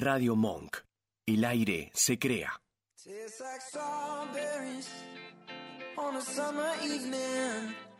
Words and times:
Radio 0.00 0.36
Monk. 0.36 0.76
El 1.26 1.44
aire 1.44 1.90
se 1.92 2.20
crea. 2.20 2.52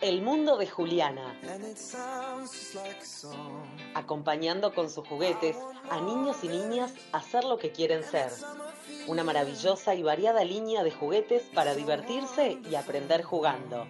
El 0.01 0.23
mundo 0.23 0.57
de 0.59 0.69
Juliana. 0.69 1.41
Acompañando 3.95 4.73
con 4.75 4.89
sus 4.89 5.09
juguetes 5.09 5.57
a 5.91 6.01
niños 6.01 6.37
y 6.45 6.49
niñas 6.49 6.95
a 7.11 7.21
ser 7.21 7.43
lo 7.43 7.59
que 7.59 7.73
quieren 7.73 8.05
ser. 8.05 8.31
Una 9.09 9.25
maravillosa 9.25 9.97
y 9.97 10.05
variada 10.05 10.45
línea 10.45 10.85
de 10.85 10.93
juguetes 10.93 11.43
para 11.53 11.75
divertirse 11.75 12.61
y 12.71 12.77
aprender 12.77 13.25
jugando. 13.25 13.89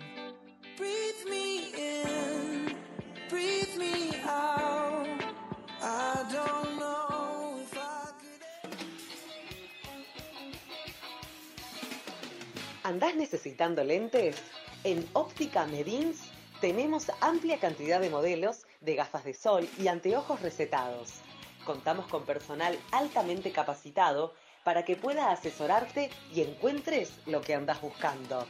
¿Andás 12.89 13.17
necesitando 13.17 13.85
lentes? 13.85 14.37
En 14.83 15.07
Óptica 15.13 15.67
Medins 15.67 16.23
tenemos 16.63 17.13
amplia 17.21 17.61
cantidad 17.61 18.01
de 18.01 18.09
modelos 18.09 18.65
de 18.81 18.95
gafas 18.95 19.25
de 19.25 19.35
sol 19.35 19.69
y 19.77 19.89
anteojos 19.89 20.41
recetados. 20.41 21.21
Contamos 21.67 22.07
con 22.07 22.25
personal 22.25 22.79
altamente 22.91 23.53
capacitado 23.53 24.33
para 24.65 24.87
que 24.87 24.97
pueda 24.97 25.31
asesorarte 25.31 26.09
y 26.33 26.41
encuentres 26.41 27.13
lo 27.27 27.43
que 27.43 27.55
andas 27.55 27.79
buscando. 27.83 28.47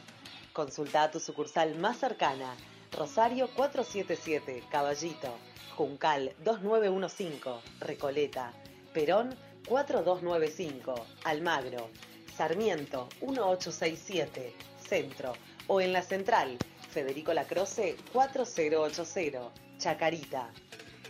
Consulta 0.53 1.03
a 1.03 1.11
tu 1.11 1.19
sucursal 1.19 1.75
más 1.75 1.97
cercana, 1.97 2.55
Rosario 2.93 3.49
477, 3.57 4.63
Caballito, 4.71 5.35
Juncal 5.75 6.33
2915, 6.45 7.59
Recoleta, 7.81 8.53
Perón 8.93 9.35
4295, 9.67 10.95
Almagro, 11.25 11.89
Sarmiento 12.39 13.09
1867, 13.19 14.53
Centro, 14.87 15.33
o 15.67 15.81
en 15.81 15.91
la 15.91 16.01
Central, 16.01 16.57
Federico 16.89 17.33
Lacroce 17.33 17.97
4080, 18.13 19.51
Chacarita. 19.77 20.49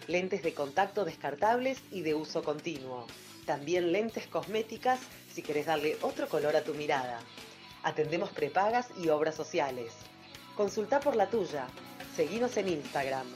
Lentes 0.08 0.42
de 0.42 0.56
contacto 0.56 1.06
descartables 1.06 1.84
y 1.92 2.02
de 2.02 2.16
uso 2.16 2.42
continuo. 2.42 3.06
También 3.46 3.92
lentes 3.92 4.26
cosméticas 4.26 5.02
si 5.32 5.44
querés 5.44 5.68
darle 5.68 6.00
otro 6.02 6.28
color 6.28 6.56
a 6.56 6.64
tu 6.64 6.74
mirada. 6.74 7.20
Atendemos 7.84 8.32
prepagas 8.32 8.88
y 9.00 9.10
obras 9.10 9.36
sociales. 9.36 9.94
Consulta 10.58 11.00
por 11.00 11.16
la 11.16 11.30
tuya. 11.30 11.68
Seguinos 12.16 12.58
en 12.58 12.70
Instagram. 12.70 13.28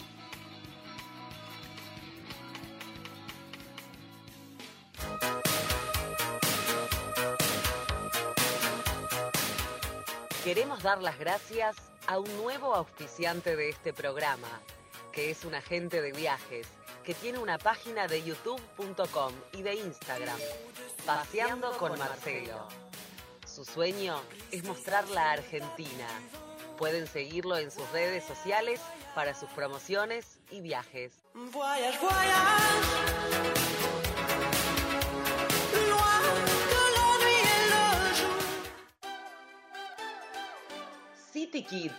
Queremos 10.44 10.84
dar 10.84 11.02
las 11.02 11.18
gracias 11.18 11.78
a 12.06 12.20
un 12.20 12.36
nuevo 12.36 12.76
auspiciante 12.76 13.56
de 13.56 13.70
este 13.70 13.94
programa, 13.94 14.50
que 15.14 15.32
es 15.32 15.46
un 15.46 15.56
agente 15.56 16.02
de 16.02 16.12
viajes, 16.12 16.68
que 17.06 17.14
tiene 17.14 17.40
una 17.40 17.58
página 17.58 18.08
de 18.08 18.24
youtube.com 18.24 19.34
y 19.54 19.62
de 19.62 19.76
Instagram, 19.76 20.38
Paseando 21.06 21.72
con 21.78 21.98
Marcelo. 21.98 22.68
Su 23.48 23.64
sueño 23.64 24.20
es 24.52 24.66
mostrar 24.66 25.08
la 25.08 25.32
Argentina. 25.32 26.08
Pueden 26.78 27.08
seguirlo 27.08 27.58
en 27.58 27.72
sus 27.72 27.90
redes 27.92 28.26
sociales 28.26 28.82
para 29.16 29.34
sus 29.34 29.50
promociones 29.52 30.40
y 30.52 30.60
viajes. 30.60 31.14
Kids, 41.64 41.96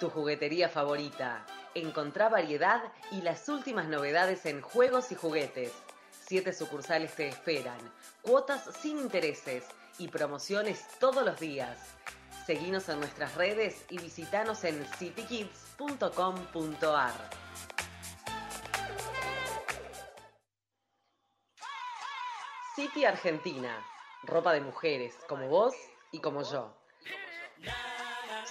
tu 0.00 0.10
juguetería 0.10 0.68
favorita. 0.68 1.46
Encontrá 1.74 2.28
variedad 2.28 2.82
y 3.10 3.22
las 3.22 3.48
últimas 3.48 3.88
novedades 3.88 4.44
en 4.46 4.62
juegos 4.62 5.12
y 5.12 5.14
juguetes. 5.14 5.72
Siete 6.10 6.52
sucursales 6.52 7.14
te 7.14 7.28
esperan, 7.28 7.78
cuotas 8.22 8.68
sin 8.80 8.98
intereses 8.98 9.64
y 9.98 10.08
promociones 10.08 10.84
todos 10.98 11.24
los 11.24 11.38
días. 11.38 11.78
Seguinos 12.46 12.88
en 12.88 12.98
nuestras 13.00 13.34
redes 13.34 13.84
y 13.90 13.98
visitanos 13.98 14.64
en 14.64 14.84
citykids.com.ar. 14.98 17.30
City 22.76 23.04
Argentina, 23.04 23.84
ropa 24.22 24.52
de 24.52 24.60
mujeres 24.60 25.14
como 25.28 25.48
vos 25.48 25.74
y 26.12 26.20
como 26.20 26.42
yo. 26.42 26.72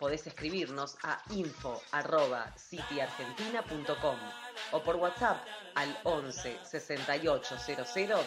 Podés 0.00 0.26
escribirnos 0.26 0.96
a 1.04 1.22
info@cityargentina.com 1.36 4.16
o 4.72 4.82
por 4.82 4.96
WhatsApp 4.96 5.36
al 5.74 5.94
11 6.04 6.56
68 6.64 7.56
00 7.58 7.84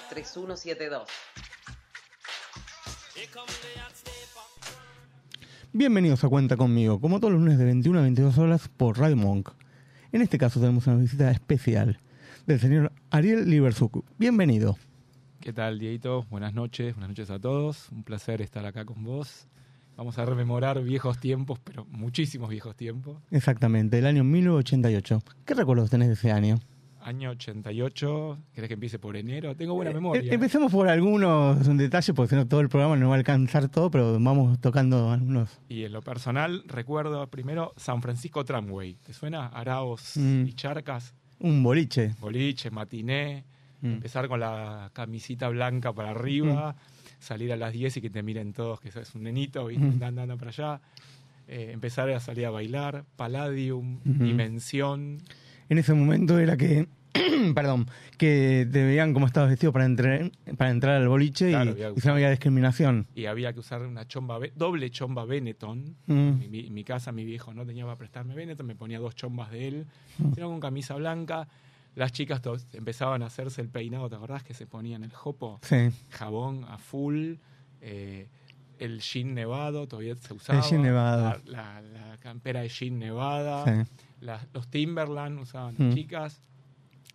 3172. 0.09 1.09
Bienvenidos 5.71 6.23
a 6.23 6.29
Cuenta 6.29 6.55
conmigo, 6.55 7.01
como 7.01 7.19
todos 7.19 7.33
los 7.33 7.41
lunes 7.41 7.57
de 7.57 7.65
21 7.65 7.97
a 7.97 8.03
22 8.03 8.37
horas 8.37 8.69
por 8.69 8.99
Radio 8.99 9.17
Monk. 9.17 9.49
En 10.11 10.21
este 10.21 10.37
caso 10.37 10.59
tenemos 10.59 10.85
una 10.85 10.97
visita 10.97 11.31
especial 11.31 11.99
del 12.45 12.59
señor 12.59 12.91
Ariel 13.09 13.49
Libersuk. 13.49 14.05
Bienvenido. 14.19 14.77
¿Qué 15.39 15.53
tal, 15.53 15.79
Dieguito? 15.79 16.27
Buenas 16.29 16.53
noches, 16.53 16.93
buenas 16.93 17.09
noches 17.09 17.31
a 17.31 17.39
todos. 17.39 17.89
Un 17.89 18.03
placer 18.03 18.41
estar 18.41 18.63
acá 18.67 18.85
con 18.85 19.03
vos. 19.03 19.47
Vamos 19.95 20.17
a 20.17 20.25
rememorar 20.25 20.81
viejos 20.81 21.19
tiempos, 21.19 21.59
pero 21.63 21.85
muchísimos 21.85 22.49
viejos 22.49 22.75
tiempos. 22.75 23.17
Exactamente, 23.31 23.99
el 23.99 24.05
año 24.07 24.23
1988. 24.23 25.21
¿Qué 25.45 25.53
recuerdos 25.53 25.89
tenés 25.89 26.07
de 26.07 26.13
ese 26.15 26.31
año? 26.31 26.59
Año 27.01 27.31
88, 27.31 28.37
¿querés 28.55 28.69
que 28.69 28.73
empiece 28.75 28.97
por 28.97 29.17
enero? 29.17 29.55
Tengo 29.55 29.73
buena 29.75 29.91
Eh, 29.91 29.93
memoria. 29.93 30.33
empecemos 30.33 30.71
por 30.71 30.87
algunos 30.87 31.65
detalles, 31.77 32.15
porque 32.15 32.29
si 32.29 32.35
no 32.37 32.47
todo 32.47 32.61
el 32.61 32.69
programa 32.69 32.95
no 32.95 33.09
va 33.09 33.15
a 33.15 33.17
alcanzar 33.17 33.67
todo, 33.69 33.91
pero 33.91 34.13
vamos 34.19 34.59
tocando 34.61 35.11
algunos. 35.11 35.59
Y 35.67 35.83
en 35.83 35.91
lo 35.91 36.01
personal, 36.01 36.63
recuerdo 36.65 37.27
primero 37.27 37.73
San 37.75 38.01
Francisco 38.01 38.45
Tramway. 38.45 38.95
¿Te 39.05 39.11
suena? 39.13 39.47
Araos 39.47 40.15
Mm. 40.15 40.47
y 40.47 40.53
Charcas, 40.53 41.13
Un 41.39 41.61
boliche. 41.61 42.15
boliche, 42.21 42.71
matiné, 42.71 43.43
Mm. 43.81 43.87
empezar 43.95 44.29
con 44.29 44.39
la 44.39 44.89
camisita 44.93 45.49
blanca 45.49 45.91
para 45.91 46.11
arriba, 46.11 46.75
salir 47.23 47.51
a 47.51 47.55
las 47.57 47.73
10 47.73 47.97
y 47.97 48.01
que 48.01 48.09
te 48.09 48.21
miren 48.23 48.53
todos 48.53 48.79
que 48.79 48.91
sos 48.91 49.15
un 49.15 49.23
nenito, 49.23 49.65
¿viste? 49.67 49.83
Mm. 49.85 50.03
andando 50.03 50.37
para 50.37 50.49
allá. 50.49 50.81
Eh, 51.47 51.71
empezar 51.73 52.09
a 52.11 52.19
salir 52.19 52.45
a 52.45 52.51
bailar, 52.51 53.03
Palladium. 53.15 53.99
Dimensión. 54.47 55.17
En 55.69 55.77
ese 55.77 55.93
momento 55.93 56.39
era 56.39 56.55
que, 56.57 56.87
perdón, 57.55 57.87
que 58.17 58.67
te 58.71 58.83
veían 58.83 59.13
cómo 59.13 59.25
estabas 59.25 59.49
vestido 59.49 59.71
para 59.73 59.85
entrar, 59.85 60.31
para 60.57 60.71
entrar 60.71 61.01
al 61.01 61.07
boliche 61.07 61.49
Claro, 61.49 61.71
y, 61.77 61.83
había 61.83 61.93
y 62.03 62.07
había 62.09 62.29
discriminación. 62.29 63.07
y 63.15 63.25
había 63.25 63.53
que 63.53 63.59
usar 63.59 63.81
una 63.81 64.07
chomba, 64.07 64.39
doble 64.55 64.89
chomba 64.91 65.25
Benetton. 65.25 65.95
Mm. 66.07 66.13
En 66.41 66.51
mi, 66.51 66.59
en 66.67 66.73
mi 66.73 66.83
casa 66.83 67.11
mi 67.11 67.25
viejo 67.25 67.53
no 67.53 67.65
tenía 67.65 67.83
para 67.85 67.97
prestarme 67.97 68.35
Benetton, 68.35 68.65
me 68.65 68.75
ponía 68.75 68.99
dos 68.99 69.15
chombas 69.15 69.51
de 69.51 69.67
él, 69.67 69.85
Mm. 70.19 70.33
sino 70.35 70.49
con 70.49 70.59
camisa 70.59 70.95
blanca. 70.95 71.47
Las 71.95 72.11
chicas 72.11 72.41
empezaban 72.73 73.21
a 73.21 73.27
hacerse 73.27 73.61
el 73.61 73.69
peinado, 73.69 74.09
¿te 74.09 74.15
acordás 74.15 74.43
que 74.43 74.53
se 74.53 74.65
ponían 74.65 75.03
el 75.03 75.11
jopo? 75.13 75.59
Sí, 75.61 75.89
Jabón 76.09 76.65
a 76.67 76.77
full, 76.79 77.35
eh, 77.81 78.27
el 78.79 78.99
jean 79.01 79.33
nevado 79.35 79.87
todavía 79.87 80.15
se 80.15 80.33
usaba. 80.33 80.61
jean 80.61 80.81
nevado. 80.81 81.39
La, 81.45 81.81
la- 81.81 81.81
la 81.81 82.17
campera 82.17 82.61
de 82.61 82.69
jean 82.69 82.97
nevada. 82.99 83.63
sí. 83.65 83.89
los 84.53 84.67
Timberland 84.69 85.39
usaban 85.39 85.75
Mm. 85.77 85.83
las 85.83 85.95
chicas. 85.95 86.41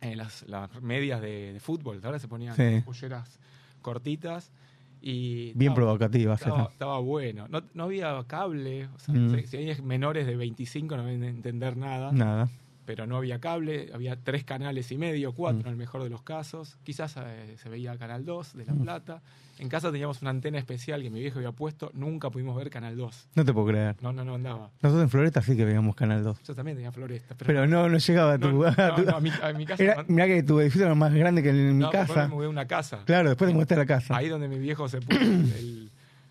eh, 0.01 0.15
las, 0.15 0.45
las 0.47 0.81
medias 0.81 1.21
de, 1.21 1.55
de 1.55 1.59
fútbol, 1.61 2.01
ahora 2.05 2.21
se 2.21 2.29
ponían 2.29 2.55
Sí. 2.55 2.83
polleras 2.85 3.41
cortitas. 3.83 4.53
Y 5.01 5.53
Bien 5.55 5.75
provocativas 5.75 6.41
estaba, 6.41 6.99
bueno. 7.01 7.47
No, 7.49 7.63
no 7.75 7.85
había 7.85 8.23
cable. 8.29 8.87
O 8.95 8.99
sea, 9.01 9.15
Mm. 9.15 9.35
si, 9.35 9.47
si 9.49 9.57
hay 9.57 9.83
menores 9.83 10.27
de 10.27 10.37
25 10.37 10.97
no 10.97 11.05
deben 11.05 11.25
entender 11.25 11.77
nada. 11.77 12.13
Nada. 12.13 12.49
Pero 12.89 13.07
no 13.07 13.19
había 13.19 13.39
cable, 13.39 13.91
había 13.93 14.17
tres 14.17 14.45
canales 14.45 14.91
y 14.93 14.97
medio, 14.97 15.35
cuatro 15.35 15.59
Mm. 15.59 15.67
en 15.67 15.73
el 15.73 15.77
mejor 15.77 16.03
de 16.03 16.09
los 16.09 16.23
casos. 16.23 16.79
Quizás 16.85 17.17
eh, 17.19 17.55
se 17.63 17.69
veía 17.69 17.95
Canal 17.99 18.25
2 18.25 18.55
de 18.57 18.65
La 18.65 18.73
Mm. 18.73 18.81
Plata. 18.83 19.21
En 19.59 19.69
casa 19.69 19.93
teníamos 19.93 20.23
una 20.23 20.31
antena 20.31 20.57
especial 20.57 21.03
que 21.03 21.11
mi 21.11 21.21
viejo 21.21 21.37
había 21.39 21.53
puesto, 21.53 21.91
nunca 21.93 22.31
pudimos 22.31 22.57
ver 22.57 22.71
Canal 22.71 22.97
2. 22.97 23.29
No 23.35 23.45
te 23.45 23.53
puedo 23.53 23.67
creer. 23.67 23.95
No, 24.01 24.11
no, 24.15 24.25
no 24.25 24.37
andaba. 24.37 24.71
Nosotros 24.81 25.03
en 25.03 25.11
Floresta 25.11 25.43
sí 25.43 25.55
que 25.55 25.67
veíamos 25.67 25.95
Canal 25.97 26.25
2. 26.25 26.43
Yo 26.45 26.55
también 26.55 26.79
tenía 26.79 26.91
Floresta. 26.91 27.35
Pero, 27.37 27.47
Pero 27.47 27.67
no, 27.67 27.91
no 27.91 27.99
llegaba 27.99 28.33
a 28.33 28.39
tu... 28.39 28.51
no, 28.53 28.65
a 28.65 28.71
no, 28.71 28.95
tu- 28.95 29.03
no, 29.03 29.17
a 29.17 29.21
mi, 29.21 29.31
a 29.43 29.53
mi 29.53 29.67
casa. 29.67 29.83
Era, 29.85 30.05
mirá 30.09 30.27
que 30.27 30.43
tu 30.43 30.59
edificio 30.61 30.87
era 30.87 30.95
más 30.95 31.13
grande 31.13 31.43
que 31.43 31.51
en 31.51 31.77
mi 31.77 31.91
casa. 31.91 32.27
me 32.27 32.35
mudé 32.37 32.47
a 32.47 32.49
una 32.49 32.67
casa. 32.67 33.03
Claro, 33.05 33.29
después 33.29 33.49
te 33.51 33.53
mudaste 33.53 33.75
a 33.75 33.79
la 33.79 33.87
casa. 33.87 34.17
Ahí 34.17 34.29
donde 34.29 34.49
mi 34.49 34.59
viejo 34.59 34.89
se 34.89 35.03
puso 35.03 35.21
el- 35.21 35.91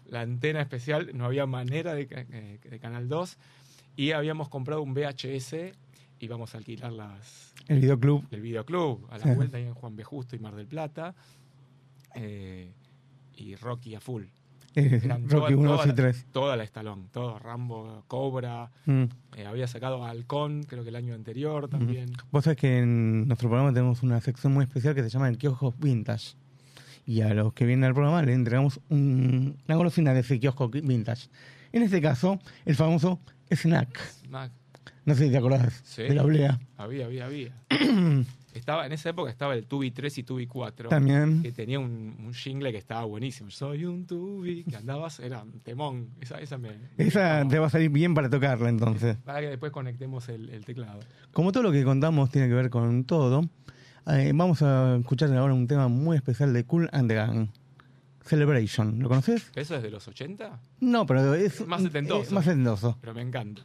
la 0.09 0.21
antena 0.21 0.59
especial, 0.61 1.11
no 1.13 1.25
había 1.25 1.45
manera 1.45 1.93
de, 1.93 2.07
eh, 2.09 2.59
de 2.67 2.79
Canal 2.79 3.07
2. 3.09 3.37
Y 3.99 4.11
habíamos 4.11 4.47
comprado 4.47 4.81
un 4.83 4.93
VHS 4.93 5.73
y 6.19 6.27
vamos 6.27 6.53
a 6.55 6.57
alquilar 6.57 6.91
las, 6.91 7.53
El 7.67 7.79
videoclub. 7.79 8.25
el 8.31 8.41
videoclub 8.41 9.07
a 9.11 9.17
la 9.17 9.23
Sí. 9.23 9.29
vuelta 9.31 9.57
ahí 9.57 9.63
en 9.63 9.73
Juan 9.73 9.95
B. 9.95 10.03
Justo 10.03 10.35
y 10.35 10.39
Mar 10.39 10.55
del 10.55 10.67
Plata. 10.67 11.13
Eh, 12.15 12.71
y 13.35 13.55
Rocky 13.55 13.95
a 13.95 13.99
full. 13.99 14.23
eh, 14.75 15.01
Eran 15.03 15.23
Rocky 15.29 15.53
toda- 15.53 15.57
1, 15.57 15.63
toda 15.71 15.77
2 15.77 15.85
y 15.85 15.89
la- 15.89 15.95
3. 15.95 16.25
Toda 16.31 16.55
la 16.55 16.63
Estalón, 16.63 17.07
todo 17.11 17.39
Rambo, 17.39 18.03
Cobra. 18.07 18.69
Mm. 18.85 19.03
eh, 19.35 19.45
había 19.47 19.67
sacado 19.67 20.03
Halcón, 20.05 20.63
creo 20.63 20.83
que 20.83 20.89
el 20.89 20.95
año 20.95 21.15
anterior 21.15 21.67
también. 21.67 22.11
Vos 22.31 22.43
sabés 22.43 22.57
que 22.59 22.79
en 22.79 23.27
nuestro 23.27 23.49
programa 23.49 23.73
tenemos 23.73 24.03
una 24.03 24.21
sección 24.21 24.53
muy 24.53 24.65
especial 24.65 24.93
que 24.93 25.01
se 25.03 25.09
llama 25.09 25.29
el 25.29 25.37
kiosco 25.39 25.73
vintage. 25.79 26.35
Y 27.07 27.21
a 27.21 27.33
los 27.33 27.53
que 27.53 27.65
vienen 27.65 27.85
al 27.85 27.93
programa 27.93 28.21
le 28.21 28.33
entregamos 28.33 28.79
un- 28.89 29.57
una 29.67 29.77
golosina 29.77 30.13
de 30.13 30.19
ese 30.19 30.39
kiosco 30.39 30.69
vintage. 30.69 31.29
En 31.71 31.81
este 31.83 31.99
caso, 32.01 32.39
el 32.65 32.75
famoso 32.75 33.19
snack. 33.49 33.99
Mac, 34.29 34.51
No 35.07 35.15
sé 35.15 35.25
si 35.25 35.31
te 35.31 35.37
acordás 35.37 35.81
Sí. 35.85 36.03
de 36.03 36.13
la 36.13 36.23
oblea. 36.23 36.59
había, 36.77 37.05
había, 37.05 37.25
había. 37.25 37.51
estaba, 38.53 38.85
en 38.85 38.91
esa 38.91 39.09
época 39.09 39.29
estaba 39.31 39.53
el 39.55 39.65
Tubi 39.65 39.89
3 39.91 40.17
y 40.17 40.23
Tubi 40.23 40.47
4. 40.47 40.89
También. 40.89 41.41
que 41.41 41.51
tenía 41.51 41.79
un, 41.79 42.15
un 42.19 42.33
jingle 42.33 42.71
que 42.71 42.77
estaba 42.77 43.05
buenísimo. 43.05 43.49
Soy 43.49 43.85
un 43.85 44.05
tubi, 44.05 44.63
que 44.65 44.75
andabas, 44.75 45.19
era 45.19 45.41
un 45.43 45.59
temón. 45.61 46.09
Esa, 46.21 46.39
esa 46.39 46.57
me. 46.57 46.71
Esa 46.97 47.43
me- 47.43 47.49
te 47.49 47.57
va 47.57 47.67
a 47.67 47.69
salir 47.69 47.89
bien 47.89 48.13
para 48.13 48.29
tocarla 48.29 48.69
entonces. 48.69 49.17
Para 49.23 49.39
que 49.39 49.47
después 49.47 49.71
conectemos 49.71 50.27
el, 50.29 50.49
el 50.49 50.65
teclado. 50.65 50.99
Como 51.31 51.51
todo 51.51 51.63
lo 51.63 51.71
que 51.71 51.83
contamos 51.83 52.29
tiene 52.29 52.47
que 52.49 52.53
ver 52.53 52.69
con 52.69 53.05
todo, 53.05 53.49
eh, 54.07 54.31
vamos 54.35 54.61
a 54.61 54.97
escuchar 54.97 55.33
ahora 55.37 55.53
un 55.53 55.67
tema 55.67 55.87
muy 55.87 56.17
especial 56.17 56.51
de 56.53 56.65
Cool 56.65 56.89
and 56.91 57.07
the 57.09 57.15
Gang. 57.15 57.47
Celebration. 58.25 58.99
¿Lo 58.99 59.07
conoces? 59.07 59.49
¿Eso 59.55 59.77
es 59.77 59.83
de 59.83 59.89
los 59.89 60.05
80? 60.05 60.59
No, 60.81 61.05
pero 61.05 61.33
es 61.33 61.65
Más 61.65 61.81
setentoso. 61.81 62.29
eh, 62.29 62.33
más 62.33 62.43
setentoso. 62.43 62.97
Pero 62.99 63.13
me 63.13 63.21
encanta. 63.21 63.61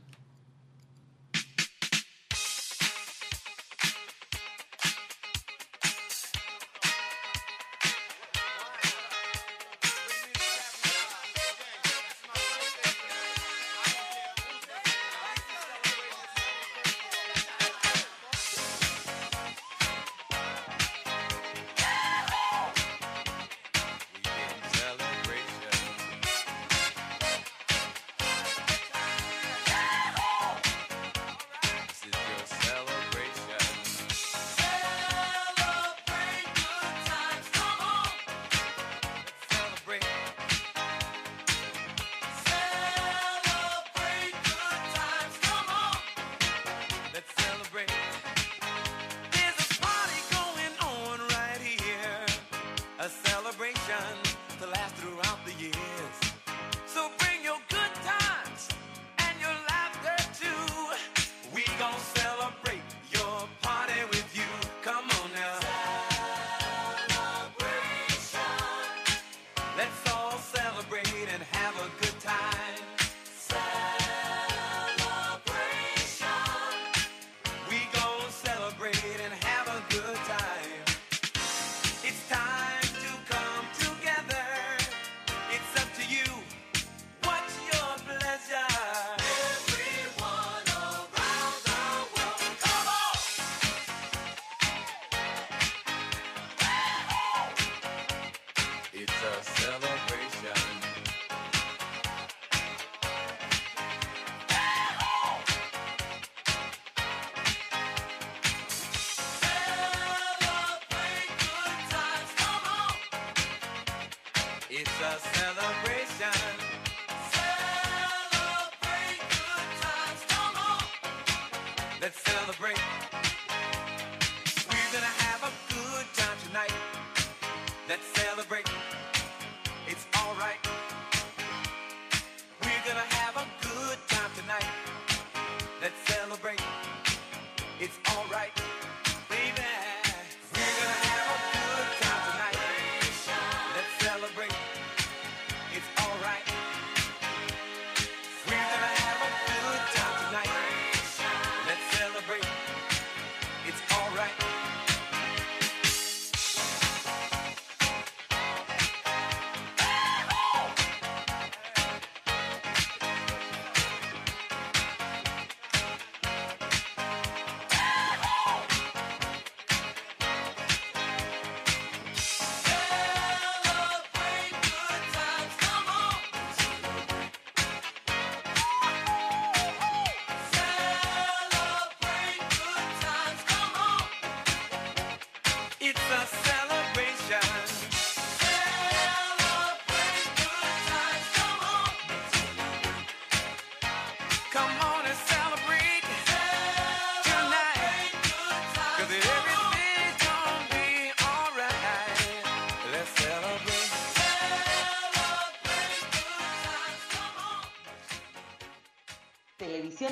celebrate. 115.21 115.92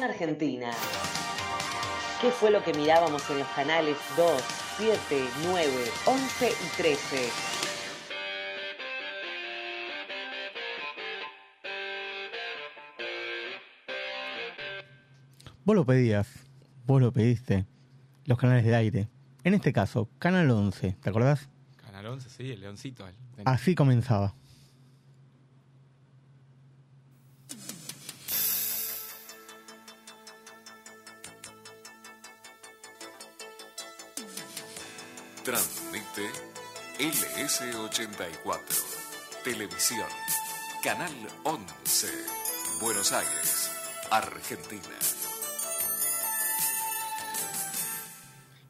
Televisión 0.01 0.05
Argentina. 0.05 0.71
¿Qué 2.21 2.31
fue 2.31 2.51
lo 2.51 2.63
que 2.65 2.73
mirábamos 2.75 3.29
en 3.31 3.39
los 3.41 3.49
canales 3.49 3.97
2, 4.17 4.43
7, 4.79 4.97
9, 5.45 5.71
11 6.07 6.49
y 6.49 6.77
13? 6.77 7.31
Vos 15.65 15.77
lo 15.77 15.85
pedías, 15.85 16.27
vos 16.87 17.01
lo 17.01 17.13
pediste, 17.13 17.67
los 18.25 18.39
canales 18.39 18.65
de 18.65 18.75
aire. 18.75 19.09
En 19.45 19.55
este 19.55 19.73
caso, 19.73 20.09
Canal 20.19 20.51
11, 20.51 20.97
¿te 21.01 21.11
acordás? 21.11 21.49
Canal 21.77 22.07
11, 22.07 22.29
sí, 22.31 22.51
el 22.51 22.61
leoncito. 22.61 23.07
el- 23.07 23.15
Así 23.45 23.75
comenzaba. 23.75 24.35
LS84. 37.01 38.61
Televisión. 39.43 40.07
Canal 40.85 41.11
11. 41.45 42.07
Buenos 42.83 43.11
Aires, 43.13 43.71
Argentina. 44.11 44.83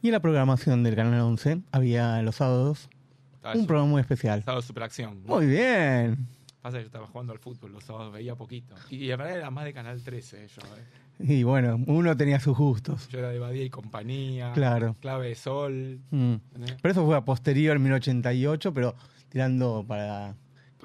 Y 0.00 0.06
en 0.08 0.12
la 0.12 0.20
programación 0.20 0.84
del 0.84 0.94
Canal 0.94 1.20
11 1.22 1.62
había 1.72 2.22
los 2.22 2.36
sábados 2.36 2.88
Estaba 3.34 3.54
un 3.56 3.60
su- 3.62 3.66
programa 3.66 3.90
muy 3.90 4.00
especial. 4.00 4.38
Estaba 4.38 4.62
superacción. 4.62 5.24
Muy 5.24 5.46
bien. 5.46 6.28
Pasa 6.62 6.76
que 6.76 6.84
yo 6.84 6.86
estaba 6.86 7.08
jugando 7.08 7.32
al 7.32 7.40
fútbol 7.40 7.72
los 7.72 7.82
sábados, 7.82 8.12
veía 8.12 8.36
poquito. 8.36 8.76
Y, 8.90 9.10
en 9.10 9.18
verdad 9.18 9.36
era 9.38 9.50
más 9.50 9.64
de 9.64 9.72
Canal 9.72 10.00
13 10.04 10.46
yo. 10.46 10.62
eh. 10.76 10.84
Y 11.22 11.42
bueno, 11.42 11.78
uno 11.86 12.16
tenía 12.16 12.40
sus 12.40 12.56
gustos. 12.56 13.08
Yo 13.08 13.18
era 13.18 13.28
de 13.28 13.38
Badía 13.38 13.64
y 13.64 13.70
compañía. 13.70 14.52
Claro. 14.52 14.96
Clave 15.00 15.28
de 15.28 15.34
Sol. 15.34 16.00
Mm. 16.10 16.34
Pero 16.80 16.92
eso 16.92 17.04
fue 17.06 17.16
a 17.16 17.24
posterior, 17.24 17.78
1088, 17.78 18.72
pero 18.72 18.94
tirando 19.28 19.84
para 19.86 20.28
Al, 20.28 20.36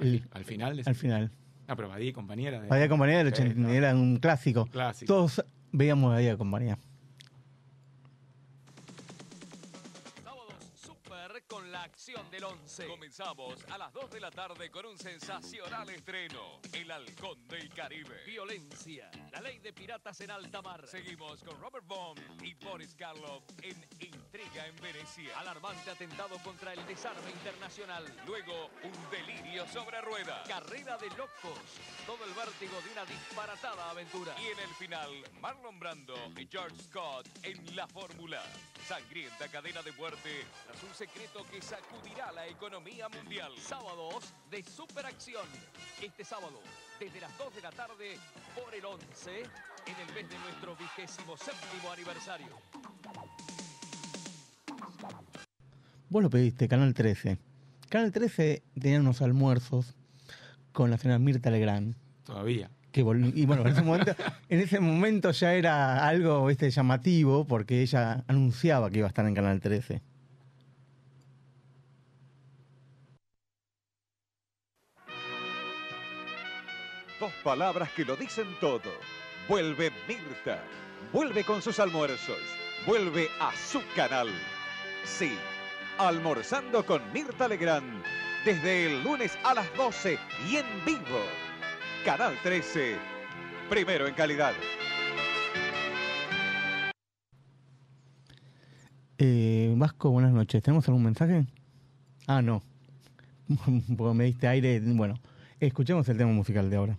el- 0.02 0.20
fi- 0.22 0.28
al 0.32 0.44
final. 0.44 0.82
al 0.86 0.96
final. 0.96 1.32
Ah, 1.68 1.76
pero 1.76 1.88
Badía 1.90 2.10
y 2.10 2.14
compañía 2.14 2.50
era 2.50 2.62
de. 2.62 2.68
Bahía 2.68 2.90
Compañía 2.90 3.18
del 3.24 3.34
Sí, 3.34 3.42
80, 3.42 3.60
no. 3.60 3.70
era 3.70 3.96
un 3.96 4.18
clásico. 4.18 4.66
Clásico. 4.68 5.12
Todos 5.14 5.44
veíamos 5.72 6.12
Bahía 6.12 6.38
Compañía. 6.38 6.78
Del 12.24 12.46
11. 12.46 12.88
Comenzamos 12.88 13.66
a 13.70 13.78
las 13.78 13.92
2 13.92 14.10
de 14.12 14.20
la 14.22 14.32
tarde 14.32 14.72
con 14.72 14.86
un 14.86 14.98
sensacional 14.98 15.90
estreno. 15.90 16.62
El 16.72 16.90
Halcón 16.90 17.46
del 17.48 17.70
Caribe. 17.74 18.24
Violencia. 18.26 19.12
La 19.32 19.42
ley 19.42 19.60
de 19.60 19.74
piratas 19.74 20.22
en 20.22 20.32
alta 20.32 20.62
mar. 20.62 20.88
Seguimos 20.88 21.44
con 21.44 21.60
Robert 21.60 21.86
Bond 21.86 22.22
y 22.42 22.54
Boris 22.54 22.96
Karloff 22.96 23.44
en 23.62 23.86
Intriga 24.00 24.66
en 24.66 24.76
Venecia. 24.78 25.38
Alarmante 25.40 25.92
atentado 25.92 26.38
contra 26.42 26.74
el 26.74 26.86
desarme 26.86 27.32
internacional. 27.32 28.06
Luego, 28.26 28.70
un 28.84 29.10
delirio 29.12 29.68
sobre 29.68 30.00
rueda. 30.02 30.42
Carrera 30.48 30.98
de 30.98 31.10
locos. 31.10 31.60
Todo 32.06 32.24
el 32.24 32.34
vértigo 32.34 32.80
de 32.82 32.92
una 32.94 33.06
disparatada 33.06 33.90
aventura. 33.90 34.34
Y 34.42 34.48
en 34.48 34.60
el 34.60 34.74
final, 34.76 35.12
Marlon 35.42 35.78
Brando 35.80 36.16
y 36.38 36.48
George 36.48 36.82
Scott 36.84 37.28
en 37.44 37.76
la 37.76 37.88
fórmula. 37.88 38.42
Sangrienta 38.88 39.48
cadena 39.48 39.82
de 39.82 39.92
muerte 39.94 40.30
tras 40.68 40.84
un 40.84 40.94
secreto 40.94 41.44
que 41.50 41.60
sacudirá 41.60 42.32
la 42.32 42.46
economía 42.46 43.10
mundial. 43.10 43.52
Sábados 43.60 44.32
de 44.52 44.62
superacción. 44.62 45.46
Este 46.04 46.24
sábado, 46.24 46.60
desde 47.00 47.20
las 47.20 47.36
2 47.36 47.56
de 47.56 47.62
la 47.64 47.72
tarde, 47.72 48.20
por 48.54 48.76
el 48.76 48.86
11, 48.86 49.40
en 49.40 50.08
el 50.08 50.14
mes 50.14 50.30
de 50.30 50.38
nuestro 50.38 50.76
vigésimo 50.76 51.36
séptimo 51.36 51.92
aniversario. 51.92 52.48
Vos 56.10 56.22
lo 56.22 56.30
pediste, 56.30 56.68
Canal 56.68 56.94
13. 56.94 57.40
Canal 57.90 58.12
13 58.12 58.62
tenía 58.80 59.00
unos 59.00 59.24
almuerzos 59.24 59.96
con 60.74 60.92
la 60.92 61.00
señora 61.00 61.18
Mirta 61.18 61.50
Legrand. 61.50 61.96
Todavía. 62.24 62.70
Y 63.02 63.46
bueno, 63.46 63.64
en 63.64 63.68
ese, 63.68 63.82
momento, 63.82 64.16
en 64.50 64.60
ese 64.60 64.80
momento 64.80 65.32
ya 65.32 65.54
era 65.54 66.08
algo 66.08 66.50
este, 66.50 66.70
llamativo 66.70 67.46
porque 67.46 67.82
ella 67.82 68.24
anunciaba 68.28 68.90
que 68.90 69.00
iba 69.00 69.08
a 69.08 69.10
estar 69.10 69.26
en 69.26 69.36
Canal 69.36 69.60
13. 69.60 70.02
Dos 77.20 77.32
palabras 77.44 77.90
que 77.92 78.06
lo 78.06 78.16
dicen 78.16 78.48
todo. 78.60 78.92
Vuelve 79.48 79.92
Mirta. 80.08 80.64
Vuelve 81.14 81.44
con 81.44 81.62
sus 81.62 81.80
almuerzos. 81.80 82.40
Vuelve 82.86 83.30
a 83.40 83.52
su 83.56 83.82
canal. 83.96 84.30
Sí, 85.04 85.34
almorzando 85.98 86.86
con 86.86 87.02
Mirta 87.14 87.48
Legrand. 87.48 88.04
Desde 88.44 88.86
el 88.86 89.04
lunes 89.04 89.38
a 89.44 89.54
las 89.54 89.74
12 89.76 90.18
y 90.50 90.58
en 90.58 90.66
vivo. 90.86 91.22
Canal 92.06 92.36
13. 92.44 92.98
Primero 93.68 94.08
en 94.08 94.14
calidad. 94.14 94.54
Eh, 99.18 99.74
Vasco, 99.76 100.12
buenas 100.12 100.32
noches. 100.32 100.62
¿Tenemos 100.62 100.88
algún 100.88 101.04
mensaje? 101.04 101.48
Ah, 102.28 102.44
no. 102.44 102.62
Porque 103.98 104.14
me 104.14 104.26
diste 104.26 104.48
aire. 104.48 104.80
Bueno, 104.82 105.16
escuchemos 105.60 106.08
el 106.08 106.18
tema 106.18 106.32
musical 106.32 106.70
de 106.70 106.76
ahora. 106.76 106.98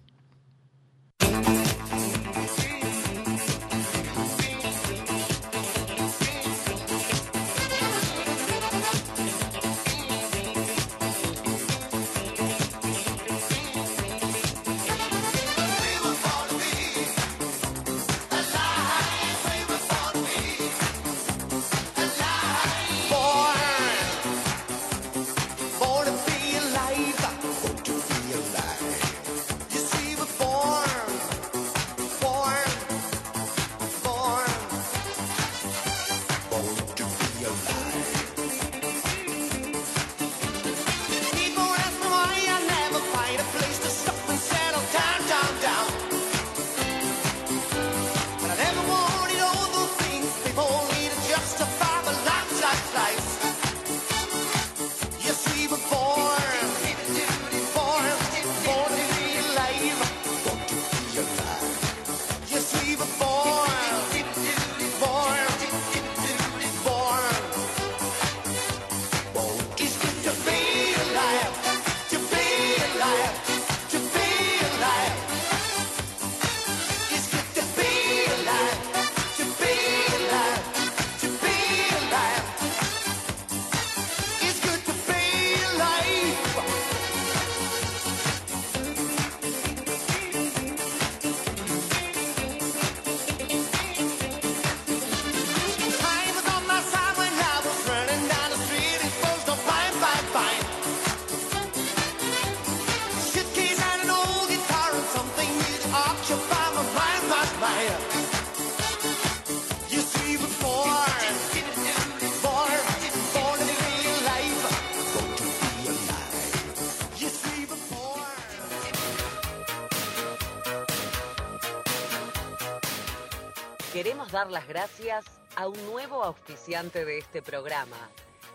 Dar 124.37 124.51
las 124.51 124.69
gracias 124.69 125.25
a 125.55 125.67
un 125.67 125.83
nuevo 125.87 126.23
auspiciante 126.23 127.07
de 127.07 127.17
este 127.17 127.41
programa, 127.41 127.97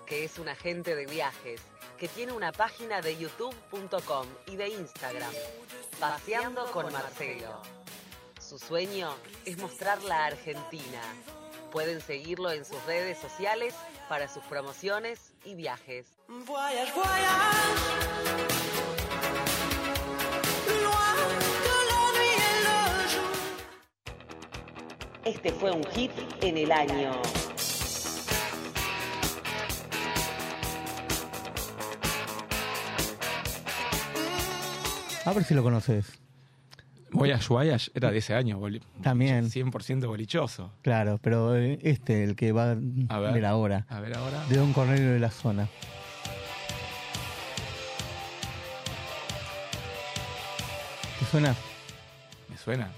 que 0.06 0.24
es 0.24 0.38
un 0.38 0.48
agente 0.48 0.96
de 0.96 1.08
viajes, 1.08 1.60
que 1.98 2.08
tiene 2.08 2.34
una 2.34 2.52
página 2.52 3.02
de 3.02 3.18
youtube.com 3.18 4.28
y 4.46 4.58
de 4.58 4.70
Instagram, 4.70 5.34
Paseando 6.00 6.70
con 6.72 6.94
Marcelo. 6.94 7.64
Su 8.40 8.60
sueño 8.60 9.16
es 9.44 9.58
mostrar 9.58 10.04
la 10.04 10.26
Argentina. 10.26 11.02
Pueden 11.72 12.00
seguirlo 12.00 12.52
en 12.52 12.64
sus 12.64 12.86
redes 12.86 13.18
sociales 13.18 13.74
para 14.08 14.28
sus 14.28 14.44
promociones 14.44 15.34
y 15.46 15.56
viajes. 15.56 16.06
Este 25.26 25.52
fue 25.52 25.72
un 25.72 25.84
hit 25.94 26.12
en 26.42 26.58
el 26.58 26.72
año. 26.72 27.12
A 35.26 35.34
ver 35.34 35.44
si 35.44 35.54
lo 35.54 35.64
conoces. 35.64 36.06
Voyage 37.12 37.48
Voyage 37.50 37.92
era 37.94 38.10
de 38.10 38.18
ese 38.20 38.34
año, 38.34 38.58
boli- 38.60 38.82
También. 39.04 39.50
100% 39.50 40.08
bolichoso. 40.08 40.72
Claro, 40.82 41.20
pero 41.22 41.56
eh, 41.58 41.78
este, 41.84 42.24
el 42.24 42.36
que 42.36 42.52
va 42.54 42.72
A 42.72 43.16
a 43.16 43.20
ver. 43.20 43.34
ver 43.34 43.46
ahora. 43.46 43.86
A 43.90 44.00
ver 44.00 44.16
ahora. 44.18 44.44
De 44.48 44.56
Don 44.58 44.72
Cornelio 44.74 45.12
de 45.12 45.20
la 45.20 45.30
Zona. 45.30 45.68
¿Te 51.20 51.26
suena? 51.26 51.56
Me 52.50 52.58
suena. 52.58 52.90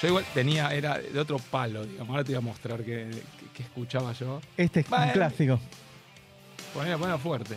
Yo 0.00 0.08
igual 0.08 0.24
tenía, 0.32 0.72
era 0.72 0.98
de 0.98 1.18
otro 1.18 1.38
palo, 1.38 1.84
digamos. 1.84 2.10
Ahora 2.10 2.22
te 2.24 2.32
voy 2.32 2.38
a 2.38 2.40
mostrar 2.40 2.78
que, 2.84 3.10
que- 3.10 3.46
que 3.54 3.62
escuchaba 3.64 4.12
yo. 4.12 4.40
Este 4.56 4.80
es 4.80 4.86
un 4.88 5.10
clásico. 5.12 5.58
Ponela, 6.72 6.96
ponela 6.98 7.18
fuerte. 7.18 7.56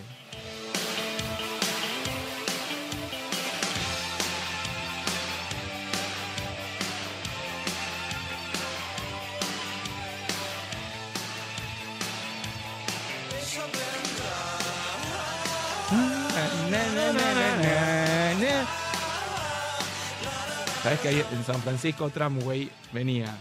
¿Sabes 20.83 20.99
que 20.99 21.09
ahí 21.09 21.23
en 21.31 21.43
San 21.43 21.61
Francisco 21.61 22.09
Tramway 22.09 22.67
venía 22.91 23.37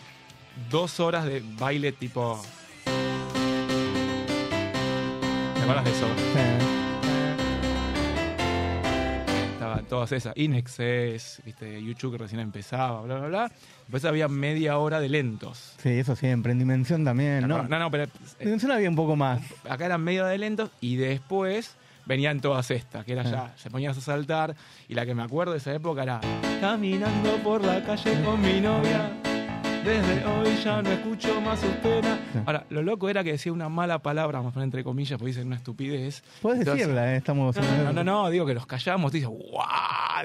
dos 0.71 1.01
horas 1.01 1.25
de 1.25 1.43
baile 1.59 1.91
tipo. 1.93 2.39
¿Te 5.55 5.63
acuerdas 5.63 5.85
de 5.87 5.91
eso? 5.91 6.07
Estaban 9.55 9.87
todas 9.87 10.13
esas. 10.13 10.37
Inexes, 10.37 11.41
viste, 11.43 11.83
YouTube 11.83 12.13
que 12.13 12.19
recién 12.19 12.43
empezaba, 12.43 13.01
bla, 13.03 13.19
bla, 13.21 13.29
bla. 13.29 13.53
Después 13.81 14.05
había 14.05 14.29
media 14.29 14.77
hora 14.77 15.01
de 15.01 15.09
lentos. 15.09 15.77
Sí, 15.83 15.89
eso 15.89 16.15
siempre. 16.17 16.53
En 16.53 16.59
Dimensión 16.59 17.07
también, 17.07 17.49
¿no? 17.49 17.63
No, 17.63 17.79
no, 17.79 17.91
pero 17.91 18.05
eh, 18.05 18.09
Dimensión 18.41 18.71
había 18.71 18.91
un 18.91 18.97
poco 18.97 19.17
más. 19.17 19.41
acá 19.67 19.87
eran 19.87 20.03
media 20.05 20.25
hora 20.25 20.33
de 20.33 20.39
lentos 20.39 20.71
y 20.83 20.97
después 20.97 21.75
venían 22.11 22.41
todas 22.41 22.71
estas, 22.71 23.05
que 23.05 23.13
era 23.13 23.23
Ah. 23.23 23.31
ya, 23.31 23.53
se 23.57 23.71
ponías 23.71 23.97
a 23.97 24.01
saltar. 24.03 24.55
Y 24.89 24.95
la 24.95 25.07
que 25.07 25.15
me 25.15 25.23
acuerdo 25.23 25.53
de 25.53 25.59
esa 25.59 25.73
época 25.73 26.03
era 26.03 26.21
Caminando 26.61 27.37
por 27.43 27.65
la 27.65 27.83
calle 27.83 28.23
con 28.23 28.41
mi 28.43 28.61
novia. 28.61 29.11
Desde 29.85 30.27
hoy 30.27 30.57
ya 30.63 30.83
no 30.83 30.91
escucho 30.91 31.41
más 31.41 31.59
sus 31.61 31.71
penas. 31.77 32.19
Ahora, 32.45 32.67
lo 32.69 32.83
loco 32.83 33.09
era 33.09 33.25
que 33.25 33.33
decía 33.33 33.51
una 33.51 33.71
mala 33.71 33.99
palabra, 34.01 34.43
entre 34.57 34.85
comillas, 34.85 35.19
porque 35.19 35.29
dicen 35.31 35.47
una 35.47 35.57
estupidez. 35.57 36.23
Puedes 36.43 36.59
Entonces- 36.61 36.87
decirla, 36.87 37.15
eh, 37.15 37.17
estamos... 37.17 37.57
No, 37.57 37.63
no, 37.85 37.93
no, 37.95 38.05
no, 38.05 38.29
digo 38.29 38.45
que 38.45 38.53
los 38.53 38.67
callamos, 38.67 39.11
dice, 39.11 39.25
¡guau! 39.27 39.67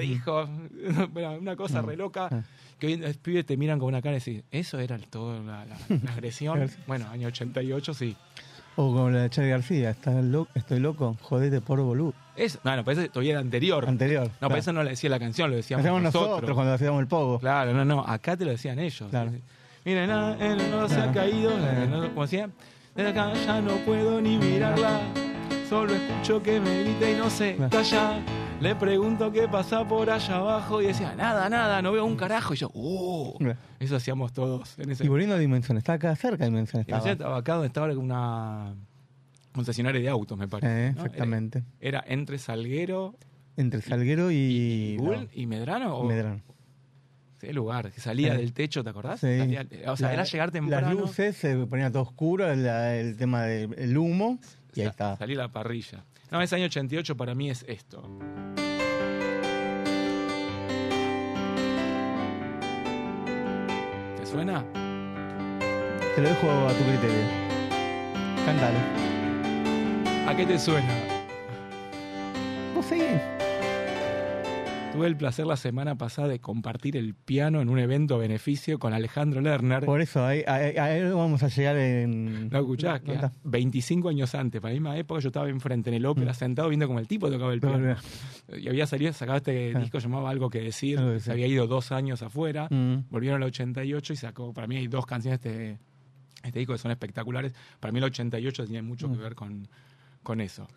Dijo, 0.01 0.45
una 1.39 1.55
cosa 1.55 1.81
re 1.81 1.95
loca, 1.95 2.27
Ah. 2.29 2.43
que 2.79 2.87
hoy 2.87 2.97
los 2.97 3.15
pibes 3.15 3.45
te 3.45 3.55
miran 3.55 3.79
con 3.79 3.87
una 3.87 4.01
cara 4.01 4.17
y 4.17 4.19
decís, 4.19 4.43
¿eso 4.51 4.77
era 4.79 4.95
el- 4.97 5.07
todo 5.07 5.41
la, 5.41 5.63
la- 5.65 5.77
la 6.03 6.11
agresión? 6.11 6.69
Bueno, 6.85 7.07
año 7.09 7.29
88 7.29 7.93
sí. 7.93 8.17
O 8.77 8.91
como 8.93 9.09
la 9.09 9.21
de 9.23 9.29
Charlie 9.29 9.51
García, 9.51 9.89
¿Estás 9.91 10.23
lo- 10.23 10.47
estoy 10.53 10.79
loco, 10.79 11.15
jodete 11.21 11.61
por 11.61 11.79
boludo. 11.81 12.13
Es, 12.35 12.59
bueno, 12.63 12.83
pero 12.83 12.99
ese 12.99 13.09
todavía 13.09 13.31
era 13.31 13.39
anterior. 13.39 13.87
Anterior. 13.87 14.23
no, 14.23 14.29
claro. 14.39 14.49
pero 14.49 14.59
eso 14.59 14.73
no 14.73 14.83
le 14.83 14.89
decía 14.91 15.09
la 15.09 15.19
canción, 15.19 15.49
lo 15.49 15.53
Lo 15.53 15.57
decíamos 15.57 15.85
nosotros. 16.01 16.29
nosotros, 16.29 16.55
cuando 16.55 16.73
hacíamos 16.73 16.99
el 16.99 17.07
pogo. 17.07 17.39
Claro, 17.39 17.73
no, 17.73 17.85
no, 17.85 18.01
acá 18.05 18.35
te 18.35 18.43
lo 18.43 18.51
decían 18.51 18.77
ellos. 18.79 19.09
Claro. 19.09 19.31
Miren, 19.85 20.09
ah, 20.11 20.35
él 20.41 20.57
no 20.71 20.89
se 20.89 20.95
ha 20.99 21.05
Ah. 21.05 21.11
caído, 21.13 21.51
eh, 21.51 21.87
no, 21.89 22.09
como 22.09 22.23
decía, 22.23 22.49
desde 22.95 23.09
acá 23.11 23.31
ya 23.45 23.61
no 23.61 23.75
puedo 23.85 24.19
ni 24.19 24.37
mirarla, 24.37 24.99
solo 25.69 25.93
escucho 25.93 26.43
que 26.43 26.59
me 26.59 26.83
grita 26.83 27.09
y 27.09 27.13
no 27.15 27.29
se 27.29 27.55
calla. 27.71 28.19
Le 28.61 28.73
pregunto 28.75 29.31
qué 29.31 29.47
pasa 29.47 29.87
por 29.87 30.09
allá 30.09 30.37
abajo 30.37 30.81
y 30.81 30.87
decía, 30.87 31.13
nada, 31.15 31.49
nada, 31.49 31.81
no 31.81 31.91
veo 31.91 32.05
un 32.05 32.15
carajo. 32.15 32.53
Y 32.53 32.57
yo, 32.57 32.71
¡uh! 32.73 33.37
Ah. 33.45 33.55
Eso 33.79 33.95
hacíamos 33.97 34.33
todos 34.33 34.79
en 34.79 34.89
ese 34.91 35.05
Y 35.05 35.07
volviendo 35.07 35.35
a 35.35 35.37
Dimensión, 35.37 35.77
está 35.77 35.93
acá 35.93 36.15
cerca 36.15 36.45
de 36.45 36.49
Dimensión. 36.49 36.83
no 36.87 36.95
Estaba. 36.95 37.11
estaba 37.11 37.37
acá 37.37 37.53
donde 37.53 37.67
estaba 37.67 37.91
una 37.93 38.73
concesionario 39.53 40.01
de 40.01 40.09
autos, 40.09 40.37
me 40.37 40.47
parece. 40.47 40.87
Eh, 40.87 40.93
¿no? 40.95 41.03
exactamente. 41.05 41.63
Era, 41.79 41.99
era 41.99 42.13
entre 42.13 42.37
Salguero 42.37 43.15
Entre 43.57 43.81
Salguero 43.81 44.31
y... 44.31 44.35
y, 44.35 44.97
Bull 44.97 45.29
y 45.33 45.45
Medrano. 45.47 45.97
o- 45.97 46.03
Medrano. 46.05 46.41
Ese 47.37 47.53
lugar 47.53 47.91
que 47.91 47.99
salía 48.01 48.31
Sí. 48.33 48.37
del 48.41 48.53
techo, 48.53 48.83
¿te 48.83 48.89
acordás? 48.89 49.19
Sí. 49.19 49.27
Salía- 49.37 49.67
o 49.87 49.95
sea, 49.97 50.07
La- 50.07 50.13
era 50.13 50.23
llegar 50.23 50.51
temprano. 50.51 50.87
Las 50.87 50.95
luces 50.97 51.35
se 51.37 51.55
ponía 51.67 51.91
todo 51.91 52.01
oscuro, 52.03 52.53
la- 52.55 52.95
el 52.97 53.15
tema 53.17 53.43
del 53.43 53.97
humo, 53.97 54.39
y 54.73 54.79
ahí 54.81 54.85
sa- 54.87 54.91
está. 54.91 55.17
Salir 55.17 55.39
a 55.39 55.43
la 55.43 55.51
parrilla. 55.51 56.03
No, 56.31 56.41
ese 56.41 56.55
año 56.55 56.65
88 56.65 57.15
para 57.15 57.35
mí 57.35 57.49
es 57.49 57.63
esto. 57.67 58.01
¿Te 64.17 64.25
suena? 64.25 64.63
Te 66.15 66.21
lo 66.21 66.29
dejo 66.29 66.49
a 66.49 66.73
tu 66.73 66.83
criterio. 66.83 67.23
Cántalo. 68.45 68.77
¿A 70.27 70.35
qué 70.35 70.45
te 70.45 70.57
suena? 70.57 70.93
No 72.73 72.81
sé. 72.81 73.34
Tuve 74.95 75.07
el 75.07 75.17
placer 75.17 75.45
la 75.45 75.57
semana 75.57 75.97
pasada 75.97 76.29
de 76.29 76.39
compartir 76.39 76.95
el 76.95 77.15
piano 77.15 77.59
en 77.61 77.67
un 77.69 77.79
evento 77.79 78.15
a 78.15 78.17
beneficio 78.17 78.79
con 78.79 78.93
Alejandro 78.93 79.41
Lerner. 79.41 79.83
Por 79.85 79.99
eso, 79.99 80.25
ahí, 80.25 80.43
ahí- 80.47 80.77
ahí 80.77 81.01
vamos 81.11 81.43
a 81.43 81.49
llegar 81.49 81.75
en... 81.77 82.47
¿No 82.49 82.59
escuchás? 82.59 83.01
Que 83.01 83.13
está. 83.13 83.31
25 83.43 84.07
años 84.09 84.33
antes, 84.35 84.61
para 84.61 84.73
la 84.73 84.79
misma 84.79 84.97
época, 84.97 85.19
yo 85.19 85.27
estaba 85.29 85.49
enfrente 85.49 85.89
en 85.89 85.95
el 85.97 86.05
ópera 86.05 86.31
Mm. 86.31 86.35
sentado 86.35 86.69
viendo 86.69 86.87
como 86.87 86.99
el 86.99 87.07
tipo 87.09 87.29
tocaba 87.29 87.51
el 87.53 87.59
No, 87.59 87.67
piano. 87.69 87.95
no. 88.49 88.57
Y 88.57 88.69
había 88.69 88.87
salido, 88.87 89.11
sacaba 89.11 89.39
este 89.39 89.73
Ah. 89.75 89.79
disco 89.79 89.99
llamado 89.99 90.27
Algo 90.29 90.49
que 90.49 90.61
decir. 90.61 90.97
Algo 90.97 91.11
que 91.13 91.19
se 91.19 91.31
había 91.31 91.47
ido 91.47 91.67
dos 91.67 91.91
años 91.91 92.21
afuera. 92.21 92.67
Mm. 92.69 93.09
Volvieron 93.09 93.41
al 93.43 93.47
88 93.49 94.13
y 94.13 94.15
sacó, 94.15 94.53
para 94.53 94.65
mí 94.67 94.77
hay 94.77 94.87
dos 94.87 95.05
canciones 95.05 95.41
de 95.41 95.77
este, 96.41 96.59
disco 96.59 96.71
que 96.73 96.79
son 96.79 96.91
espectaculares. 96.91 97.53
Para 97.81 97.91
mí 97.91 97.97
el 97.97 98.05
88 98.05 98.63
tiene 98.65 98.81
mucho 98.81 99.09
que 99.09 99.17
Mm. 99.17 99.21
ver 99.21 99.35
con, 99.35 99.67
con 100.23 100.39
eso. 100.39 100.67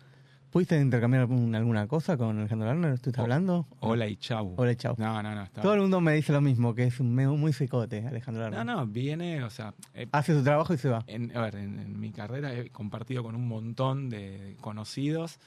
¿Pudiste 0.51 0.79
intercambiar 0.81 1.21
algún- 1.21 1.53
alguna 1.53 1.85
cosa 1.87 2.17
con 2.17 2.39
Alejandro 2.39 2.67
Lerner? 2.67 2.93
¿Estuviste 2.93 3.21
Oh, 3.21 3.23
hablando? 3.25 3.67
Hola 3.81 4.07
y 4.07 4.15
chau. 4.17 4.55
Hola 4.57 4.71
y 4.71 4.75
chau. 4.75 4.95
No, 4.97 5.21
no, 5.21 5.35
no. 5.35 5.43
está- 5.43 5.61
Todo 5.61 5.75
el 5.75 5.81
mundo 5.81 6.01
me 6.01 6.13
dice 6.13 6.33
lo 6.33 6.41
mismo, 6.41 6.73
que 6.73 6.85
es 6.85 6.99
un 6.99 7.13
muy 7.13 7.53
secote, 7.53 8.07
Alejandro 8.07 8.43
Lerner. 8.49 8.65
No, 8.65 8.77
no, 8.77 8.87
viene, 8.87 9.43
o 9.43 9.49
sea, 9.51 9.75
eh, 9.93 10.07
Hace 10.11 10.33
su 10.35 10.43
trabajo 10.43 10.73
y 10.73 10.77
se 10.77 10.89
va. 10.89 11.03
en, 11.05 11.35
a 11.37 11.41
ver, 11.41 11.55
en, 11.55 11.77
en 11.79 11.99
mi 11.99 12.11
carrera 12.11 12.51
he 12.53 12.71
compartido 12.71 13.21
con 13.21 13.35
un 13.35 13.47
montón 13.47 14.09
de 14.09 14.57
conocidos. 14.59 15.37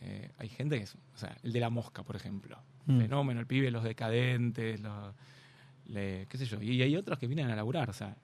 Eh, 0.00 0.30
hay 0.38 0.48
gente 0.48 0.78
que 0.78 0.84
es, 0.84 0.94
o 0.94 1.18
sea, 1.18 1.36
el 1.42 1.52
de 1.52 1.60
la 1.60 1.68
mosca, 1.68 2.02
por 2.02 2.16
ejemplo. 2.16 2.56
Mm. 2.86 3.00
Fenómeno, 3.00 3.38
el 3.40 3.46
pibe, 3.46 3.70
los 3.70 3.84
decadentes, 3.84 4.80
los, 4.80 5.14
le- 5.88 6.26
qué 6.30 6.38
sé 6.38 6.46
yo. 6.46 6.60
Y 6.62 6.80
hay 6.80 6.96
otros 6.96 7.18
que 7.18 7.26
vienen 7.26 7.50
a 7.50 7.54
laburar, 7.56 7.90
o 7.90 7.92
sea. 7.92 8.16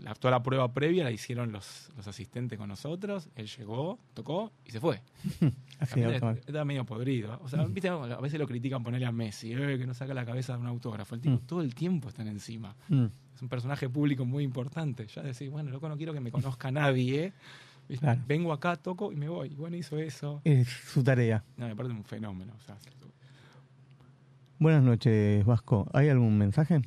La, 0.00 0.14
toda 0.14 0.32
la 0.32 0.42
prueba 0.42 0.72
previa 0.72 1.04
la 1.04 1.10
hicieron 1.10 1.50
los, 1.52 1.90
los 1.96 2.06
asistentes 2.06 2.58
con 2.58 2.68
nosotros, 2.68 3.28
él 3.36 3.46
llegó, 3.46 3.98
tocó 4.12 4.52
y 4.64 4.70
se 4.70 4.80
fue. 4.80 5.00
Así. 5.78 6.00
Estaba 6.00 6.64
medio 6.64 6.84
podrido. 6.84 7.38
O 7.42 7.48
sea, 7.48 7.64
viste, 7.64 7.88
a 7.88 8.20
veces 8.20 8.38
lo 8.38 8.46
critican 8.46 8.82
ponerle 8.82 9.06
a 9.06 9.12
Messi, 9.12 9.52
eh, 9.52 9.78
que 9.78 9.86
no 9.86 9.94
saca 9.94 10.12
la 10.14 10.24
cabeza 10.26 10.54
de 10.54 10.60
un 10.60 10.66
autógrafo. 10.66 11.14
El 11.14 11.20
tipo 11.20 11.36
Mm. 11.36 11.46
todo 11.46 11.60
el 11.62 11.74
tiempo 11.74 12.08
están 12.08 12.28
encima. 12.28 12.74
Mm. 12.88 13.06
Es 13.34 13.42
un 13.42 13.48
personaje 13.48 13.88
público 13.88 14.24
muy 14.24 14.44
importante. 14.44 15.06
Ya 15.06 15.22
decís, 15.22 15.50
bueno, 15.50 15.70
loco, 15.70 15.88
no 15.88 15.96
quiero 15.96 16.12
que 16.12 16.20
me 16.20 16.30
conozca 16.30 16.70
nadie. 16.70 17.32
Claro. 18.00 18.20
Vengo 18.26 18.52
acá, 18.52 18.76
toco 18.76 19.12
y 19.12 19.16
me 19.16 19.28
voy. 19.28 19.48
Y 19.52 19.54
bueno, 19.56 19.76
hizo 19.76 19.98
eso. 19.98 20.40
Es 20.44 20.68
su 20.68 21.02
tarea. 21.04 21.44
No, 21.56 21.66
me 21.66 21.76
parece 21.76 21.94
un 21.94 22.04
fenómeno. 22.04 22.52
o 22.56 22.60
sea, 22.60 22.76
Buenas 24.58 24.82
noches, 24.82 25.44
Vasco. 25.44 25.88
¿Hay 25.92 26.08
algún 26.08 26.38
mensaje? 26.38 26.80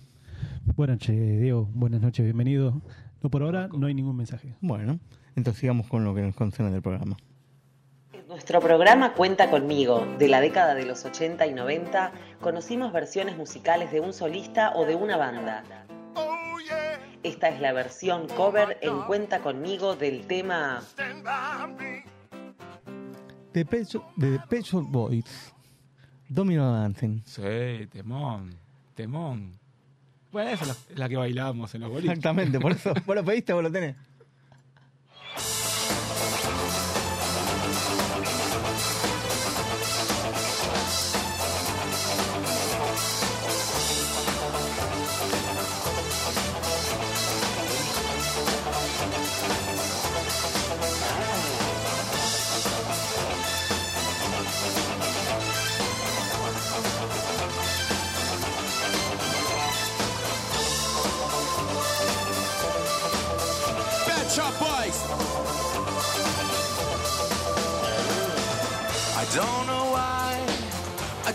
Buenas 0.76 0.96
noches, 0.96 1.42
Diego. 1.42 1.70
Buenas 1.74 2.02
noches, 2.02 2.24
bienvenido. 2.24 2.82
No, 3.22 3.30
por 3.30 3.44
ahora 3.44 3.68
no 3.68 3.88
hay 3.88 3.94
ningún 3.94 4.16
mensaje. 4.16 4.56
Bueno, 4.62 5.00
entonces 5.36 5.62
sigamos 5.62 5.88
con 5.88 6.04
lo 6.04 6.14
que 6.14 6.22
nos 6.22 6.36
concierne 6.36 6.72
del 6.72 6.82
programa. 6.82 7.18
Nuestro 8.28 8.60
programa 8.60 9.14
Cuenta 9.14 9.50
conmigo. 9.50 10.06
De 10.20 10.28
la 10.28 10.42
década 10.42 10.76
de 10.76 10.86
los 10.86 11.06
80 11.06 11.48
y 11.48 11.54
90 11.54 12.12
conocimos 12.42 12.92
versiones 12.92 13.38
musicales 13.38 13.92
de 13.92 14.02
un 14.02 14.14
solista 14.14 14.74
o 14.76 14.86
de 14.86 14.96
una 14.96 15.18
banda. 15.18 15.64
Esta 17.24 17.50
es 17.50 17.62
la 17.62 17.74
versión 17.74 18.28
cover 18.28 18.78
en 18.82 19.02
Cuenta 19.04 19.40
conmigo 19.40 19.96
del 19.96 20.28
tema 20.28 20.84
de 23.54 23.66
Pecho, 23.66 24.06
de 24.16 24.40
Pecho 24.50 24.82
Boys. 24.82 25.54
Domino 26.30 26.72
Dancing. 26.74 27.22
Sí, 27.26 27.88
temón, 27.92 28.54
temón. 28.94 29.58
Bueno, 30.32 30.50
esa 30.50 30.66
es 30.66 30.98
la, 30.98 31.08
que 31.08 31.16
bailábamos 31.16 31.74
en 31.76 31.82
los 31.82 31.90
boliches. 31.90 32.18
Exactamente, 32.18 32.60
por 32.60 32.72
eso. 32.72 32.94
¿Vos 33.06 33.16
lo 33.16 33.24
pediste 33.24 33.54
o 33.54 33.58
vos 33.58 33.64
lo 33.64 33.72
tenés? 33.72 33.96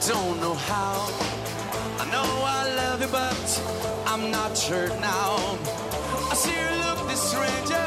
don't 0.09 0.41
know 0.41 0.55
how. 0.55 1.07
I 2.01 2.05
know 2.11 2.27
I 2.45 2.75
love 2.75 3.01
you, 3.03 3.09
but 3.09 3.63
I'm 4.07 4.33
not 4.33 4.57
sure 4.59 4.89
now. 4.99 5.59
I 6.31 6.35
see 6.35 6.51
you 6.51 6.71
look 6.83 7.09
this 7.09 7.23
stranger 7.31 7.87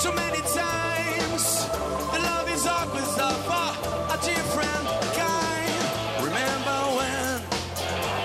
too 0.00 0.12
many 0.14 0.42
times. 0.54 1.66
The 2.12 2.20
love 2.22 2.48
is 2.54 2.66
always 2.66 3.18
up 3.18 3.40
for 3.50 4.14
a 4.14 4.18
different 4.22 4.86
kind. 5.18 5.82
Remember 6.22 6.78
when 6.98 7.42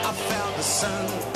I 0.06 0.14
felt 0.14 0.56
the 0.58 0.64
sun? 0.64 1.31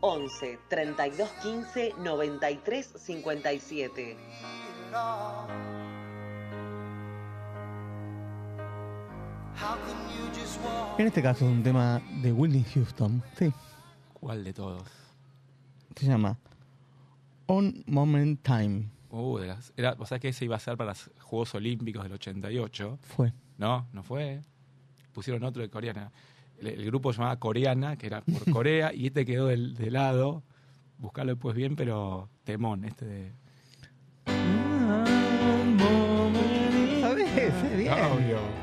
11 0.00 0.58
32 0.68 1.30
15 1.42 1.94
93 1.98 2.86
57 2.86 4.16
En 10.98 11.06
este 11.06 11.22
caso 11.22 11.44
es 11.44 11.50
un 11.50 11.62
tema 11.62 12.00
de 12.22 12.32
Whitney 12.32 12.64
Houston, 12.74 13.22
sí. 13.38 13.52
¿Cuál 14.14 14.44
de 14.44 14.52
todos? 14.52 14.82
Se 15.94 16.06
llama 16.06 16.38
On 17.46 17.84
Moment 17.86 18.42
Time. 18.42 18.88
Uh, 19.10 19.38
era, 19.76 19.96
o 19.98 20.06
sea 20.06 20.18
que 20.18 20.28
ese 20.28 20.44
iba 20.44 20.56
a 20.56 20.58
ser 20.58 20.76
para 20.76 20.90
los 20.90 21.10
Juegos 21.20 21.54
Olímpicos 21.54 22.02
del 22.02 22.12
88. 22.14 22.98
Fue. 23.02 23.32
No, 23.58 23.86
no 23.92 24.02
fue. 24.02 24.40
Pusieron 25.12 25.44
otro 25.44 25.62
de 25.62 25.70
coreana. 25.70 26.12
El, 26.58 26.84
grupo 26.86 27.12
llamaba 27.12 27.38
Coreana, 27.38 27.96
que 27.96 28.06
era 28.06 28.22
por 28.22 28.50
Corea, 28.52 28.92
y 28.94 29.06
este 29.06 29.26
quedó 29.26 29.46
de, 29.46 29.90
lado. 29.90 30.42
Buscarlo 30.98 31.32
después 31.32 31.54
bien, 31.54 31.76
pero 31.76 32.30
temón, 32.44 32.84
este 32.84 33.04
de. 33.04 33.32
Ah, 34.26 35.04
¿Sabes? 37.02 37.76
Bien. 37.76 37.92
Obvio. 37.92 38.55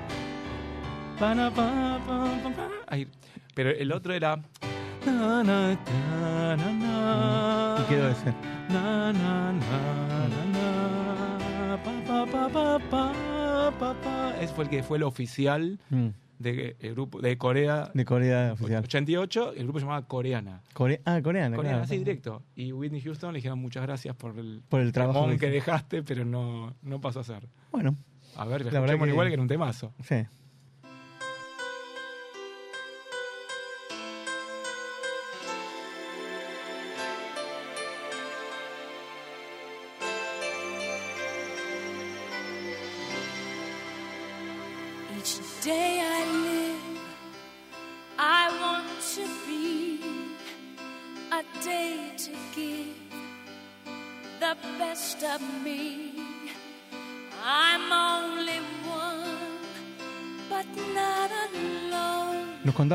Pa, 11.83 11.91
pa, 12.07 12.25
pa, 12.25 12.49
pa, 12.49 12.79
pa, 12.89 13.71
pa, 13.79 13.93
pa. 14.03 14.33
Ese 14.41 14.53
fue 14.53 14.63
el 14.65 14.69
que 14.69 14.83
fue 14.83 14.97
el 14.97 15.03
oficial 15.03 15.79
Mm. 15.89 16.07
de, 16.39 16.75
el 16.79 16.93
grupo, 16.93 17.21
de 17.21 17.38
Corea. 17.38 17.89
De 17.93 18.05
Corea 18.05 18.53
oficial. 18.53 18.83
88, 18.83 19.53
el 19.55 19.63
grupo 19.63 19.79
se 19.79 19.86
llamaba 19.86 20.05
Coreana. 20.07 20.62
Core- 20.73 21.01
ah, 21.05 21.21
coreana, 21.21 21.55
Coreana, 21.55 21.77
claro. 21.77 21.83
así 21.83 21.97
directo. 21.97 22.43
Y 22.55 22.71
Whitney 22.73 23.01
Houston 23.01 23.33
le 23.33 23.38
dijeron 23.38 23.59
muchas 23.59 23.83
gracias 23.83 24.15
por 24.15 24.38
el, 24.38 24.62
Por 24.69 24.81
el 24.81 24.91
trabajo 24.91 25.27
que 25.29 25.38
que 25.38 25.49
dejaste, 25.49 26.03
pero 26.03 26.25
no, 26.25 26.73
no 26.81 27.01
pasó 27.01 27.21
a 27.21 27.23
ser. 27.23 27.47
Bueno, 27.71 27.95
A 28.36 28.45
ver, 28.45 28.62
La 28.65 28.79
verdad 28.79 28.95
escuchemos 28.95 29.05
que- 29.05 29.12
igual 29.12 29.27
que 29.27 29.33
era 29.33 29.41
un 29.41 29.47
temazo. 29.47 29.93
sí. 30.03 30.15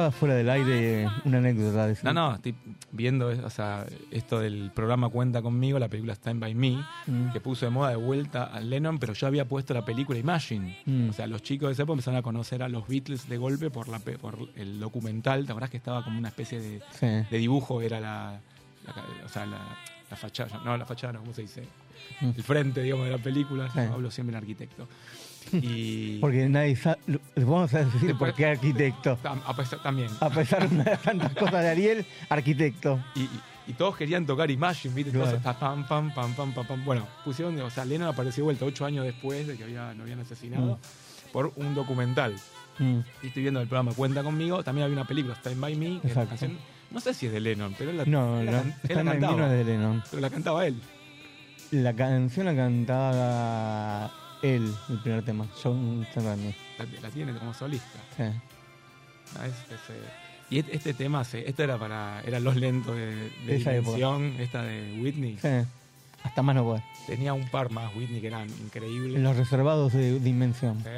Nos 0.09 0.15
contaba 0.15 0.19
fuera 0.19 0.35
del 0.35 0.49
aire 0.51 1.09
una 1.25 1.39
anécdota 1.39 1.87
de 1.87 1.93
ese- 1.93 2.05
No, 2.05 2.13
no, 2.15 2.35
estoy 2.35 2.55
viendo 2.93 3.29
o 3.29 3.51
sea, 3.51 3.85
esto 4.11 4.41
del 4.41 4.71
programa 4.75 5.09
Cuenta 5.11 5.43
conmigo, 5.43 5.79
la 5.79 5.89
película 5.89 6.15
Stand 6.15 6.41
By 6.41 6.55
Me, 6.55 6.83
Mm. 7.07 7.33
que 7.33 7.41
puso 7.41 7.67
de 7.67 7.71
moda 7.71 7.91
de 7.91 7.97
vuelta 7.97 8.45
a 8.45 8.61
Lennon, 8.61 8.99
pero 8.99 9.13
yo 9.13 9.27
había 9.27 9.47
puesto 9.47 9.75
la 9.75 9.85
película 9.85 10.19
Imagine. 10.19 10.79
Mm. 10.87 11.11
O 11.11 11.13
sea, 11.13 11.27
los 11.27 11.43
chicos 11.43 11.69
de 11.69 11.73
esa 11.75 11.83
época 11.83 11.95
empezaron 11.95 12.19
a 12.19 12.23
conocer 12.23 12.63
a 12.63 12.69
los 12.69 12.87
Beatles 12.89 13.29
de 13.29 13.37
golpe 13.37 13.71
por, 13.71 13.89
la, 13.89 13.99
por 13.99 14.39
el 14.57 14.81
documental. 14.81 15.45
¿Te 15.45 15.53
acordás 15.53 15.71
que 15.71 15.77
estaba 15.77 16.03
como 16.03 16.19
una 16.19 16.29
especie 16.29 16.61
de, 16.61 16.81
Sí. 16.93 17.07
de 17.31 17.39
dibujo? 17.39 17.83
Era 17.83 18.01
la, 18.01 18.41
la 18.87 18.95
o 19.25 19.29
sea, 19.29 19.45
la, 19.47 19.59
la 20.11 20.17
fachada, 20.17 20.61
no, 20.65 20.77
la 20.77 20.87
fachada, 20.87 21.13
no, 21.15 21.21
¿cómo 21.21 21.35
se 21.35 21.43
dice? 21.43 21.63
Mm. 22.21 22.31
El 22.37 22.43
frente, 22.43 22.83
digamos, 22.83 23.05
de 23.07 23.13
la 23.13 23.19
película. 23.23 23.71
Sí. 23.71 23.81
Hablo 23.81 24.11
siempre 24.11 24.35
en 24.37 24.43
arquitecto. 24.43 24.89
Y... 25.53 26.19
Porque 26.21 26.49
nadie 26.49 26.77
sabe. 26.77 26.99
Vamos 27.37 27.73
a 27.75 27.79
decir 27.85 28.01
Después- 28.01 28.17
por 28.19 28.35
qué 28.35 28.47
arquitecto. 28.47 29.19
Tam- 29.23 29.41
a 29.47 29.55
pesar- 29.55 29.83
también. 29.83 30.09
A 30.21 30.31
pesar 30.31 30.69
de 30.69 30.97
tantas 30.99 31.33
cosas 31.35 31.63
de 31.63 31.69
Ariel, 31.69 32.07
arquitecto. 32.29 32.99
Y, 33.15 33.21
y- 33.23 33.31
y 33.69 33.73
todos 33.75 33.97
querían 33.97 34.25
tocar 34.25 34.51
Imagine, 34.51 34.95
¿viste? 34.95 35.11
Claro. 35.13 35.39
Todos, 35.39 35.57
pam, 35.57 35.87
pam, 35.87 36.15
pam, 36.15 36.33
pam, 36.35 36.53
pam, 36.55 36.67
pam. 36.67 36.85
Bueno, 36.87 37.07
pusieron, 37.25 37.61
o 37.61 37.69
sea, 37.71 37.85
Lennon 37.85 38.09
apareció 38.09 38.45
vuelta 38.45 38.65
ocho 38.65 38.87
años 38.87 39.05
después 39.05 39.47
de 39.47 39.57
que 39.59 39.65
había, 39.65 39.93
lo 39.93 40.05
habían 40.05 40.21
asesinado 40.21 40.79
por 41.33 41.53
un 41.57 41.75
documental. 41.75 42.35
Mm. 42.79 43.01
Y 43.23 43.27
estoy 43.27 43.43
viendo 43.43 43.61
el 43.61 43.69
programa 43.69 43.93
Cuenta 43.93 44.23
conmigo. 44.23 44.65
También 44.65 44.85
había 44.87 44.97
una 44.97 45.07
película, 45.07 45.35
Stand 45.35 45.61
By 45.61 45.77
Me, 45.77 46.01
que 46.01 46.09
canción, 46.09 46.57
no 46.91 47.01
sé 47.01 47.13
si 47.13 47.27
es 47.27 47.33
de 47.33 47.41
Lennon, 47.41 47.75
pero 47.77 47.91
él 47.91 47.99
la, 47.99 48.05
No, 48.07 48.41
él 48.41 48.47
la 48.47 48.61
él 48.61 48.95
cantaba. 48.95 49.37
no 49.37 49.45
es 49.47 49.53
de 49.53 49.65
Lennon. 49.65 50.03
Pero 50.11 50.23
la 50.23 50.31
cantaba 50.31 50.67
él. 50.67 50.81
La 51.71 51.93
canción 51.93 52.47
la 52.47 52.57
cantaba 52.57 54.11
él, 54.43 54.73
el 54.89 54.99
primer 55.01 55.25
tema. 55.25 55.47
John. 55.63 56.07
La, 56.15 56.87
la 57.03 57.11
tiene 57.11 57.33
como 57.35 57.53
solista. 57.55 57.99
Sí. 58.17 58.23
Ah, 59.39 59.47
es- 59.47 59.53
es, 59.73 59.91
eh, 59.91 60.09
y 60.51 60.59
este, 60.61 60.77
este 60.77 60.95
tema, 60.95 61.25
se, 61.25 61.47
esto 61.49 61.63
era 61.63 61.77
para 61.79 62.23
era 62.25 62.41
los 62.41 62.57
lentos 62.57 62.97
de, 62.97 63.31
esa 63.49 63.75
época. 63.75 63.97
Dimensión, 63.97 64.35
esta 64.41 64.63
de 64.63 64.99
Whitney. 65.03 65.39
Sí. 65.41 65.49
Hasta 66.23 66.43
más 66.43 66.55
no 66.55 66.65
puede. 66.65 66.83
Tenía 67.07 67.33
un 67.35 67.49
par 67.51 67.71
más 67.71 67.95
Whitney 67.95 68.21
que 68.21 68.27
eran 68.29 68.49
increíbles. 68.49 69.21
Los 69.23 69.37
reservados 69.37 69.93
de 69.93 70.19
Dimensión. 70.21 70.79
Sí. 70.83 70.89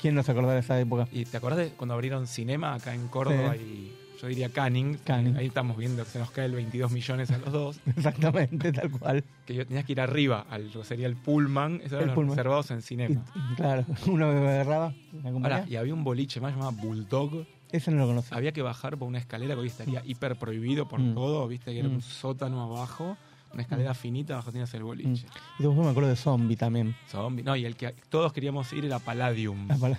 ¿Quién 0.00 0.14
no 0.14 0.22
se 0.22 0.32
acuerda 0.32 0.52
de 0.54 0.60
esa 0.60 0.78
época? 0.80 1.06
¿Y 1.12 1.24
te 1.24 1.36
acordás 1.36 1.58
de 1.58 1.68
cuando 1.70 1.94
abrieron 1.94 2.26
cinema 2.26 2.74
acá 2.74 2.94
en 2.94 3.08
Córdoba 3.08 3.56
y 3.56 3.94
yo 4.24 4.28
diría 4.28 4.48
Canning? 4.48 4.98
Canning. 5.04 5.36
Ahí 5.36 5.46
estamos 5.46 5.76
viendo 5.76 6.02
que 6.04 6.10
se 6.10 6.18
nos 6.18 6.30
cae 6.30 6.46
el 6.46 6.52
22 6.52 6.90
millones 6.90 7.30
a 7.30 7.38
los 7.38 7.52
dos. 7.52 7.80
Exactamente, 7.86 8.72
tal 8.72 8.90
cual. 8.90 9.24
Que 9.46 9.54
yo 9.54 9.66
tenías 9.66 9.84
que 9.84 9.92
ir 9.92 10.00
arriba 10.00 10.46
al 10.50 10.70
sería 10.84 11.06
el 11.06 11.16
Pullman. 11.16 11.76
Esos 11.82 11.92
eran 11.92 12.06
los 12.06 12.14
Pullman. 12.14 12.36
reservados 12.36 12.70
en 12.70 12.82
cinema. 12.82 13.24
Claro, 13.56 13.84
uno 14.06 14.32
me 14.32 14.48
agarraba. 14.48 14.92
Ahora, 15.24 15.64
y 15.68 15.76
había 15.76 15.94
un 15.94 16.04
boliche 16.04 16.40
más 16.40 16.52
llamado 16.52 16.72
Bulldog. 16.72 17.46
Ese 17.70 17.90
no 17.90 17.98
lo 17.98 18.06
conocía. 18.06 18.36
Había 18.36 18.52
que 18.52 18.62
bajar 18.62 18.96
por 18.96 19.08
una 19.08 19.18
escalera 19.18 19.54
que 19.54 19.60
hoy 19.60 19.66
estaría 19.66 20.02
hiper 20.06 20.36
prohibido 20.36 20.86
por 20.88 21.00
Mm. 21.00 21.14
todo. 21.14 21.46
Viste 21.48 21.72
que 21.72 21.80
era 21.80 21.88
Mm. 21.88 21.94
un 21.94 22.02
sótano 22.02 22.62
abajo. 22.62 23.16
Una 23.52 23.62
escalera 23.62 23.94
finita, 23.94 24.34
abajo 24.34 24.50
tenías 24.50 24.72
el 24.74 24.82
boliche. 24.82 25.26
Y 25.58 25.62
después 25.62 25.78
me 25.84 25.90
acuerdo 25.90 26.08
de 26.08 26.16
Zombie 26.16 26.56
también. 26.56 26.96
Zombie. 27.08 27.42
No, 27.44 27.54
y 27.54 27.64
el 27.64 27.76
que 27.76 27.94
todos 28.08 28.32
queríamos 28.32 28.72
ir 28.72 28.84
era 28.84 28.98
Palladium. 28.98 29.68
La 29.68 29.76
pala- 29.76 29.98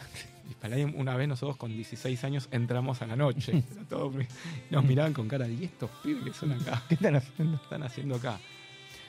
Y 0.50 0.54
Palladium, 0.56 0.94
una 0.96 1.16
vez 1.16 1.28
nosotros 1.28 1.58
con 1.58 1.72
16 1.72 2.24
años 2.24 2.48
entramos 2.52 3.02
a 3.02 3.08
la 3.08 3.16
noche. 3.16 3.64
Nos 4.70 4.84
miraban 4.84 5.14
con 5.14 5.28
cara 5.28 5.46
de, 5.48 5.54
¿y 5.54 5.64
estos 5.66 5.90
pibes 6.04 6.24
que 6.24 6.34
son 6.34 6.52
acá? 6.54 6.84
¿Qué 6.88 6.96
están 6.96 7.16
haciendo? 7.16 7.56
están 7.58 7.84
haciendo 7.84 8.16
acá? 8.16 8.40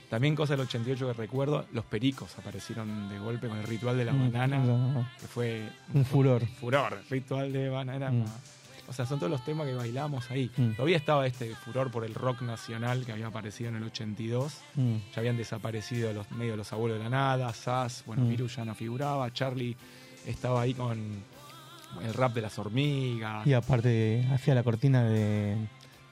También 0.08 0.36
cosa 0.36 0.52
del 0.54 0.60
88 0.66 1.06
que 1.08 1.12
recuerdo, 1.14 1.66
los 1.72 1.84
pericos 1.84 2.38
aparecieron 2.38 3.08
de 3.08 3.18
golpe 3.18 3.48
con 3.48 3.58
el 3.58 3.64
ritual 3.64 3.96
de 3.96 4.04
la 4.04 4.12
Mm, 4.12 4.32
banana, 4.32 4.58
no. 4.58 5.08
que 5.20 5.26
fue 5.26 5.68
Un 5.92 6.04
furor. 6.04 6.46
furor, 6.46 7.02
ritual 7.10 7.52
de 7.52 7.68
banana. 7.68 8.12
Mm. 8.12 8.24
O 8.88 8.92
sea, 8.92 9.04
son 9.04 9.18
todos 9.18 9.32
los 9.32 9.44
temas 9.44 9.66
que 9.66 9.74
bailamos 9.74 10.30
ahí. 10.30 10.48
Mm. 10.56 10.74
Todavía 10.76 10.96
estaba 10.96 11.26
este 11.26 11.52
furor 11.56 11.90
por 11.90 12.04
el 12.04 12.14
rock 12.14 12.42
nacional 12.42 13.04
que 13.04 13.10
había 13.10 13.26
aparecido 13.26 13.68
en 13.70 13.76
el 13.76 13.82
82. 13.82 14.60
Mm. 14.76 14.94
Ya 15.12 15.18
habían 15.18 15.36
desaparecido 15.36 16.12
los 16.12 16.30
medio 16.30 16.52
de 16.52 16.58
los 16.58 16.72
abuelos 16.72 16.98
de 16.98 17.04
la 17.04 17.10
nada, 17.10 17.52
Sass, 17.52 18.04
bueno. 18.06 18.24
Virus 18.26 18.54
ya 18.54 18.64
no 18.64 18.76
figuraba, 18.76 19.28
Charlie 19.32 19.76
estaba 20.26 20.60
ahí 20.62 20.74
con 20.74 20.98
el 22.02 22.14
rap 22.14 22.34
de 22.34 22.42
las 22.42 22.58
hormigas. 22.58 23.46
Y 23.46 23.52
aparte 23.54 24.26
hacía 24.32 24.54
la 24.54 24.62
cortina 24.62 25.04
de, 25.04 25.56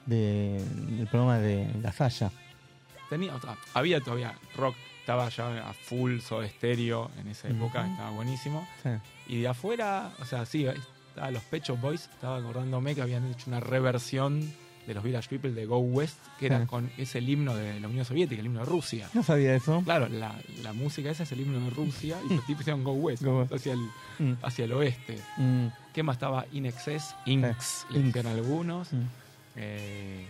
de- 0.05 0.63
del 0.97 1.07
programa 1.07 1.37
de 1.39 1.67
La 1.81 1.91
Saya. 1.91 2.31
Tenía, 3.09 3.35
o 3.35 3.39
sea, 3.39 3.55
había 3.73 4.01
todavía 4.01 4.33
rock, 4.55 4.75
estaba 4.99 5.29
ya 5.29 5.69
a 5.69 5.73
full 5.73 6.19
Soda 6.19 6.47
Stereo 6.49 7.11
en 7.19 7.27
esa 7.27 7.47
época, 7.49 7.85
estaba 7.85 8.09
buenísimo. 8.11 8.67
Sí. 8.81 8.89
Y 9.27 9.41
de 9.41 9.47
afuera, 9.49 10.11
o 10.19 10.25
sea, 10.25 10.45
sí, 10.45 10.65
estaba 10.65 11.29
los 11.31 11.43
Pecho 11.43 11.77
Boys, 11.77 12.09
estaba 12.11 12.37
acordándome 12.37 12.95
que 12.95 13.01
habían 13.03 13.25
hecho 13.31 13.45
una 13.47 13.59
reversión 13.59 14.51
de 14.87 14.93
los 14.93 15.03
Village 15.03 15.27
People 15.29 15.51
de 15.51 15.65
Go 15.65 15.79
West, 15.79 16.17
que 16.39 16.45
era 16.47 16.61
Sí. 16.61 16.67
con 16.67 16.91
es 16.97 17.15
el 17.15 17.27
himno 17.29 17.55
de 17.55 17.79
la 17.79 17.87
Unión 17.87 18.05
Soviética, 18.05 18.39
el 18.39 18.45
himno 18.45 18.59
de 18.59 18.65
Rusia. 18.65 19.09
No 19.13 19.23
sabía 19.23 19.55
eso. 19.55 19.81
Claro, 19.83 20.07
la, 20.09 20.35
la 20.63 20.73
música 20.73 21.09
esa 21.09 21.23
es 21.23 21.31
el 21.31 21.41
himno 21.41 21.59
de 21.59 21.69
Rusia 21.71 22.17
y 22.29 22.33
los 22.35 22.45
tipos 22.45 22.61
hicieron 22.61 22.83
Go 22.83 22.93
West, 22.93 23.23
Go 23.23 23.39
West. 23.41 23.53
hacia 23.53 23.73
el, 23.73 23.79
Mm. 24.17 24.33
hacia 24.43 24.65
el 24.65 24.71
oeste. 24.73 25.19
Mm. 25.37 25.67
¿Qué 25.93 26.01
más 26.03 26.15
estaba? 26.15 26.45
In 26.53 26.65
Excess, 26.65 27.15
Inks, 27.25 27.85
le 27.89 27.99
Inks. 27.99 28.25
algunos. 28.25 28.93
Mm. 28.93 29.01
Eh, 29.57 30.25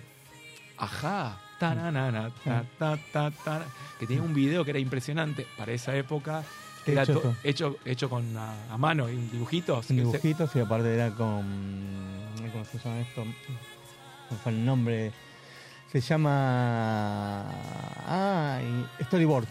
ajá, 0.78 1.40
tananana, 1.60 2.32
ta, 2.44 2.64
ta, 2.80 2.98
ta, 3.12 3.32
ta, 3.32 3.66
que 4.00 4.08
tenía 4.08 4.24
un 4.24 4.34
video 4.34 4.64
que 4.66 4.72
era 4.72 4.80
impresionante 4.80 5.46
para 5.58 5.72
esa 5.72 5.96
época. 5.96 6.44
Era 6.88 7.02
Hecho 7.04 7.20
to- 7.20 7.36
hecho, 7.44 7.78
hecho 7.84 8.10
con 8.10 8.38
a, 8.38 8.72
a 8.72 8.78
mano, 8.78 9.08
en 9.08 9.32
dibujitos. 9.32 9.90
En 9.90 9.98
que 9.98 10.04
se- 10.04 10.08
dibujitos 10.12 10.56
y 10.56 10.60
aparte 10.60 10.94
era 10.94 11.10
con. 11.12 11.44
¿Cómo 12.52 12.64
se 12.66 12.78
llama 12.78 13.00
esto? 13.02 13.24
¿Cómo 14.30 14.40
fue 14.42 14.52
el 14.52 14.66
nombre? 14.66 15.12
Se 15.92 16.02
llama. 16.02 17.46
Ah, 18.08 18.60
Storyboard. 19.04 19.48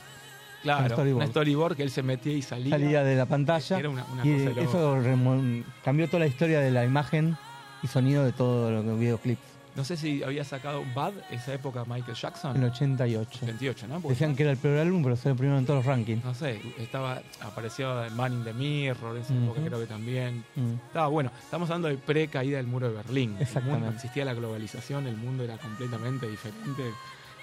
claro, 0.63 0.83
un 0.83 0.91
storyboard. 0.91 1.23
una 1.23 1.27
storyboard 1.31 1.77
que 1.77 1.83
él 1.83 1.91
se 1.91 2.03
metía 2.03 2.33
y 2.33 2.43
salía. 2.43 2.71
Salía 2.71 3.03
de 3.03 3.17
la 3.17 3.27
pantalla. 3.27 3.79
Era 3.79 3.89
una, 3.89 4.05
una 4.13 4.27
y 4.27 4.33
cosa 4.33 4.49
de 4.51 4.55
loco. 4.65 5.05
eso 5.05 5.65
cambió 5.85 6.07
toda 6.09 6.21
la 6.21 6.27
historia 6.27 6.61
de 6.61 6.71
la 6.71 6.85
imagen 6.85 7.37
y 7.83 7.87
sonido 7.87 8.25
de 8.25 8.33
todos 8.33 8.85
los 8.85 8.99
videoclips. 8.99 9.54
No 9.77 9.83
sé 9.85 9.97
si 9.97 10.23
había 10.23 10.45
sacado 10.45 10.85
Bad 10.95 11.15
esa 11.33 11.53
época 11.55 11.85
Michael 11.85 12.17
Jackson. 12.17 12.55
En 12.57 12.63
el 12.63 12.71
88. 12.71 13.41
88, 13.43 13.87
¿no? 13.89 13.95
Porque- 14.01 14.09
Decían 14.11 14.37
que 14.37 14.45
era 14.45 14.53
el 14.53 14.59
peor 14.59 14.79
álbum, 14.79 15.03
pero 15.03 15.17
salió 15.17 15.37
primero 15.37 15.59
en 15.59 15.67
todos 15.67 15.79
los 15.79 15.87
rankings. 15.87 16.25
no 16.25 16.33
sé, 16.33 16.61
estaba, 16.79 17.21
apareció 17.41 17.93
Man 18.15 18.33
in 18.35 18.45
the 18.45 18.53
Mirror, 18.53 19.17
esa 19.19 19.35
época 19.35 19.59
Ujú. 19.61 19.67
creo 19.69 19.81
que 19.81 19.87
también. 19.87 20.45
Mm. 20.55 20.75
Estaba 20.87 21.09
bueno. 21.09 21.33
Estamos 21.43 21.69
hablando 21.71 21.89
de 21.89 21.97
pre-caída 21.97 22.59
del 22.59 22.69
muro 22.69 22.89
de 22.89 22.95
Berlín. 22.95 23.35
El 23.37 23.43
Exactamente. 23.43 23.81
mundo- 23.81 23.95
existía 23.97 24.25
la 24.25 24.35
globalización, 24.35 25.07
el 25.09 25.17
mundo 25.17 25.43
era 25.43 25.59
completamente 25.59 26.29
diferente. 26.29 26.83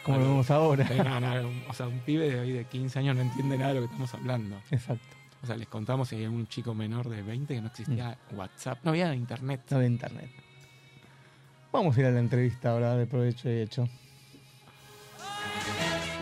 Como 0.03 0.17
lo 0.17 0.23
vemos 0.23 0.49
ahora. 0.51 0.89
No, 1.03 1.19
no, 1.19 1.49
o 1.69 1.73
sea, 1.73 1.87
un 1.87 1.99
pibe 1.99 2.29
de, 2.29 2.39
ahí 2.39 2.51
de 2.53 2.63
15 2.65 2.97
años 2.99 3.15
no 3.17 3.21
entiende 3.23 3.57
nada 3.57 3.73
de 3.73 3.75
lo 3.75 3.81
que 3.81 3.85
estamos 3.93 4.13
hablando. 4.13 4.55
Exacto. 4.71 5.05
O 5.43 5.47
sea, 5.47 5.57
les 5.57 5.67
contamos 5.67 6.07
si 6.07 6.15
hay 6.15 6.27
un 6.27 6.47
chico 6.47 6.73
menor 6.73 7.09
de 7.09 7.21
20 7.23 7.53
que 7.55 7.61
no 7.61 7.67
existía 7.67 8.17
Mm. 8.31 8.37
WhatsApp, 8.37 8.79
no 8.83 8.91
había 8.91 9.13
internet. 9.13 9.61
No 9.69 9.79
de 9.79 9.87
internet. 9.87 10.29
Vamos 11.71 11.95
a 11.95 11.99
ir 12.01 12.05
a 12.05 12.11
la 12.11 12.19
entrevista 12.19 12.71
ahora 12.71 12.95
de 12.97 13.07
provecho 13.07 13.49
y 13.49 13.61
hecho. 13.61 13.87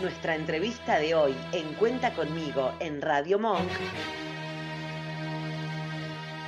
Nuestra 0.00 0.36
entrevista 0.36 0.98
de 0.98 1.14
hoy 1.14 1.34
en 1.52 1.74
Cuenta 1.74 2.14
conmigo 2.14 2.72
en 2.78 3.02
Radio 3.02 3.38
Monk 3.38 3.68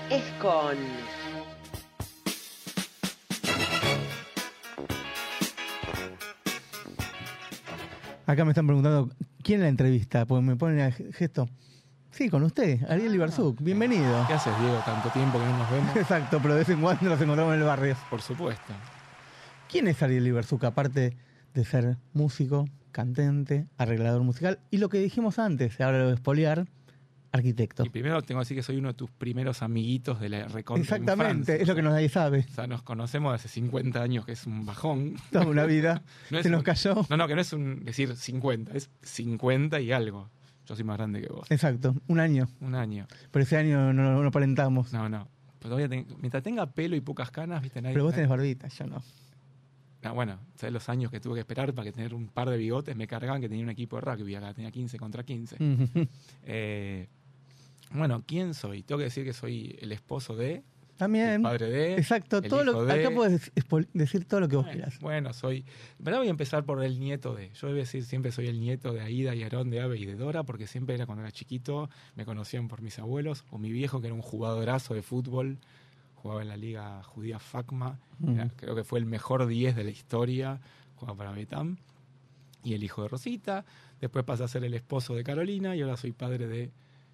es 0.09 0.23
con... 0.41 0.77
Acá 8.25 8.45
me 8.45 8.53
están 8.53 8.67
preguntando 8.67 9.11
quién 9.43 9.61
la 9.61 9.69
entrevista, 9.69 10.25
porque 10.27 10.47
me 10.47 10.57
ponen 10.57 10.79
el 10.79 11.13
gesto. 11.13 11.49
Sí, 12.13 12.31
con 12.31 12.43
usted, 12.45 12.79
Ariel 12.89 13.15
Ibarzuk. 13.15 13.61
Bienvenido. 13.61 14.25
¿Qué 14.29 14.35
haces, 14.35 14.57
Diego? 14.61 14.81
Tanto 14.85 15.09
tiempo 15.11 15.39
que 15.39 15.45
no 15.45 15.59
nos 15.59 15.71
vemos. 15.71 15.97
Exacto, 15.97 16.39
pero 16.41 16.55
de 16.55 16.61
vez 16.61 16.69
en 16.69 16.81
cuando 16.81 17.09
nos 17.09 17.21
encontramos 17.21 17.55
en 17.55 17.61
el 17.61 17.67
barrio. 17.67 17.97
Por 18.09 18.23
supuesto. 18.23 18.73
¿Quién 19.73 19.89
es 19.89 20.03
Ariel 20.03 20.27
Ibarzuk? 20.27 20.65
Aparte 20.65 21.17
de 21.55 21.65
ser 21.65 21.97
músico, 22.13 22.69
cantante, 22.93 23.67
arreglador 23.79 24.23
musical 24.23 24.59
y 24.71 24.77
lo 24.79 24.89
que 24.91 24.99
dijimos 24.99 25.39
antes, 25.39 25.81
ahora 25.81 25.99
lo 25.99 26.05
voy 26.05 26.13
a 26.13 26.15
espoliar, 26.15 26.67
arquitecto. 27.33 27.83
Y 27.85 27.89
primero 27.89 28.21
tengo 28.21 28.41
que 28.41 28.43
decir 28.45 28.57
que 28.59 28.63
soy 28.63 28.77
uno 28.77 28.89
de 28.89 28.95
tus 28.95 29.11
primeros 29.11 29.63
amiguitos 29.63 30.21
de 30.21 30.29
la 30.29 30.47
recontra 30.49 30.83
Exactamente, 30.83 31.63
es 31.63 31.67
lo 31.67 31.75
que 31.75 31.81
nadie 31.83 32.11
sabe. 32.11 32.45
O 32.51 32.55
sea, 32.55 32.67
nos 32.67 32.83
conocemos 32.83 33.35
hace 33.35 33.49
50 33.49 34.03
años, 34.03 34.27
que 34.27 34.33
es 34.33 34.47
un 34.47 34.67
bajón. 34.67 35.15
Toda 35.31 35.47
una 35.47 35.65
vida 35.65 36.03
No 36.31 36.43
se 36.43 36.51
nos 36.51 36.59
un- 36.59 36.65
cayó. 36.65 37.07
No, 37.09 37.17
no, 37.17 37.27
que 37.27 37.35
no 37.35 37.41
es 37.41 37.53
un 37.55 37.85
decir 37.85 38.15
50, 38.15 38.73
es 38.77 38.91
50 39.03 39.81
y 39.81 39.91
algo. 39.93 40.29
Yo 40.67 40.77
soy 40.77 40.85
más 40.85 40.99
grande 40.99 41.23
que 41.23 41.29
vos. 41.33 41.51
Exacto, 41.51 41.95
un 42.09 42.21
año. 42.21 42.47
Un 42.61 42.75
año. 42.75 43.07
Pero 43.31 43.43
ese 43.43 43.57
año 43.57 43.93
no, 43.95 44.23
no 44.23 44.29
aparentamos. 44.29 44.93
No, 44.93 45.09
no. 45.09 45.29
Pero 45.59 45.71
todavía 45.77 45.89
ten- 45.89 46.07
mientras 46.21 46.43
tenga 46.43 46.67
pelo 46.71 46.95
y 46.95 47.01
pocas 47.01 47.31
canas, 47.31 47.63
viste, 47.63 47.81
nadie. 47.81 47.95
Pero 47.95 48.05
vos 48.05 48.15
tenés 48.15 48.29
barbita, 48.29 48.69
yo 48.69 48.87
no. 48.87 49.03
No, 50.03 50.15
bueno, 50.15 50.39
¿sabes 50.57 50.73
los 50.73 50.89
años 50.89 51.11
que 51.11 51.21
tuve 51.21 51.35
que 51.35 51.41
esperar 51.41 51.73
para 51.75 51.85
que 51.85 51.93
tener 51.93 52.13
un 52.15 52.27
par 52.29 52.51
de 52.51 52.57
bigotes? 52.57 52.97
Me 52.97 53.07
cargaban 53.07 53.41
que 53.41 53.49
tenía 53.49 53.63
un 53.65 53.71
equipo 53.71 53.97
de 53.97 54.03
rugby 54.03 54.35
acá, 54.35 54.53
tenía 54.53 54.71
15 54.71 54.99
contra 54.99 55.23
15. 55.23 55.57
Ujú. 55.63 56.09
Eh, 56.45 57.07
bueno, 57.93 58.23
¿quién 58.27 58.55
soy? 58.55 58.83
Tengo 58.83 58.99
que 58.99 59.05
decir 59.05 59.25
que 59.25 59.33
soy 59.33 59.77
el 59.81 59.93
esposo 59.93 60.35
de, 60.35 60.63
También. 60.97 61.29
el 61.31 61.43
padre 61.43 61.69
de. 61.71 61.95
Exacto, 61.95 62.39
el 62.39 62.49
todo 62.49 62.65
lo, 62.65 62.85
de- 62.85 62.93
acá 62.93 63.15
puedes 63.15 63.53
decir 63.93 64.25
todo 64.25 64.41
lo 64.41 64.49
que 64.49 64.57
vos 64.57 64.65
Bueno, 64.65 64.77
quieras. 64.79 64.99
Bueno, 64.99 65.33
soy. 65.35 65.65
Pero 66.03 66.19
voy 66.19 66.27
a 66.27 66.31
empezar 66.31 66.65
por 66.65 66.83
el 66.83 66.99
nieto 66.99 67.35
de. 67.35 67.51
Yo 67.53 67.69
debo 67.69 67.79
decir, 67.79 68.03
siempre 68.05 68.33
soy 68.33 68.47
el 68.49 68.59
nieto 68.61 68.93
de 68.93 69.03
Aida 69.03 69.35
y 69.37 69.43
Aarón, 69.43 69.71
de 69.71 69.81
Ave 69.83 69.99
y 69.99 70.07
de 70.07 70.17
Dora, 70.17 70.43
porque 70.43 70.67
siempre 70.67 70.95
era 70.97 71.07
cuando 71.07 71.23
era 71.23 71.31
chiquito, 71.31 71.91
me 72.17 72.25
conocían 72.25 72.67
por 72.69 72.81
mis 72.83 72.99
abuelos, 72.99 73.45
o 73.51 73.59
mi 73.59 73.71
viejo, 73.71 74.01
que 74.01 74.07
era 74.09 74.15
un 74.15 74.23
jugadorazo 74.23 74.95
de 74.95 75.03
fútbol, 75.03 75.59
jugaba 76.23 76.43
en 76.43 76.49
la 76.49 76.57
liga 76.57 77.03
judía 77.03 77.39
FACMA, 77.39 77.99
era- 78.35 78.49
creo 78.57 78.75
que 78.77 78.85
fue 78.85 78.99
el 79.01 79.07
mejor 79.07 79.47
10 79.47 79.75
de 79.75 79.85
la 79.85 79.91
historia, 79.91 80.61
jugaba 80.97 81.19
para 81.19 81.33
Betam, 81.33 81.79
y 82.63 82.75
el 82.75 82.85
hijo 82.85 83.03
de 83.03 83.09
Rosita. 83.09 83.65
Después 84.01 84.25
pasé 84.25 84.45
a 84.45 84.49
ser 84.49 84.63
el 84.65 84.75
esposo 84.75 85.15
de 85.17 85.25
Carolina, 85.25 85.75
y 85.75 85.83
ahora 85.83 85.97
soy 85.97 86.13
padre 86.13 86.47
de 86.47 86.71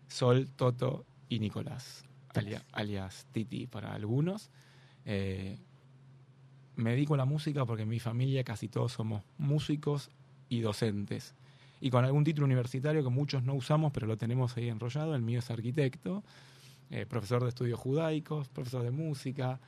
Sol, 0.09 0.49
Toto 0.55 1.07
y 1.31 1.39
Nicolás, 1.39 2.05
alia- 2.35 2.65
alias 2.73 3.27
Titi 3.33 3.67
para 3.67 3.95
algunos. 3.95 4.51
Eh, 5.07 5.59
me 6.77 6.91
dedico 6.91 7.15
a 7.15 7.17
la 7.17 7.25
música 7.25 7.65
porque 7.65 7.83
en 7.83 7.89
mi 7.89 7.99
familia 7.99 8.45
casi 8.45 8.69
todos 8.69 8.93
somos 8.93 9.23
músicos 9.39 10.11
y 10.49 10.61
docentes. 10.61 11.35
Y 11.81 11.91
con 11.91 12.05
algún 12.05 12.25
título 12.25 12.45
universitario 12.45 13.03
que 13.03 13.09
muchos 13.11 13.43
no 13.43 13.55
usamos, 13.55 13.93
pero 13.93 14.07
lo 14.07 14.17
tenemos 14.17 14.57
ahí 14.57 14.69
enrollado. 14.69 15.15
El 15.15 15.23
mío 15.23 15.39
es 15.39 15.51
arquitecto, 15.51 16.23
eh, 16.91 17.07
profesor 17.07 17.43
de 17.43 17.49
estudios 17.51 17.79
judaicos, 17.79 18.49
profesor 18.49 18.83
de 18.83 18.91
música. 18.91 19.61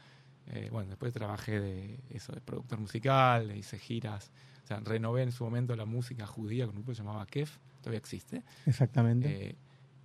Eh, 0.46 0.68
bueno, 0.72 0.88
después 0.88 1.12
trabajé 1.12 1.61
de 1.61 2.00
eso, 2.11 2.33
de 2.33 2.40
productor 2.40 2.80
musical, 2.80 3.54
hice 3.56 3.78
giras. 3.78 4.30
O 4.64 4.66
sea, 4.66 4.80
renové 4.80 5.22
en 5.22 5.33
su 5.33 5.44
momento 5.44 5.74
la 5.76 5.85
música 5.85 6.26
judía 6.26 6.64
con 6.66 6.76
un 6.76 6.83
grupo 6.83 6.92
que 6.92 6.96
se 6.96 7.02
llamaba 7.02 7.26
Kef, 7.26 7.59
todavía 7.80 7.98
existe. 7.98 8.42
Exactamente. 8.66 9.50
Eh, 9.50 9.56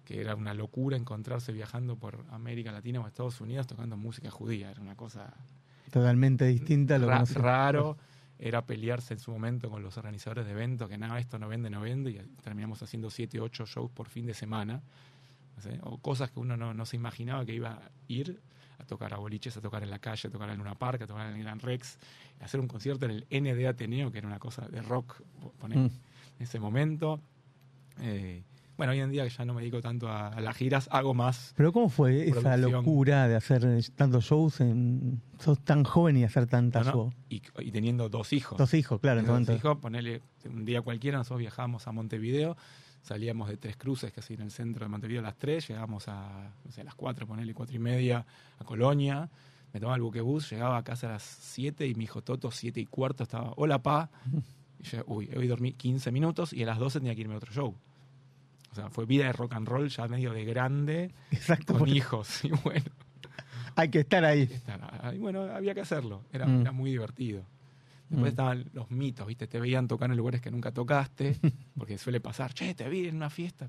que 0.04 0.22
era 0.22 0.36
una 0.36 0.54
locura 0.54 0.98
encontrarse 0.98 1.52
viajando 1.52 1.96
por 1.96 2.26
América 2.30 2.72
Latina 2.72 3.00
o 3.02 3.08
Estados 3.08 3.42
Unidos 3.42 3.66
tocando 3.66 3.98
música 3.98 4.30
judía. 4.30 4.70
Era 4.70 4.82
una 4.82 4.96
cosa 4.96 5.34
Totalmente 5.92 6.46
distinta 6.46 6.96
a 6.96 7.00
lo 7.00 7.08
que 7.08 7.12
ra- 7.14 7.20
nosotros- 7.20 7.44
raro. 7.44 7.98
Era 8.38 8.66
pelearse 8.66 9.14
en 9.14 9.20
su 9.20 9.32
momento 9.32 9.70
con 9.70 9.82
los 9.82 9.98
organizadores 9.98 10.46
de 10.46 10.52
eventos, 10.52 10.90
que 10.90 10.98
nada, 10.98 11.18
esto 11.20 11.40
no 11.40 11.48
vende, 11.48 11.70
no 11.70 11.80
vende, 11.80 12.12
y 12.12 12.16
terminamos 12.44 12.84
haciendo 12.84 13.10
7, 13.10 13.40
8 13.40 13.66
shows 13.66 13.90
por 13.92 14.10
fin 14.10 14.26
de 14.26 14.34
semana. 14.34 14.82
O 15.84 15.98
cosas 16.00 16.32
que 16.32 16.40
uno 16.40 16.56
no, 16.58 16.74
no 16.74 16.86
se 16.86 16.96
imaginaba 16.96 17.46
que 17.46 17.54
iba 17.54 17.70
a 17.72 17.92
ir 18.08 18.42
a 18.78 18.84
tocar 18.86 19.14
a 19.14 19.18
boliches, 19.18 19.56
a 19.58 19.62
tocar 19.62 19.84
en 19.84 19.90
la 19.90 20.00
calle, 20.00 20.28
a 20.28 20.32
tocar 20.32 20.50
en 20.50 20.58
Luna 20.58 20.76
Park, 20.76 21.02
a 21.04 21.08
tocar 21.08 21.30
en 21.30 21.38
el 21.38 21.44
Gran 21.44 21.60
Rex, 21.60 21.98
a 22.42 22.46
hacer 22.46 22.60
un 22.60 22.68
concierto 22.68 23.06
en 23.06 23.12
el 23.12 23.26
ND 23.30 23.66
Ateneo, 23.68 24.12
que 24.12 24.18
era 24.18 24.28
una 24.28 24.40
cosa 24.40 24.68
de 24.68 24.82
rock 24.82 25.22
poner, 25.60 25.78
Mm. 25.78 25.86
en 25.86 25.92
ese 26.42 26.60
momento. 26.60 27.22
Eh, 28.02 28.44
bueno, 28.78 28.92
hoy 28.92 29.00
en 29.00 29.10
día 29.10 29.24
que 29.24 29.30
ya 29.30 29.46
no 29.46 29.54
me 29.54 29.62
dedico 29.62 29.80
tanto 29.80 30.10
a, 30.10 30.28
a 30.28 30.42
las 30.42 30.58
giras, 30.58 30.90
hago 30.92 31.14
más 31.14 31.54
Pero 31.56 31.72
¿cómo 31.72 31.88
fue 31.88 32.28
esa 32.28 32.58
locura 32.58 33.26
de 33.30 33.38
hacer 33.38 33.64
tantos 33.96 34.26
shows? 34.26 34.60
En... 34.60 35.22
Sos 35.40 35.60
tan 35.64 35.86
joven 35.86 36.18
y 36.18 36.26
hacer 36.26 36.46
tantas 36.48 36.86
¿no? 36.88 36.92
shows. 36.92 37.14
Y, 37.30 37.42
y 37.60 37.72
teniendo 37.72 38.10
dos 38.10 38.34
hijos. 38.34 38.58
Dos 38.58 38.74
hijos, 38.74 39.00
claro. 39.00 39.22
Entonces- 39.22 39.48
dos 39.48 39.56
hijos, 39.64 39.78
ponele 39.78 40.22
un 40.50 40.66
día 40.66 40.82
cualquiera, 40.82 41.18
nosotros 41.20 41.40
viajábamos 41.40 41.88
a 41.88 41.94
Montevideo, 41.94 42.58
salíamos 43.06 43.48
de 43.50 43.58
Tres 43.58 43.78
Cruces, 43.78 44.12
que 44.12 44.20
es 44.20 44.32
en 44.32 44.42
el 44.42 44.52
centro 44.52 44.84
de 44.84 44.90
Montevideo, 44.90 45.22
a 45.22 45.24
las 45.24 45.38
3, 45.38 45.68
llegábamos 45.68 46.08
a, 46.08 46.52
no 46.66 46.72
sé, 46.72 46.82
a 46.82 46.84
las 46.84 46.96
4, 46.96 47.28
ponele 47.28 47.54
4 47.54 47.76
y 47.76 47.80
media, 47.80 48.26
a 48.60 48.64
Colonia, 48.64 49.30
me 49.74 49.80
tomaba 49.80 49.96
el 49.96 50.02
buquebús, 50.02 50.50
llegaba 50.50 50.78
a 50.78 50.84
casa 50.84 51.08
a 51.08 51.12
las 51.12 51.24
7 51.24 51.86
y 51.88 51.94
mi 51.96 52.06
hijo 52.06 52.22
Toto, 52.24 52.50
7 52.50 52.80
y 52.80 52.86
cuarto, 52.86 53.24
estaba, 53.24 53.54
hola 53.58 53.82
pa, 53.84 54.10
y 54.80 54.84
yo, 54.84 55.04
uy, 55.08 55.30
hoy 55.36 55.48
dormí 55.48 55.74
15 55.74 56.12
minutos 56.12 56.52
y 56.52 56.64
a 56.64 56.66
las 56.66 56.80
12 56.80 57.00
tenía 57.00 57.14
que 57.16 57.22
irme 57.22 57.36
a 57.36 57.38
otro 57.38 57.54
show. 57.54 57.76
O 58.72 58.76
sea, 58.76 58.90
fue 58.90 59.06
vida 59.06 59.26
de 59.26 59.34
rock 59.34 59.54
and 59.54 59.68
roll 59.68 59.88
ya 59.88 60.08
medio 60.08 60.34
de 60.34 60.44
grande, 60.44 61.14
Exacto. 61.32 61.78
con 61.78 61.88
hijos, 61.88 62.44
y 62.44 62.50
bueno. 62.64 62.86
Hay 63.78 63.90
que 63.90 64.00
estar 64.00 64.24
ahí. 64.26 64.44
estar 64.44 64.82
ahí. 65.04 65.20
bueno, 65.20 65.44
había 65.44 65.74
que 65.74 65.82
hacerlo, 65.82 66.24
era, 66.34 66.46
Mm. 66.48 66.62
era 66.62 66.72
muy 66.72 66.92
divertido. 66.92 67.44
Después 68.10 68.22
Mm. 68.22 68.34
estaban 68.34 68.66
los 68.74 68.92
mitos, 68.92 69.26
¿viste? 69.28 69.48
Te 69.48 69.60
veían 69.60 69.88
tocar 69.88 70.10
en 70.12 70.18
lugares 70.18 70.42
que 70.42 70.52
nunca 70.52 70.72
tocaste, 70.72 71.36
porque 71.78 71.98
suele 71.98 72.20
pasar, 72.20 72.54
che, 72.54 72.74
te 72.76 72.88
vi 72.90 73.08
en 73.08 73.16
una 73.16 73.30
fiesta. 73.30 73.68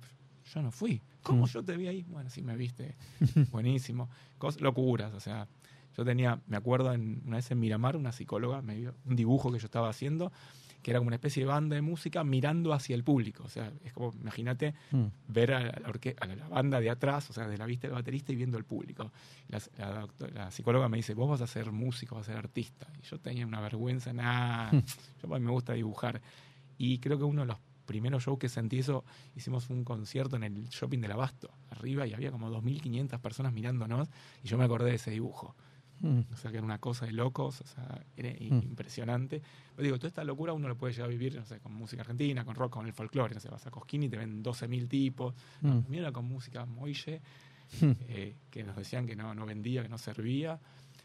Yo 0.54 0.62
no 0.62 0.70
fui. 0.70 1.00
¿Cómo 1.22 1.44
Mm. 1.44 1.48
yo 1.48 1.64
te 1.64 1.76
vi 1.76 1.86
ahí? 1.88 2.02
Bueno, 2.04 2.30
sí 2.30 2.42
me 2.42 2.56
viste. 2.56 2.94
Buenísimo. 3.50 4.08
Cos- 4.38 4.60
locuras, 4.60 5.12
o 5.14 5.20
sea. 5.20 5.48
Yo 5.96 6.04
tenía, 6.04 6.40
me 6.46 6.58
acuerdo 6.58 6.92
en, 6.92 7.22
una 7.24 7.36
vez 7.36 7.50
en 7.50 7.58
Miramar, 7.58 7.96
una 7.96 8.12
psicóloga 8.12 8.60
me 8.60 8.74
dio 8.76 8.94
un 9.06 9.16
dibujo 9.16 9.50
que 9.50 9.58
yo 9.58 9.64
estaba 9.64 9.88
haciendo, 9.88 10.30
que 10.86 10.92
era 10.92 11.00
como 11.00 11.08
una 11.08 11.16
especie 11.16 11.42
de 11.42 11.48
banda 11.48 11.74
de 11.74 11.82
música 11.82 12.22
mirando 12.22 12.72
hacia 12.72 12.94
el 12.94 13.02
público. 13.02 13.42
O 13.42 13.48
sea, 13.48 13.72
es 13.84 13.92
como, 13.92 14.12
imagínate, 14.20 14.72
Mm. 14.92 15.06
ver 15.26 15.52
a 15.52 15.60
la, 15.60 15.72
a 16.20 16.26
la 16.28 16.48
banda 16.48 16.78
de 16.78 16.90
atrás, 16.90 17.28
o 17.28 17.32
sea, 17.32 17.48
de 17.48 17.58
la 17.58 17.66
vista 17.66 17.88
del 17.88 17.96
baterista 17.96 18.30
y 18.32 18.36
viendo 18.36 18.56
el 18.56 18.62
público. 18.64 19.10
La, 19.48 19.60
la 19.78 20.06
la 20.32 20.50
psicóloga 20.52 20.88
me 20.88 20.98
dice, 20.98 21.12
vos 21.14 21.28
vas 21.28 21.40
a 21.40 21.48
ser 21.48 21.72
músico, 21.72 22.14
vas 22.14 22.28
a 22.28 22.30
ser 22.30 22.36
artista. 22.38 22.86
Y 23.02 23.02
yo 23.04 23.18
tenía 23.18 23.44
una 23.44 23.60
vergüenza, 23.60 24.12
nada, 24.12 24.70
yo 24.70 25.28
pues, 25.28 25.42
me 25.42 25.50
gusta 25.50 25.72
dibujar. 25.72 26.22
Y 26.78 26.98
creo 26.98 27.18
que 27.18 27.24
uno 27.24 27.40
de 27.40 27.48
los 27.48 27.58
primeros 27.84 28.22
shows 28.22 28.38
que 28.38 28.48
sentí 28.48 28.78
eso, 28.78 29.04
hicimos 29.34 29.68
un 29.70 29.82
concierto 29.82 30.36
en 30.36 30.44
el 30.44 30.68
shopping 30.68 31.00
del 31.00 31.10
Abasto, 31.10 31.50
arriba, 31.70 32.06
y 32.06 32.14
había 32.14 32.30
como 32.30 32.48
2.500 32.48 33.18
personas 33.18 33.52
mirándonos, 33.52 34.08
y 34.44 34.46
yo 34.46 34.56
me 34.56 34.62
acordé 34.66 34.90
de 34.90 34.96
ese 34.96 35.10
dibujo. 35.10 35.56
Mm. 36.00 36.20
O 36.32 36.36
sea, 36.36 36.50
que 36.50 36.58
era 36.58 36.64
una 36.66 36.78
cosa 36.78 37.06
de 37.06 37.12
locos, 37.12 37.60
o 37.62 37.66
sea, 37.66 38.04
era 38.16 38.30
Mm. 38.30 38.62
impresionante. 38.62 39.40
Pero 39.74 39.84
digo, 39.84 39.96
toda 39.98 40.08
esta 40.08 40.24
locura 40.24 40.52
uno 40.52 40.68
lo 40.68 40.76
puede 40.76 40.92
llegar 40.92 41.08
a 41.08 41.10
vivir, 41.10 41.34
no 41.36 41.44
sé, 41.46 41.58
con 41.60 41.72
música 41.74 42.02
argentina, 42.02 42.44
con 42.44 42.54
rock, 42.54 42.72
con 42.74 42.86
el 42.86 42.92
folclore. 42.92 43.34
No 43.34 43.40
sé, 43.40 43.48
vas 43.48 43.66
a 43.66 43.70
Cosquín 43.70 44.02
y 44.02 44.08
te 44.08 44.16
ven 44.16 44.42
12.000 44.42 44.88
tipos. 44.88 45.34
Mm. 45.62 45.78
Mira 45.88 46.12
con 46.12 46.26
música 46.26 46.64
Moille, 46.66 47.20
eh, 48.08 48.34
que 48.50 48.62
nos 48.62 48.76
decían 48.76 49.06
que 49.06 49.16
no, 49.16 49.34
no 49.34 49.46
vendía, 49.46 49.82
que 49.82 49.88
no 49.88 49.98
servía. 49.98 50.58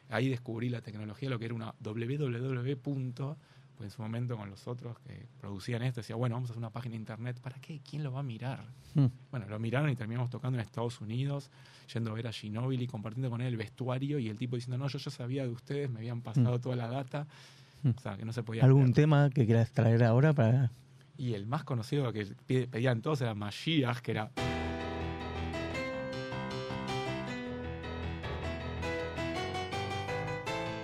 Ahí 0.09 0.27
descubrí 0.29 0.67
la 0.69 0.81
tecnología, 0.81 1.29
lo 1.29 1.39
que 1.39 1.45
era 1.45 1.53
una 1.53 1.73
www. 1.79 3.35
Pues 3.81 3.93
en 3.93 3.95
su 3.95 4.01
momento 4.03 4.37
con 4.37 4.47
los 4.47 4.67
otros 4.67 4.99
que 4.99 5.25
producían 5.39 5.81
esto, 5.81 6.01
decía, 6.01 6.15
bueno, 6.15 6.35
vamos 6.35 6.51
a 6.51 6.53
hacer 6.53 6.59
una 6.59 6.69
página 6.69 6.91
de 6.91 6.97
internet. 6.97 7.39
¿Para 7.41 7.59
qué? 7.59 7.81
¿Quién 7.81 8.03
lo 8.03 8.11
va 8.11 8.19
a 8.19 8.23
mirar? 8.23 8.63
Mm. 8.93 9.07
Bueno, 9.31 9.47
lo 9.49 9.57
miraron 9.57 9.89
y 9.89 9.95
terminamos 9.95 10.29
tocando 10.29 10.59
en 10.59 10.63
Estados 10.63 11.01
Unidos, 11.01 11.49
yendo 11.91 12.11
a 12.11 12.13
ver 12.13 12.27
a 12.27 12.31
Ginóbili, 12.31 12.85
compartiendo 12.85 13.31
con 13.31 13.41
él 13.41 13.47
el 13.47 13.57
vestuario 13.57 14.19
y 14.19 14.29
el 14.29 14.37
tipo 14.37 14.55
diciendo, 14.55 14.77
no, 14.77 14.87
yo 14.87 14.99
ya 14.99 15.09
sabía 15.09 15.45
de 15.45 15.49
ustedes, 15.49 15.89
me 15.89 15.97
habían 15.97 16.21
pasado 16.21 16.61
toda 16.61 16.75
la 16.75 16.89
data. 16.89 17.25
Mm. 17.81 17.89
O 17.97 17.99
sea, 17.99 18.17
que 18.17 18.23
no 18.23 18.33
se 18.33 18.43
podía 18.43 18.63
¿Algún 18.63 18.93
tema 18.93 19.31
que 19.31 19.47
quieras 19.47 19.71
traer 19.71 20.03
ahora 20.03 20.31
para.? 20.31 20.71
Y 21.17 21.33
el 21.33 21.47
más 21.47 21.63
conocido 21.63 22.13
que 22.13 22.35
pedían 22.45 23.01
todos 23.01 23.21
era 23.21 23.33
Mashiach, 23.33 23.97
que 24.01 24.11
era... 24.11 24.31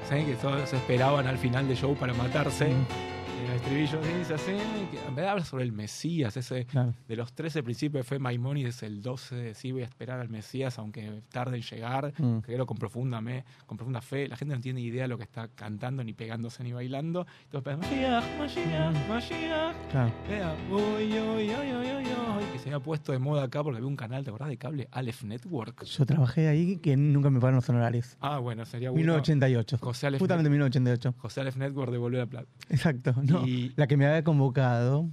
¿Saben 0.07 0.25
que 0.25 0.35
todos 0.35 0.71
esperaban 0.71 1.27
al 1.27 1.37
final 1.37 1.67
del 1.67 1.75
show 1.75 1.93
para 1.95 2.13
matarse? 2.13 2.69
Mm. 2.69 3.56
Estribillo 3.57 3.99
dice 4.17 4.33
así, 4.35 4.51
que 4.91 4.97
en 4.99 5.15
vez 5.15 5.23
de 5.25 5.29
hablar 5.29 5.45
sobre 5.45 5.63
el 5.63 5.71
Mesías, 5.71 6.37
ese 6.37 6.65
Claro. 6.65 6.93
de 7.07 7.15
los 7.15 7.33
13 7.33 7.63
principios 7.63 8.03
de 8.05 8.07
fe 8.07 8.19
Maimónides, 8.19 8.83
el 8.83 9.01
12 9.01 9.53
sí 9.55 9.71
voy 9.71 9.81
a 9.81 9.85
esperar 9.85 10.19
al 10.19 10.29
Mesías, 10.29 10.77
aunque 10.79 11.21
tarde 11.31 11.57
en 11.57 11.63
llegar, 11.63 12.13
Mm. 12.17 12.39
creo 12.39 12.65
con 12.65 12.77
profunda, 12.77 13.19
me- 13.21 13.43
con 13.65 13.77
profunda 13.77 14.01
fe. 14.01 14.27
La 14.27 14.35
gente 14.37 14.53
no 14.55 14.61
tiene 14.61 14.81
idea 14.81 15.03
de 15.03 15.07
lo 15.07 15.17
que 15.17 15.23
está 15.23 15.47
cantando, 15.47 16.03
ni 16.03 16.13
pegándose, 16.13 16.63
ni 16.63 16.71
bailando. 16.71 17.25
Entonces, 17.45 17.77
Mashiach, 17.77 18.23
Mashiach, 18.39 19.07
Mashiach. 19.09 19.75
Claro. 19.91 20.13
Vea, 20.29 20.55
uy, 20.69 21.05
uy, 21.05 21.49
uy, 21.49 21.51
uy, 21.51 21.75
uy, 21.75 22.05
uy, 22.05 22.43
que 22.53 22.59
se 22.59 22.69
había 22.69 22.79
puesto 22.79 23.11
de 23.11 23.19
moda 23.19 23.43
acá 23.43 23.63
porque 23.63 23.77
había 23.77 23.87
un 23.87 23.95
canal, 23.95 24.23
¿te 24.23 24.29
acordás 24.29 24.49
de 24.49 24.57
cable? 24.57 24.87
Aleph 24.91 25.23
Network. 25.23 25.83
Yo 25.85 26.05
trabajé 26.05 26.47
ahí 26.47 26.77
que 26.77 26.95
nunca 26.95 27.29
me 27.29 27.39
pagaron 27.39 27.55
los 27.57 27.69
honorarios. 27.69 28.17
Ah, 28.21 28.37
bueno, 28.37 28.65
sería 28.65 28.91
bueno. 28.91 29.01
1988. 29.01 29.77
José 29.81 30.07
Aleph, 30.07 30.19
Justamente 30.19 30.49
1988. 30.49 31.15
José 31.17 31.41
Aleph 31.41 31.55
Network 31.57 31.91
devolvió 31.91 32.19
la 32.19 32.25
plata. 32.27 32.47
Exacto. 32.69 33.15
No, 33.23 33.46
Y- 33.47 33.73
La 33.75 33.87
que 33.87 33.97
me 33.97 34.05
había 34.05 34.23
convocado 34.23 35.09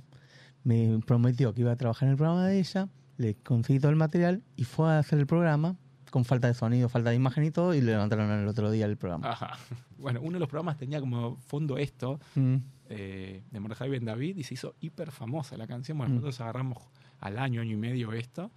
me 0.64 1.00
prometió 1.06 1.52
que 1.54 1.60
iba 1.62 1.72
a 1.72 1.76
trabajar 1.76 2.06
en 2.08 2.12
el 2.12 2.16
programa 2.16 2.46
de 2.46 2.58
ella, 2.58 2.88
le 3.16 3.34
conseguí 3.34 3.78
todo 3.78 3.90
el 3.90 3.96
material 3.96 4.42
y 4.56 4.64
fue 4.64 4.90
a 4.90 4.98
hacer 4.98 5.18
el 5.18 5.26
programa 5.26 5.76
con 6.10 6.24
falta 6.24 6.46
de 6.48 6.54
sonido, 6.54 6.88
falta 6.88 7.10
de 7.10 7.16
imagen 7.16 7.42
y 7.44 7.50
todo, 7.50 7.74
y 7.74 7.80
le 7.80 7.92
levantaron 7.92 8.30
el 8.30 8.46
otro 8.46 8.70
día 8.70 8.86
el 8.86 8.96
programa. 8.96 9.30
Ajá. 9.30 9.50
Bueno, 9.98 10.20
uno 10.20 10.32
de 10.34 10.40
los 10.40 10.48
programas 10.50 10.76
tenía 10.76 11.00
como 11.00 11.36
fondo 11.46 11.78
esto, 11.78 12.20
Mm. 12.34 12.56
eh, 12.90 13.42
de 13.50 13.60
Mordejai 13.60 13.88
Ben 13.88 14.04
David, 14.04 14.36
y 14.36 14.42
se 14.42 14.52
hizo 14.54 14.74
hiper 14.80 15.10
famosa 15.12 15.56
la 15.56 15.66
canción. 15.66 15.96
Bueno, 15.96 16.10
Mm. 16.12 16.14
nosotros 16.16 16.40
agarramos 16.42 16.78
al 17.20 17.38
año, 17.38 17.62
año 17.62 17.72
y 17.72 17.76
medio 17.78 18.12
esto, 18.12 18.50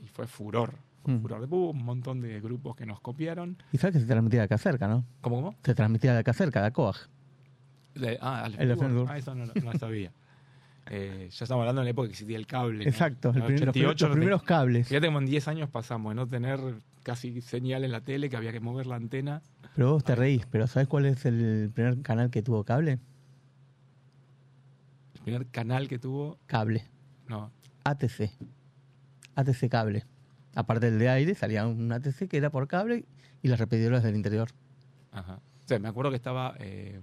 y 0.00 0.06
fue 0.06 0.26
furor. 0.28 0.74
Fue 1.04 1.14
Mm. 1.14 1.20
furor. 1.22 1.40
Después 1.40 1.58
hubo 1.58 1.70
un 1.72 1.84
montón 1.84 2.20
de 2.20 2.40
grupos 2.40 2.76
que 2.76 2.86
nos 2.86 3.00
copiaron. 3.00 3.56
Y 3.72 3.78
sabes 3.78 3.94
que 3.94 4.00
se 4.02 4.06
transmitía 4.06 4.40
de 4.40 4.44
acá 4.44 4.56
cerca, 4.58 4.86
¿no? 4.86 5.04
¿Cómo, 5.20 5.36
cómo? 5.36 5.56
Se 5.64 5.74
transmitía 5.74 6.12
de 6.12 6.18
acá 6.20 6.32
cerca, 6.32 6.62
de 6.62 6.70
Coag. 6.70 6.96
De- 7.98 8.18
ah. 8.20 8.48
Ah, 9.08 9.18
eso 9.18 9.34
no, 9.34 9.44
no 9.46 9.72
lo 9.72 9.78
sabía. 9.78 10.12
Eh, 10.90 11.28
ya 11.30 11.44
estamos 11.44 11.60
hablando 11.60 11.82
de 11.82 11.84
la 11.84 11.90
época 11.90 12.08
que 12.08 12.12
existía 12.12 12.38
el 12.38 12.46
cable. 12.46 12.82
¿no? 12.82 12.90
Exacto, 12.90 13.28
En 13.28 13.36
el 13.36 13.42
primer- 13.42 13.60
los, 13.66 13.68
88 13.76 14.04
los 14.06 14.08
no 14.08 14.14
te- 14.14 14.18
primeros 14.20 14.42
cables. 14.42 14.88
Fíjate 14.88 15.06
como 15.08 15.18
en 15.18 15.26
10 15.26 15.46
años 15.48 15.68
pasamos 15.68 16.12
de 16.12 16.14
no 16.14 16.26
tener 16.26 16.58
casi 17.02 17.42
señal 17.42 17.84
en 17.84 17.92
la 17.92 18.00
tele, 18.00 18.30
que 18.30 18.38
había 18.38 18.52
que 18.52 18.60
mover 18.60 18.86
la 18.86 18.96
antena. 18.96 19.42
Pero 19.76 19.92
vos 19.92 20.02
te 20.02 20.14
reís, 20.14 20.46
pero 20.46 20.66
¿sabes 20.66 20.88
cuál 20.88 21.04
es 21.04 21.26
el 21.26 21.70
primer 21.74 22.00
canal 22.00 22.30
que 22.30 22.40
tuvo 22.40 22.64
cable? 22.64 22.98
El 25.14 25.20
primer 25.22 25.46
canal 25.48 25.88
que 25.88 25.98
tuvo, 25.98 26.38
Cable. 26.46 26.84
no, 27.26 27.50
ATC. 27.84 28.30
ATC 29.34 29.68
cable. 29.68 30.04
Aparte 30.54 30.90
del 30.90 30.98
de 30.98 31.08
aire, 31.10 31.34
salía 31.34 31.66
un 31.66 31.92
ATC 31.92 32.28
que 32.28 32.36
era 32.38 32.48
por 32.50 32.66
cable 32.66 33.04
y 33.42 33.48
las 33.48 33.58
repetidoras 33.60 34.02
del 34.02 34.16
interior. 34.16 34.48
Ajá. 35.12 35.34
O 35.34 35.68
sea, 35.68 35.78
me 35.78 35.88
acuerdo 35.88 36.10
que 36.10 36.16
estaba, 36.16 36.54
eh, 36.60 37.00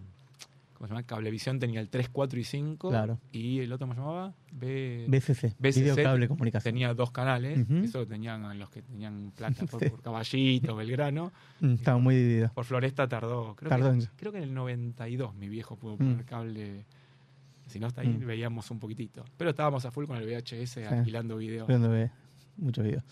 ¿cómo 0.87 0.99
se 0.99 1.01
llama? 1.01 1.07
Cablevisión 1.07 1.59
tenía 1.59 1.79
el 1.81 1.89
3, 1.89 2.09
4 2.09 2.39
y 2.39 2.43
5. 2.43 2.89
Claro. 2.89 3.19
Y 3.31 3.59
el 3.59 3.71
otro, 3.73 3.87
¿cómo 3.87 3.93
se 3.93 3.99
llamaba? 3.99 4.33
B... 4.51 5.05
BCC. 5.07 5.55
BCC 5.59 5.75
Video 5.81 5.95
Cable 5.95 6.27
Comunicación. 6.27 6.73
Tenía 6.73 6.93
dos 6.93 7.11
canales. 7.11 7.59
Ujú. 7.59 7.75
Eso 7.77 8.05
tenían 8.07 8.57
los 8.59 8.69
que 8.69 8.81
tenían 8.81 9.31
plata 9.35 9.65
por, 9.65 9.79
Sí. 9.83 9.89
por 9.89 10.01
Caballito, 10.01 10.75
Belgrano. 10.75 11.31
Mm, 11.59 11.73
Estaba 11.73 11.97
muy 11.97 12.15
dividido. 12.15 12.51
Por 12.53 12.65
Floresta 12.65 13.07
tardó. 13.07 13.55
Creo, 13.55 13.69
Tardó 13.69 13.91
que, 13.91 13.97
en- 13.99 14.09
creo 14.15 14.31
que 14.31 14.37
en 14.39 14.43
el 14.45 14.53
92 14.53 15.35
mi 15.35 15.49
viejo 15.49 15.75
pudo 15.75 15.97
poner 15.97 16.17
Mm. 16.17 16.23
cable. 16.25 16.85
Si 17.67 17.79
no 17.79 17.87
está 17.87 18.01
ahí, 18.01 18.09
Mm. 18.09 18.25
veíamos 18.27 18.69
un 18.71 18.79
poquitito. 18.79 19.25
Pero 19.37 19.49
estábamos 19.49 19.85
a 19.85 19.91
full 19.91 20.05
con 20.05 20.17
el 20.17 20.25
VHS 20.25 20.85
alquilando 20.85 21.37
videos. 21.37 21.67
Muchos 22.57 22.83
videos. 22.83 23.03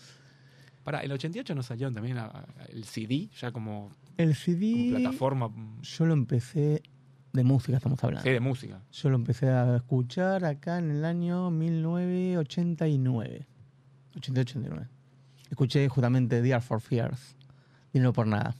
Para, 0.84 1.00
el 1.00 1.10
88 1.12 1.54
nos 1.54 1.66
salieron 1.66 1.94
también 1.94 2.18
el 2.68 2.84
CD, 2.84 3.30
ya 3.40 3.50
como, 3.52 3.90
El 4.18 4.26
como 4.26 4.34
CD, 4.34 4.90
plataforma 4.90 5.48
mm, 5.48 5.80
yo 5.80 6.04
lo 6.06 6.12
empecé 6.12 6.82
de 7.34 7.44
música, 7.44 7.76
estamos 7.76 8.02
hablando. 8.02 8.22
sí, 8.24 8.30
de 8.30 8.40
música. 8.40 8.80
Yo 8.92 9.10
lo 9.10 9.16
empecé 9.16 9.48
a 9.50 9.76
escuchar 9.76 10.44
acá 10.46 10.78
en 10.78 10.90
el 10.90 11.04
año 11.04 11.50
1989. 11.50 13.46
88-89. 14.14 14.88
Escuché 15.50 15.88
justamente 15.88 16.40
Dear 16.42 16.62
for 16.62 16.80
Fears. 16.80 17.36
Y 17.92 17.98
no 18.00 18.12
por 18.12 18.26
nada. 18.26 18.54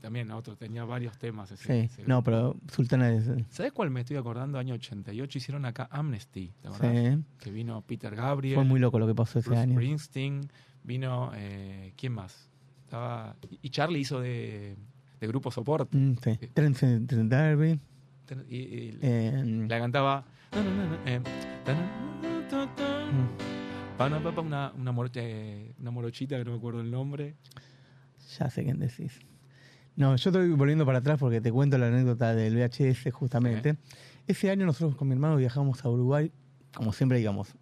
también 0.00 0.30
otro, 0.30 0.56
tenía 0.56 0.84
varios 0.84 1.18
temas. 1.18 1.50
ese- 1.50 1.64
Sí, 1.66 1.72
ese 1.92 2.06
no, 2.06 2.22
pero 2.22 2.54
Sultana 2.70 3.10
es. 3.10 3.28
¿Sabes 3.50 3.72
cuál 3.72 3.90
me 3.90 4.00
estoy 4.00 4.16
acordando? 4.16 4.56
Año 4.58 4.74
88 4.74 5.38
hicieron 5.38 5.64
acá 5.64 5.88
Amnesty, 5.90 6.52
¿te 6.62 6.68
acordás? 6.68 6.92
Sí. 7.16 7.24
Que 7.40 7.50
vino 7.50 7.80
Peter 7.82 8.14
Gabriel, 8.14 8.54
Fue 8.54 8.64
muy 8.64 8.78
loco 8.78 8.98
lo 9.00 9.06
que 9.08 9.14
pasó 9.16 9.40
ese 9.40 9.48
Bruce 9.48 9.62
año. 9.62 9.74
Springsteen, 9.74 10.48
vino, 10.84 11.32
eh, 11.34 11.92
¿quién 11.96 12.12
más? 12.12 12.48
Estaba, 12.84 13.34
y 13.62 13.70
Charlie 13.70 13.98
hizo 13.98 14.20
de, 14.20 14.76
de 15.20 15.26
grupo 15.26 15.50
soporte. 15.50 15.96
Mm, 15.96 16.14
sí. 16.22 16.36
Trent 16.52 16.78
Derby. 16.80 17.80
Y, 18.48 18.56
y 18.56 18.98
eh, 19.02 19.66
la 19.68 19.78
cantaba... 19.78 20.24
eh, 21.06 21.20
Pana, 23.96 24.22
papa, 24.22 24.40
una, 24.42 24.72
una, 24.76 24.92
mor- 24.92 25.10
eh, 25.14 25.72
una 25.80 25.90
morochita 25.90 26.36
que 26.36 26.44
no 26.44 26.50
me 26.52 26.56
acuerdo 26.58 26.80
el 26.80 26.90
nombre. 26.90 27.34
ya 28.38 28.50
sé 28.50 28.62
quién 28.64 28.78
decís. 28.78 29.20
No, 29.96 30.14
yo 30.16 30.30
estoy 30.30 30.50
volviendo 30.50 30.84
para 30.84 30.98
atrás 30.98 31.18
porque 31.18 31.40
te 31.40 31.50
cuento 31.50 31.78
la 31.78 31.86
anécdota 31.88 32.34
del 32.34 32.54
VHS 32.56 33.10
justamente. 33.12 33.76
Ese 34.26 34.50
año 34.50 34.66
nosotros 34.66 34.96
con 34.96 35.08
mi 35.08 35.14
hermano 35.14 35.36
viajamos 35.36 35.82
a 35.84 35.88
Uruguay, 35.88 36.30
como 36.74 36.92
siempre 36.92 37.16
digamos, 37.18 37.54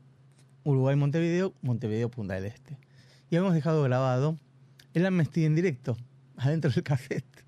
Uruguay, 0.65 0.97
Montevideo, 0.97 1.55
Montevideo, 1.63 2.11
Punta 2.11 2.35
del 2.35 2.47
Este. 2.47 2.77
Y 3.31 3.37
habíamos 3.37 3.55
dejado 3.55 3.83
grabado 3.85 4.37
el 4.95 5.07
Amnesty 5.07 5.45
en 5.45 5.55
directo, 5.55 5.97
adentro 6.37 6.73
del 6.73 6.83
cassette. 6.83 7.44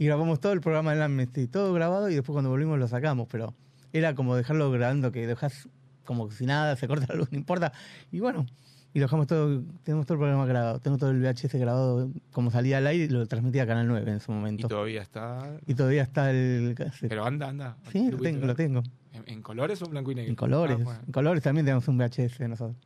Y 0.00 0.06
grabamos 0.06 0.40
todo 0.40 0.54
el 0.54 0.62
programa 0.62 0.92
del 0.92 1.02
Amnesty, 1.02 1.46
todo 1.46 1.74
grabado 1.74 2.08
y 2.08 2.14
después 2.14 2.32
cuando 2.32 2.48
volvimos 2.48 2.78
lo 2.78 2.88
sacamos, 2.88 3.28
pero 3.30 3.52
era 3.92 4.14
como 4.14 4.34
dejarlo 4.34 4.70
grabando, 4.70 5.12
que 5.12 5.26
dejas 5.26 5.68
como 6.06 6.30
si 6.30 6.46
nada, 6.46 6.74
se 6.76 6.88
corta 6.88 7.04
la 7.10 7.16
luz, 7.16 7.30
no 7.30 7.36
importa. 7.36 7.70
Y 8.10 8.20
bueno, 8.20 8.46
y 8.94 9.00
dejamos 9.00 9.26
todo, 9.26 9.62
tenemos 9.82 10.06
todo 10.06 10.14
el 10.14 10.20
programa 10.20 10.46
grabado, 10.46 10.78
tengo 10.78 10.96
todo 10.96 11.10
el 11.10 11.20
VHS 11.20 11.52
grabado 11.56 12.10
como 12.32 12.50
salía 12.50 12.78
al 12.78 12.86
aire 12.86 13.04
y 13.04 13.08
lo 13.08 13.26
transmitía 13.26 13.64
a 13.64 13.66
Canal 13.66 13.88
9 13.88 14.10
en 14.10 14.20
su 14.20 14.32
Y 14.32 14.34
momento. 14.36 14.68
todavía 14.68 15.02
está... 15.02 15.58
Y 15.66 15.74
todavía 15.74 16.02
está 16.04 16.30
el. 16.30 16.74
Pero 17.06 17.26
anda, 17.26 17.48
anda. 17.50 17.76
sí, 17.92 18.10
lo 18.10 18.16
tengo, 18.16 18.46
lo 18.46 18.54
tengo. 18.54 18.82
¿En, 19.26 19.42
colores 19.42 19.82
o 19.82 19.84
en 19.84 19.90
blanco 19.90 20.12
y 20.12 20.14
negro? 20.14 20.30
En 20.30 20.36
colores. 20.36 20.78
Ah, 20.80 20.84
bueno. 20.84 21.00
En 21.06 21.12
colores 21.12 21.42
también 21.42 21.66
tenemos 21.66 21.86
un 21.88 21.98
VHS 21.98 22.40
nosotros. 22.48 22.78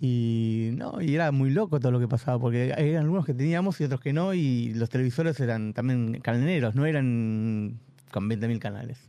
Y 0.00 0.70
no, 0.74 1.00
y 1.00 1.14
era 1.14 1.32
muy 1.32 1.50
loco 1.50 1.80
todo 1.80 1.90
lo 1.92 1.98
que 2.00 2.08
pasaba, 2.08 2.38
porque 2.38 2.74
eran 2.76 3.04
algunos 3.04 3.24
que 3.24 3.32
teníamos 3.34 3.80
y 3.80 3.84
otros 3.84 4.00
que 4.00 4.12
no, 4.12 4.34
y 4.34 4.74
los 4.74 4.90
televisores 4.90 5.40
eran 5.40 5.72
también 5.72 6.20
caneneros, 6.20 6.74
no 6.74 6.84
eran 6.84 7.80
con 8.10 8.28
20.000 8.28 8.58
canales. 8.58 9.08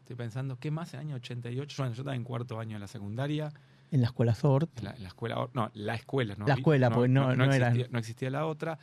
Estoy 0.00 0.16
pensando, 0.16 0.58
¿qué 0.58 0.70
más 0.70 0.94
en 0.94 1.00
año 1.00 1.16
88? 1.16 1.74
Bueno, 1.78 1.94
yo 1.94 2.02
estaba 2.02 2.14
en 2.16 2.24
cuarto 2.24 2.58
año 2.60 2.74
de 2.76 2.80
la 2.80 2.86
secundaria, 2.88 3.52
En 3.92 4.00
la 4.00 4.06
escuela 4.06 4.34
SORT, 4.34 4.78
en 4.78 4.84
la, 4.84 4.90
en 4.92 5.02
la 5.02 5.08
escuela, 5.08 5.48
no, 5.54 5.70
la 5.74 5.94
escuela, 5.94 6.34
¿no? 6.38 6.46
La 6.46 6.54
escuela, 6.54 6.90
porque 6.90 7.08
no- 7.08 7.34
no 7.34 7.44
existía, 7.44 7.66
eran- 7.68 7.92
no 7.92 7.98
existía 7.98 8.30
la 8.30 8.46
otra. 8.46 8.78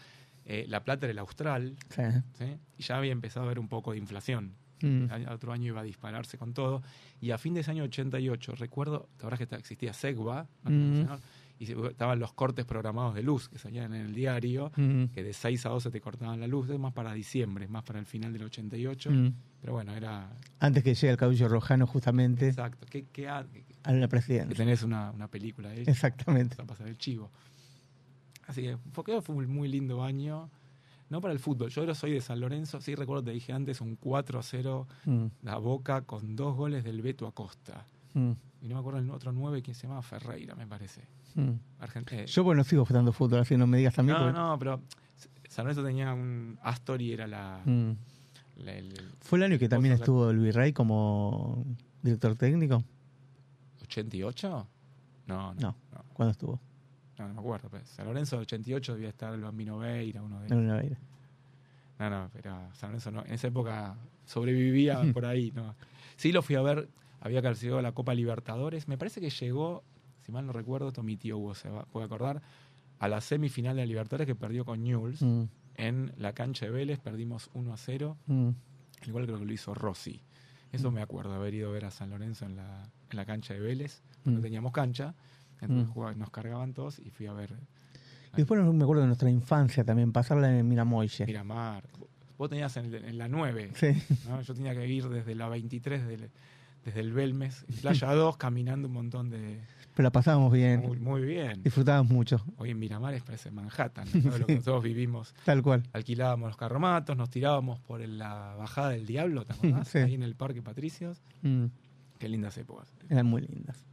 Eh, 0.46 0.66
la 0.68 0.84
plata 0.84 1.06
era 1.06 1.12
el 1.12 1.20
austral, 1.20 1.76
sí. 1.90 2.02
¿sí? 2.38 2.58
y 2.78 2.84
ya 2.84 2.98
había 2.98 3.12
empezado 3.12 3.44
a 3.46 3.48
haber 3.48 3.60
un 3.60 3.68
poco 3.70 3.92
de 3.92 3.98
inflación. 3.98 4.54
Mm. 4.82 5.12
Año- 5.12 5.32
otro 5.32 5.52
año 5.54 5.68
iba 5.68 5.82
a 5.82 5.84
dispararse 5.84 6.38
con 6.38 6.54
todo. 6.54 6.82
Y 7.22 7.32
a 7.32 7.38
fin 7.38 7.54
de 7.54 7.62
ese 7.62 7.72
año 7.72 7.84
88, 7.84 8.56
recuerdo, 8.56 9.10
ahora 9.24 9.38
que 9.38 9.48
ta- 9.48 9.58
existía 9.58 9.94
SEGBA, 9.94 10.48
¿no? 10.64 10.70
Mm. 10.72 11.20
y 11.60 11.66
estaban 11.88 12.20
los 12.20 12.34
cortes 12.34 12.66
programados 12.66 13.16
de 13.16 13.24
luz 13.24 13.50
que 13.50 13.58
salían 13.58 13.92
en 13.96 14.06
el 14.06 14.14
diario, 14.14 14.72
Mm. 14.76 15.06
que 15.06 15.24
de 15.24 15.34
6 15.34 15.66
a 15.66 15.70
12 15.70 15.90
te 15.90 16.00
cortaban 16.00 16.40
la 16.40 16.46
luz, 16.46 16.70
es 16.70 16.78
más 16.78 16.94
para 16.94 17.12
diciembre, 17.14 17.66
es 17.66 17.72
más 17.72 17.82
para 17.84 17.98
el 17.98 18.06
final 18.06 18.32
del 18.32 18.44
88. 18.44 19.10
Mm. 19.10 19.34
Pero 19.62 19.74
bueno, 19.74 19.92
era 19.96 20.30
Antes 20.60 20.84
que 20.84 20.94
llegue 20.94 21.10
el 21.10 21.18
cabello 21.18 21.48
rojano 21.48 21.88
justamente 21.88 22.50
exacto. 22.50 22.86
¿Qué, 22.88 23.06
qué 23.12 23.28
ha- 23.28 23.44
que- 23.52 23.66
a 23.84 23.92
la 23.94 24.08
que 24.08 24.54
tenés 24.54 24.84
una, 24.84 25.10
una 25.10 25.28
película 25.28 25.74
hecha? 25.74 25.90
Exactamente. 25.90 26.62
a 26.62 26.66
pasar 26.66 26.88
el 26.90 26.98
chivo. 27.00 27.32
Así 28.46 28.62
que 28.62 28.78
fue, 28.94 29.04
que 29.04 29.22
fue 29.24 29.36
un 29.36 29.48
muy 29.48 29.68
lindo 29.68 30.04
año. 30.04 30.50
No 31.10 31.22
para 31.22 31.34
el 31.34 31.40
fútbol. 31.40 31.70
Yo 31.70 31.82
ahora 31.82 31.96
soy 31.96 32.12
de 32.12 32.22
San 32.22 32.40
Lorenzo. 32.40 32.82
Sí, 32.82 32.94
recuerdo, 32.96 33.24
te 33.24 33.32
dije 33.32 33.54
antes, 33.54 33.80
un 33.82 33.96
4 33.96 34.40
a 34.40 34.44
0 34.44 34.88
Mm. 35.06 35.26
la 35.44 35.58
Boca 35.58 36.02
con 36.02 36.36
dos 36.36 36.56
goles 36.56 36.84
del 36.84 37.02
Beto 37.02 37.28
Acosta. 37.28 37.86
Mm. 38.14 38.32
Y 38.62 38.68
no 38.68 38.76
me 38.76 38.80
acuerdo 38.82 39.00
el 39.00 39.10
otro 39.12 39.32
9, 39.32 39.62
quién 39.62 39.76
se 39.76 39.84
llamaba 39.84 40.02
Ferreira, 40.02 40.56
me 40.56 40.68
parece. 40.68 41.02
Mm. 41.36 41.52
Argent- 41.80 42.12
eh, 42.12 42.26
Yo, 42.26 42.44
bueno, 42.44 42.64
sigo 42.64 42.84
jugando 42.86 43.14
fútbol, 43.14 43.40
así 43.40 43.56
no 43.56 43.68
me 43.68 43.78
digas 43.78 43.94
también. 43.94 44.18
no, 44.18 44.24
porque- 44.26 44.40
no, 44.40 44.60
pero 44.60 44.82
San 45.48 45.66
Lorenzo 45.66 45.84
tenía 45.84 46.14
un 46.14 46.58
Astor 46.62 47.02
y 47.02 47.14
era 47.14 47.26
la. 47.28 47.62
Mm. 47.64 47.92
la- 48.58 48.74
el, 48.74 48.92
el 48.92 49.12
Fue 49.22 49.38
el 49.38 49.44
año 49.44 49.60
que 49.60 49.70
también 49.70 49.94
estuvo 49.94 50.30
el 50.30 50.40
Virrey 50.40 50.74
como 50.74 51.64
director 52.02 52.36
técnico. 52.36 52.84
88? 53.84 54.68
No, 55.28 55.54
no. 55.54 55.62
No. 55.62 55.76
No, 55.94 56.04
¿Cuándo 56.14 56.32
estuvo? 56.32 56.60
No, 57.18 57.28
no 57.28 57.34
me 57.34 57.40
acuerdo. 57.40 57.70
pues. 57.70 57.88
San 57.90 58.06
Lorenzo 58.06 58.38
88 58.38 58.94
debía 58.94 59.10
estar 59.10 59.34
el 59.34 59.42
Bambino 59.42 59.78
Veira, 59.78 60.22
uno 60.22 60.40
de 60.42 60.50
No, 60.50 60.56
no, 60.62 60.82
no, 60.82 60.90
No, 62.00 62.10
no, 62.10 62.30
pero 62.34 62.58
San 62.74 62.90
Lorenzo 62.90 63.12
no. 63.12 63.24
En 63.26 63.34
esa 63.34 63.48
época 63.48 63.96
sobrevivía 64.26 65.02
por 65.14 65.26
ahí, 65.26 65.52
¿no? 65.56 65.76
Sí 66.16 66.32
lo 66.32 66.42
fui 66.42 66.56
a 66.56 66.62
ver, 66.62 66.90
había 67.22 67.54
sido 67.56 67.82
la 67.82 67.92
Copa 67.94 68.14
Libertadores. 68.14 68.88
Me 68.88 68.98
parece 68.98 69.22
que 69.22 69.30
llegó, 69.30 69.84
si 70.26 70.32
mal 70.32 70.46
no 70.46 70.54
recuerdo, 70.54 70.90
esto 70.90 71.04
mi 71.04 71.18
tío 71.18 71.38
Hugo 71.38 71.56
se 71.56 71.70
va, 71.70 71.86
puede 71.86 72.06
acordar, 72.06 72.42
a 73.00 73.08
la 73.08 73.22
semifinal 73.22 73.76
de 73.76 73.84
la 73.84 73.86
Libertadores 73.88 74.26
que 74.28 74.36
perdió 74.36 74.66
con 74.66 74.84
Newell's. 74.84 75.22
Mm, 75.22 75.44
En 75.76 76.12
la 76.18 76.34
cancha 76.34 76.66
de 76.66 76.72
Vélez 76.72 77.00
perdimos 77.00 77.50
1 77.54 77.72
a 77.74 77.78
0. 77.78 78.18
mm. 78.28 78.50
Igual 79.06 79.26
creo 79.26 79.38
que 79.38 79.46
lo 79.46 79.54
hizo 79.54 79.76
Rossi. 79.76 80.22
Eso 80.72 80.90
me 80.92 81.02
acuerdo, 81.04 81.34
haber 81.36 81.54
ido 81.54 81.70
a 81.70 81.72
ver 81.72 81.86
a 81.86 81.92
San 81.92 82.10
Lorenzo 82.10 82.46
en 82.46 82.56
la, 82.56 82.84
en 83.12 83.16
la 83.18 83.26
cancha 83.26 83.54
de 83.54 83.60
Vélez. 83.60 84.02
No 84.26 84.40
Mm. 84.40 84.42
teníamos 84.42 84.72
cancha, 84.72 85.14
entonces 85.62 85.88
Mm. 85.90 85.92
jugaba- 85.94 86.14
nos 86.16 86.30
cargaban 86.30 86.74
todos 86.74 87.00
y 87.00 87.10
fui 87.10 87.26
a 87.28 87.34
ver 87.34 87.52
Y 88.34 88.38
después 88.38 88.62
me 88.64 88.84
acuerdo 88.84 89.02
de 89.02 89.08
nuestra 89.08 89.30
infancia 89.30 89.84
también, 89.84 90.12
pasarla 90.12 90.56
en 90.58 90.68
Miramoille. 90.68 91.26
Miramar. 91.26 91.84
Vos 92.38 92.50
tenías 92.50 92.78
en, 92.78 92.94
en 92.94 93.18
la 93.18 93.28
9, 93.28 93.72
Sí. 93.74 93.88
¿no? 94.30 94.42
yo 94.42 94.54
tenía 94.54 94.76
que 94.76 94.88
ir 94.88 95.08
desde 95.10 95.34
la 95.34 95.50
23, 95.50 96.06
desde 96.08 96.26
el, 96.26 96.30
desde 96.86 97.00
el 97.00 97.12
Belmes, 97.12 97.66
Playa 97.82 98.14
2, 98.14 98.38
caminando 98.38 98.88
un 98.88 98.94
montón 98.94 99.30
de... 99.32 99.60
Pero 99.96 100.04
la 100.04 100.12
pasábamos 100.12 100.54
bien. 100.54 100.82
Muy, 100.82 101.00
muy 101.00 101.22
bien. 101.24 101.64
Disfrutábamos 101.64 102.12
mucho. 102.12 102.40
Hoy 102.58 102.70
en 102.70 102.78
Miramar 102.78 103.16
es 103.16 103.24
parece 103.24 103.50
Manhattan, 103.50 104.08
¿no? 104.24 104.38
lo 104.38 104.46
que 104.46 104.54
nosotros 104.56 104.84
vivimos. 104.84 105.34
Tal 105.44 105.64
cual. 105.64 105.82
Alquilábamos 105.94 106.50
los 106.50 106.58
carromatos, 106.58 107.18
nos 107.18 107.32
tirábamos 107.32 107.80
por 107.80 108.00
la 108.08 108.54
bajada 108.56 108.90
del 108.90 109.08
Diablo, 109.08 109.44
¿te 109.44 109.54
acordás? 109.54 109.88
Sí. 109.92 109.98
Ahí 109.98 110.14
en 110.14 110.22
el 110.22 110.36
Parque 110.36 110.62
Patricios. 110.62 111.24
Mm, 111.42 111.66
Qué 112.20 112.30
lindas 112.30 112.56
épocas. 112.60 112.94
eran 113.10 113.26
muy 113.26 113.42
lindas. 113.42 113.84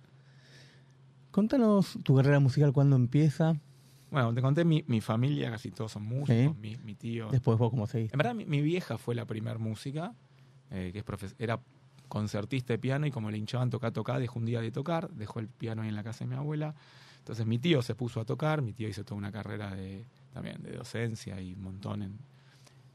Contanos 1.34 1.98
tu 2.04 2.14
carrera 2.14 2.38
musical, 2.38 2.72
cuándo 2.72 2.94
empieza. 2.94 3.56
Bueno, 4.12 4.32
te 4.32 4.40
conté, 4.40 4.64
mi, 4.64 4.84
mi 4.86 5.00
familia 5.00 5.50
casi 5.50 5.72
todos 5.72 5.90
son 5.90 6.04
músicos, 6.04 6.56
mi, 6.56 6.76
mi 6.76 6.94
tío. 6.94 7.28
Después 7.28 7.58
vos 7.58 7.70
cómo 7.70 7.88
seguís. 7.88 8.12
En 8.12 8.18
verdad, 8.18 8.36
mi, 8.36 8.44
mi 8.44 8.62
vieja 8.62 8.98
fue 8.98 9.16
la 9.16 9.24
primer 9.24 9.58
música, 9.58 10.14
eh, 10.70 10.90
que 10.92 11.00
es 11.00 11.04
profes- 11.04 11.34
era 11.40 11.58
concertista 12.06 12.72
de 12.72 12.78
piano 12.78 13.04
y 13.06 13.10
como 13.10 13.32
le 13.32 13.38
hinchaban 13.38 13.68
tocar, 13.68 13.90
tocar, 13.90 14.20
dejó 14.20 14.38
un 14.38 14.44
día 14.46 14.60
de 14.60 14.70
tocar, 14.70 15.10
dejó 15.10 15.40
el 15.40 15.48
piano 15.48 15.82
ahí 15.82 15.88
en 15.88 15.96
la 15.96 16.04
casa 16.04 16.20
de 16.24 16.30
mi 16.30 16.36
abuela. 16.36 16.76
Entonces 17.18 17.44
mi 17.46 17.58
tío 17.58 17.82
se 17.82 17.96
puso 17.96 18.20
a 18.20 18.24
tocar, 18.24 18.62
mi 18.62 18.72
tío 18.72 18.88
hizo 18.88 19.02
toda 19.04 19.18
una 19.18 19.32
carrera 19.32 19.74
de, 19.74 20.04
también 20.32 20.62
de 20.62 20.76
docencia 20.76 21.40
y 21.40 21.54
un 21.54 21.62
montón 21.64 22.02
en, 22.02 22.16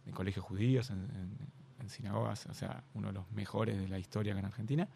en 0.06 0.14
colegios 0.14 0.46
judíos, 0.46 0.92
en, 0.92 1.00
en- 1.00 1.60
en 1.82 1.90
sinagogas, 1.90 2.46
o 2.46 2.54
sea, 2.54 2.84
uno 2.94 3.08
de 3.08 3.14
los 3.14 3.30
mejores 3.32 3.78
de 3.78 3.88
la 3.90 4.00
historia 4.00 4.32
acá 4.34 4.40
en 4.40 4.46
Argentina. 4.46 4.88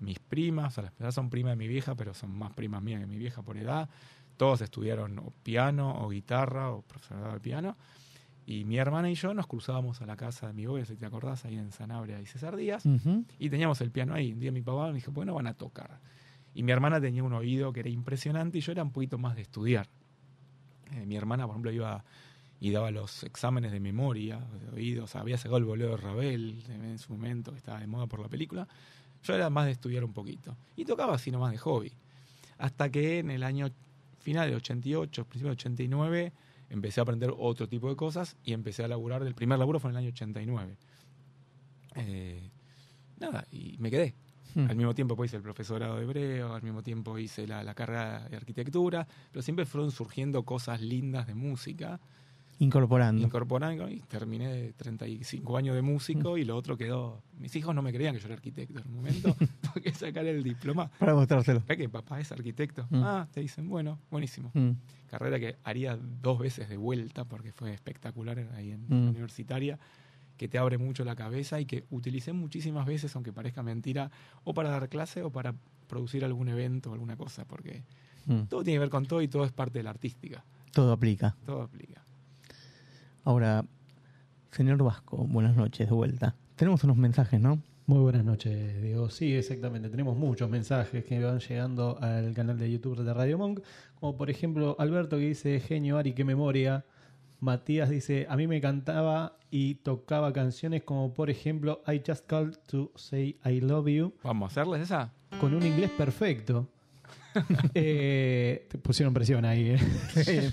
Mis 0.00 0.18
primas, 0.18 0.72
o 0.72 0.74
sea, 0.74 0.84
las 0.84 0.92
primas 0.92 1.14
son 1.14 1.30
primas 1.30 1.52
de 1.52 1.56
mi 1.56 1.68
vieja, 1.68 1.94
pero 1.94 2.14
son 2.14 2.30
más 2.36 2.52
primas 2.52 2.82
mías 2.82 3.00
que 3.00 3.06
mi 3.06 3.18
vieja 3.18 3.42
por 3.42 3.56
edad. 3.56 3.88
Todos 4.36 4.60
estudiaron 4.60 5.18
o 5.18 5.32
piano 5.42 6.02
o 6.02 6.08
guitarra 6.08 6.70
o 6.70 6.82
profesorado 6.82 7.32
de 7.32 7.40
piano. 7.40 7.76
Y 8.46 8.64
mi 8.64 8.78
hermana 8.78 9.10
y 9.10 9.14
yo 9.14 9.34
nos 9.34 9.46
cruzábamos 9.46 10.00
a 10.00 10.06
la 10.06 10.16
casa 10.16 10.46
de 10.46 10.54
mi 10.54 10.64
abuela, 10.64 10.86
si 10.86 10.96
te 10.96 11.04
acordás, 11.04 11.44
ahí 11.44 11.56
en 11.56 11.70
Sanabria 11.70 12.20
y 12.20 12.26
César 12.26 12.56
Díaz. 12.56 12.86
Ujú. 12.86 13.24
Y 13.38 13.50
teníamos 13.50 13.80
el 13.82 13.90
piano 13.90 14.14
ahí. 14.14 14.32
Un 14.32 14.40
día 14.40 14.52
mi 14.52 14.62
papá 14.62 14.88
me 14.88 14.94
dijo, 14.94 15.12
bueno, 15.12 15.34
van 15.34 15.48
a 15.48 15.54
tocar. 15.54 16.00
Y 16.54 16.62
mi 16.62 16.72
hermana 16.72 17.00
tenía 17.00 17.22
un 17.22 17.34
oído 17.34 17.72
que 17.72 17.80
era 17.80 17.90
impresionante 17.90 18.58
y 18.58 18.60
yo 18.62 18.72
era 18.72 18.82
un 18.82 18.90
poquito 18.90 19.18
más 19.18 19.36
de 19.36 19.42
estudiar. 19.42 19.88
Eh, 20.92 21.04
mi 21.04 21.16
hermana, 21.16 21.44
por 21.44 21.54
ejemplo, 21.54 21.72
iba 21.72 22.04
y 22.60 22.70
daba 22.70 22.90
los 22.90 23.22
exámenes 23.22 23.70
de 23.70 23.80
memoria, 23.80 24.40
de 24.60 24.70
oído. 24.70 25.04
O 25.04 25.06
sea, 25.06 25.20
había 25.20 25.36
sacado 25.36 25.58
el 25.58 25.64
boleo 25.64 25.90
de 25.90 25.96
Ravel 25.96 26.64
en 26.68 26.98
su 26.98 27.12
momento, 27.12 27.52
que 27.52 27.58
estaba 27.58 27.80
de 27.80 27.86
moda 27.86 28.06
por 28.06 28.20
la 28.20 28.28
película. 28.28 28.66
Yo 29.28 29.34
era 29.34 29.50
más 29.50 29.66
de 29.66 29.72
estudiar 29.72 30.04
un 30.04 30.14
poquito. 30.14 30.56
Y 30.74 30.86
tocaba 30.86 31.14
así 31.14 31.30
nomás 31.30 31.52
de 31.52 31.58
hobby. 31.58 31.92
Hasta 32.56 32.90
que 32.90 33.18
en 33.18 33.30
el 33.30 33.42
año 33.42 33.70
final 34.20 34.48
del 34.48 34.56
88, 34.56 35.24
principio 35.26 35.50
del 35.50 35.58
89, 35.58 36.32
empecé 36.70 37.00
a 37.00 37.02
aprender 37.02 37.34
otro 37.36 37.68
tipo 37.68 37.90
de 37.90 37.96
cosas 37.96 38.38
y 38.42 38.54
empecé 38.54 38.84
a 38.84 38.88
laburar. 38.88 39.22
El 39.22 39.34
primer 39.34 39.58
laburo 39.58 39.80
fue 39.80 39.90
en 39.90 39.96
el 39.96 40.04
año 40.04 40.08
89. 40.08 40.78
Eh, 41.96 42.50
nada, 43.20 43.46
y 43.52 43.76
me 43.78 43.90
quedé. 43.90 44.14
Mm. 44.54 44.70
Al 44.70 44.76
mismo 44.76 44.94
tiempo 44.94 45.14
pues, 45.14 45.28
hice 45.28 45.36
el 45.36 45.42
profesorado 45.42 45.96
de 45.96 46.04
hebreo, 46.04 46.54
al 46.54 46.62
mismo 46.62 46.82
tiempo 46.82 47.18
hice 47.18 47.46
la, 47.46 47.62
la 47.62 47.74
carrera 47.74 48.26
de 48.30 48.36
arquitectura, 48.36 49.06
pero 49.30 49.42
siempre 49.42 49.66
fueron 49.66 49.90
surgiendo 49.90 50.42
cosas 50.44 50.80
lindas 50.80 51.26
de 51.26 51.34
música, 51.34 52.00
Incorporando. 52.60 53.22
incorporando, 53.22 53.88
y 53.88 54.00
terminé 54.00 54.48
de 54.48 54.72
35 54.72 55.56
años 55.56 55.74
de 55.76 55.82
músico 55.82 56.36
y 56.38 56.44
lo 56.44 56.56
otro 56.56 56.76
quedó... 56.76 57.22
Mis 57.38 57.54
hijos 57.54 57.72
no 57.74 57.82
me 57.82 57.92
creían 57.92 58.14
que 58.14 58.20
yo 58.20 58.26
era 58.26 58.34
arquitecto 58.34 58.80
en 58.80 58.88
un 58.88 58.94
momento, 58.96 59.34
tuve 59.62 59.82
que 59.82 59.94
sacar 59.94 60.26
el 60.26 60.42
diploma. 60.42 60.90
Para 60.98 61.14
mostrárselo. 61.14 61.62
¿Ve 61.68 61.76
que 61.76 61.88
papá 61.88 62.18
es 62.20 62.32
arquitecto? 62.32 62.86
Mm. 62.90 63.02
Ah, 63.04 63.28
te 63.32 63.40
dicen, 63.40 63.68
bueno, 63.68 63.98
buenísimo. 64.10 64.50
Mm. 64.54 64.70
Carrera 65.08 65.38
que 65.38 65.56
haría 65.64 65.96
dos 65.96 66.38
veces 66.40 66.68
de 66.68 66.76
vuelta 66.76 67.24
porque 67.24 67.52
fue 67.52 67.72
espectacular 67.72 68.38
ahí 68.56 68.72
en 68.72 68.82
Mm. 68.88 69.04
la 69.04 69.10
universitaria, 69.10 69.78
que 70.36 70.48
te 70.48 70.58
abre 70.58 70.78
mucho 70.78 71.04
la 71.04 71.14
cabeza 71.16 71.60
y 71.60 71.66
que 71.66 71.84
utilicé 71.90 72.32
muchísimas 72.32 72.86
veces, 72.86 73.14
aunque 73.16 73.32
parezca 73.32 73.62
mentira, 73.62 74.10
o 74.44 74.54
para 74.54 74.70
dar 74.70 74.88
clase 74.88 75.22
o 75.22 75.30
para 75.30 75.54
producir 75.88 76.24
algún 76.24 76.48
evento 76.48 76.90
o 76.90 76.92
alguna 76.94 77.16
cosa, 77.16 77.44
porque 77.44 77.82
Mm. 78.26 78.42
todo 78.48 78.62
tiene 78.62 78.76
que 78.76 78.80
ver 78.80 78.90
con 78.90 79.06
todo 79.06 79.22
y 79.22 79.28
todo 79.28 79.44
es 79.44 79.52
parte 79.52 79.78
de 79.78 79.84
la 79.84 79.90
artística. 79.90 80.44
Todo 80.72 80.92
aplica. 80.92 81.34
Todo 81.46 81.62
aplica. 81.62 82.02
Ahora, 83.28 83.62
señor 84.52 84.82
Vasco, 84.82 85.18
buenas 85.18 85.54
noches 85.54 85.86
de 85.86 85.94
vuelta. 85.94 86.34
Tenemos 86.56 86.82
unos 86.84 86.96
mensajes, 86.96 87.38
¿no? 87.38 87.60
Muy 87.84 87.98
buenas 87.98 88.24
noches, 88.24 88.80
Diego. 88.80 89.10
Sí, 89.10 89.34
exactamente. 89.34 89.90
Tenemos 89.90 90.16
muchos 90.16 90.48
mensajes 90.48 91.04
que 91.04 91.22
van 91.22 91.38
llegando 91.38 91.98
al 92.00 92.32
canal 92.32 92.58
de 92.58 92.72
YouTube 92.72 93.04
de 93.04 93.12
Radio 93.12 93.36
Monk. 93.36 93.60
Como 94.00 94.16
por 94.16 94.30
ejemplo, 94.30 94.76
Alberto 94.78 95.18
que 95.18 95.26
dice, 95.26 95.60
genio 95.60 95.98
Ari, 95.98 96.14
qué 96.14 96.24
memoria. 96.24 96.86
Matías 97.38 97.90
dice, 97.90 98.26
a 98.30 98.36
mí 98.38 98.46
me 98.46 98.62
cantaba 98.62 99.36
y 99.50 99.74
tocaba 99.74 100.32
canciones 100.32 100.84
como 100.84 101.12
por 101.12 101.28
ejemplo, 101.28 101.82
I 101.86 102.00
Just 102.06 102.24
Called 102.26 102.56
to 102.68 102.92
Say 102.94 103.36
I 103.44 103.60
Love 103.60 103.88
You. 103.88 104.14
¿Vamos 104.24 104.56
a 104.56 104.62
hacerles 104.62 104.84
esa? 104.84 105.12
Con 105.38 105.52
un 105.52 105.66
inglés 105.66 105.90
perfecto. 105.90 106.66
Eh, 107.74 108.66
te 108.70 108.78
pusieron 108.78 109.14
presión 109.14 109.44
ahí. 109.44 109.70
¿eh? 109.70 109.78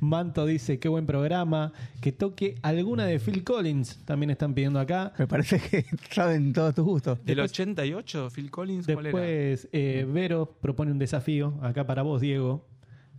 Manto 0.00 0.46
dice, 0.46 0.78
qué 0.78 0.88
buen 0.88 1.06
programa. 1.06 1.72
Que 2.00 2.12
toque 2.12 2.56
alguna 2.62 3.04
de 3.04 3.18
Phil 3.18 3.44
Collins. 3.44 4.00
También 4.04 4.30
están 4.30 4.54
pidiendo 4.54 4.78
acá. 4.80 5.12
Me 5.18 5.26
parece 5.26 5.60
que 5.60 5.84
saben 6.10 6.52
todos 6.52 6.74
tus 6.74 6.84
gustos. 6.84 7.24
Del 7.24 7.40
88, 7.40 8.30
Phil 8.30 8.50
Collins, 8.50 8.86
¿cuál 8.86 9.06
era? 9.06 9.18
Después, 9.18 9.68
eh, 9.72 10.06
Vero 10.10 10.56
propone 10.60 10.92
un 10.92 10.98
desafío, 10.98 11.58
acá 11.62 11.86
para 11.86 12.02
vos, 12.02 12.20
Diego. 12.20 12.66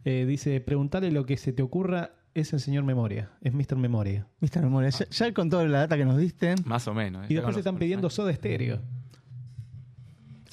Eh, 0.06 0.26
dice, 0.28 0.60
preguntale 0.62 1.12
lo 1.12 1.26
que 1.26 1.38
se 1.38 1.54
te 1.54 1.62
ocurra, 1.62 2.12
es 2.34 2.54
el 2.54 2.60
señor 2.60 2.84
Memoria, 2.86 3.30
es 3.42 3.54
Mr. 3.54 3.76
Memoria. 3.76 4.26
Mr. 4.40 4.62
Memoria, 4.62 4.90
ya, 4.90 5.08
ya 5.10 5.34
con 5.34 5.50
toda 5.50 5.66
la 5.66 5.80
data 5.80 5.98
que 5.98 6.06
nos 6.06 6.18
diste, 6.18 6.56
Más 6.66 6.88
o 6.88 6.94
menos. 6.94 7.30
Y 7.30 7.36
después 7.36 7.56
están 7.58 7.78
pidiendo 7.78 8.10
Soda 8.10 8.34
Stereo. 8.34 8.80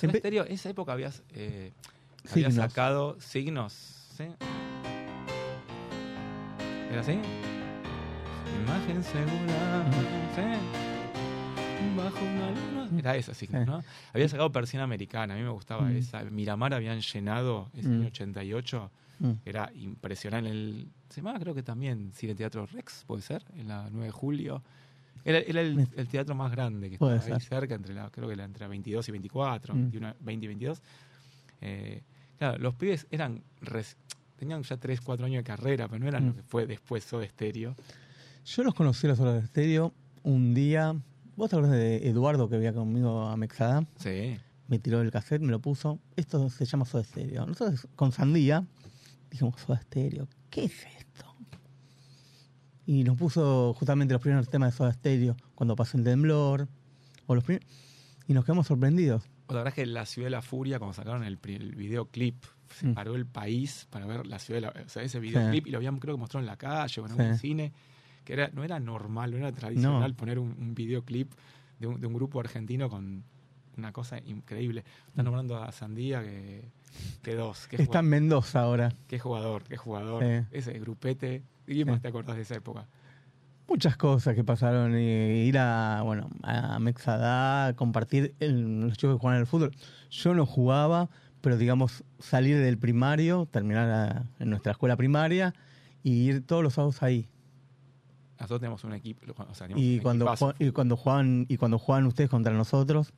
En 0.01 0.11
Empe- 0.11 0.17
estéreo, 0.17 0.45
esa 0.45 0.71
época 0.71 0.93
habías, 0.93 1.23
eh, 1.35 1.73
había 2.31 2.51
Signos. 2.51 2.55
sacado 2.55 3.17
signos. 3.21 3.73
¿sí? 4.17 4.25
¿Era 6.91 7.01
así? 7.01 7.13
Imagen 8.65 9.03
segura. 9.03 9.85
¿sí? 10.35 10.43
Bajo 11.97 12.25
una 12.25 12.51
luna. 12.51 12.99
Era 12.99 13.17
esa 13.17 13.35
signos, 13.35 13.65
Sí. 13.65 13.71
¿no? 13.71 13.83
Había 14.13 14.29
sacado 14.29 14.51
Persiana 14.51 14.85
Americana, 14.85 15.35
a 15.35 15.37
mí 15.37 15.43
me 15.43 15.51
gustaba 15.51 15.83
Mm. 15.83 15.97
esa. 15.97 16.25
Miramar 16.25 16.75
habían 16.75 17.01
llenado 17.01 17.69
ese 17.75 17.89
Mm. 17.89 17.93
año 18.01 18.07
88. 18.09 18.91
Mm. 19.21 19.33
Era 19.45 19.71
impresionante. 19.75 20.51
El, 20.51 20.89
se 21.09 21.21
llamaba 21.21 21.39
creo 21.41 21.55
que 21.55 21.63
también 21.63 22.13
Cine 22.15 22.35
Teatro 22.35 22.67
Rex, 22.67 23.05
puede 23.07 23.23
ser, 23.23 23.45
en 23.57 23.69
la 23.69 23.89
9 23.91 24.07
de 24.07 24.13
julio. 24.13 24.63
Era, 25.25 25.39
era 25.39 25.61
el, 25.61 25.89
el 25.97 26.09
teatro 26.09 26.35
más 26.35 26.51
grande 26.53 26.89
que 26.89 26.95
estaba 26.95 27.13
ahí 27.15 27.41
cerca, 27.41 27.75
entre 27.75 27.93
la, 27.95 28.09
creo 28.11 28.29
que 28.29 28.35
era 28.35 28.45
entre 28.45 28.67
22 28.69 29.09
y 29.09 29.13
24, 29.13 29.75
Mm. 29.75 29.79
21, 29.83 30.15
20 30.21 30.45
y 30.45 30.49
22. 30.49 30.83
Eh, 31.61 32.03
claro, 32.39 32.59
los 32.59 32.75
pibes 32.75 33.07
eran 33.11 33.43
res- 33.61 33.97
tenían 34.37 34.63
ya 34.63 34.77
3, 34.77 35.01
4 35.01 35.27
años 35.27 35.39
de 35.41 35.45
carrera, 35.45 35.89
pero 35.89 35.99
no 36.01 36.09
eran 36.09 36.25
Mm. 36.25 36.27
lo 36.29 36.35
que 36.37 36.43
fue 36.43 36.67
después 36.67 37.05
Soda 37.05 37.27
Stereo. 37.27 37.75
yo 38.45 38.63
los 38.63 38.75
conocí 38.75 39.07
a 39.07 39.11
los 39.11 39.21
horas 39.21 39.35
de 39.35 39.41
estéreo 39.45 39.93
un 40.23 40.55
día. 40.55 40.95
¿Vos 41.37 41.51
te 41.51 41.57
acordás 41.57 41.73
de 41.77 42.09
Eduardo 42.09 42.49
que 42.49 42.57
veía 42.59 42.73
conmigo 42.73 43.23
a 43.29 43.37
Mexada? 43.37 43.87
Sí. 43.97 44.39
Me 44.69 44.79
tiró 44.79 45.01
el 45.01 45.11
cassette, 45.11 45.43
me 45.43 45.51
lo 45.51 45.61
puso. 45.61 45.99
Esto 46.17 46.49
se 46.51 46.65
llama 46.65 46.85
Soda 46.85 47.03
Stereo. 47.05 47.47
Nosotros 47.47 47.87
con 47.97 48.13
Sandía 48.13 48.65
dijimos 49.31 49.61
Soda 49.61 49.81
Stereo, 49.81 50.29
¿qué 50.51 50.65
es 50.65 50.73
esto? 50.99 51.25
Y 52.87 53.05
nos 53.05 53.17
puso 53.19 53.75
justamente 53.75 54.15
los 54.15 54.23
primeros 54.23 54.49
temas 54.49 54.73
de 54.73 54.77
Soda 54.79 54.93
Stereo 54.93 55.37
cuando 55.55 55.77
pasó 55.77 55.99
el 55.99 56.05
temblor. 56.05 56.69
O 57.27 57.35
los 57.35 57.45
y 58.27 58.33
nos 58.33 58.45
quedamos 58.45 58.67
sorprendidos. 58.67 59.23
La 59.49 59.55
verdad 59.55 59.69
es 59.69 59.75
que 59.75 59.87
la 59.87 60.05
Ciudad 60.07 60.27
de 60.27 60.31
la 60.31 60.43
Furia, 60.43 60.79
cuando 60.79 60.95
sacaron 60.95 61.25
el, 61.25 61.39
el 61.45 61.75
videoclip, 61.75 62.45
se 62.71 62.87
Mm. 62.89 62.95
paró 62.95 63.15
el 63.15 63.25
país 63.27 63.87
para 63.91 64.05
ver 64.07 64.27
la 64.27 64.39
Ciudad 64.39 64.61
de 64.61 64.67
la 64.81 64.85
O 64.85 64.89
sea, 64.91 65.03
ese 65.03 65.19
videoclip, 65.21 65.67
y 65.67 65.71
lo 65.71 65.79
habían 65.79 65.99
creo 65.99 66.15
que 66.15 66.21
mostrado 66.21 66.43
en 66.43 66.47
la 66.47 66.57
calle 66.57 67.01
o 67.01 67.07
en 67.07 67.13
Sí. 67.15 67.21
algún 67.21 67.39
cine, 67.39 67.73
que 68.25 68.35
era, 68.35 68.51
no 68.53 68.63
era 68.63 68.79
normal, 68.79 69.31
no 69.31 69.39
era 69.39 69.51
tradicional 69.53 70.15
poner 70.15 70.39
un, 70.39 70.55
un 70.59 70.75
videoclip 70.75 71.33
de 71.79 71.87
un, 71.87 71.99
de 72.01 72.07
un 72.07 72.13
grupo 72.13 72.41
argentino 72.41 72.91
con 72.91 73.25
una 73.79 73.93
cosa 73.93 74.19
increíble. 74.19 74.85
Están 75.07 75.25
nombrando 75.25 75.57
a 75.63 75.71
Sandía 75.73 76.23
que, 76.23 76.69
que 77.23 77.35
dos. 77.37 77.69
Que 77.69 77.81
Está 77.81 78.01
en 78.01 78.07
Mendoza 78.09 78.61
ahora. 78.61 78.93
Qué 79.07 79.19
jugador, 79.19 79.63
qué 79.65 79.77
jugador. 79.77 80.23
Sí. 80.25 80.47
Ese 80.51 80.73
grupete. 80.79 81.43
¿Y 81.67 81.77
qué 81.77 81.85
más 81.85 82.03
te 82.03 82.09
acordás 82.09 82.37
de 82.37 82.43
esa 82.43 82.57
época? 82.57 82.87
Muchas 83.69 83.97
cosas 83.97 84.35
que 84.35 84.45
pasaron. 84.45 84.95
eh, 84.95 85.45
ir 85.47 85.59
a, 85.59 86.01
bueno, 86.03 86.31
a 86.43 86.79
Mexadá, 86.79 87.75
compartir 87.75 88.35
el- 88.41 88.81
los 88.81 88.97
chicos 88.97 89.17
que 89.17 89.21
jugaban 89.21 89.41
al 89.41 89.47
fútbol. 89.47 89.73
Yo 90.11 90.35
no 90.35 90.47
jugaba, 90.47 91.11
pero 91.43 91.57
digamos, 91.59 92.03
salir 92.19 92.57
del 92.59 92.79
primario, 92.79 93.47
terminar 93.51 93.91
a- 93.91 94.27
en 94.39 94.51
nuestra 94.51 94.73
escuela 94.73 94.97
primaria 94.97 95.55
y 96.03 96.13
ir 96.29 96.47
todos 96.47 96.63
los 96.63 96.75
sábados 96.75 97.03
ahí. 97.03 97.29
nosotros 98.41 98.61
tenemos 98.61 98.85
un 98.85 98.93
equipo. 98.93 99.35
O 99.51 99.55
sea, 99.55 99.67
Y 99.75 99.97
un 99.97 100.03
cuando, 100.03 100.33
y 100.61 100.71
cuando 100.71 100.97
juegan 100.97 101.45
y 101.49 101.57
cuando 101.57 101.77
juegan 101.79 102.07
ustedes 102.07 102.31
contra 102.31 102.53
nosotros, 102.55 103.13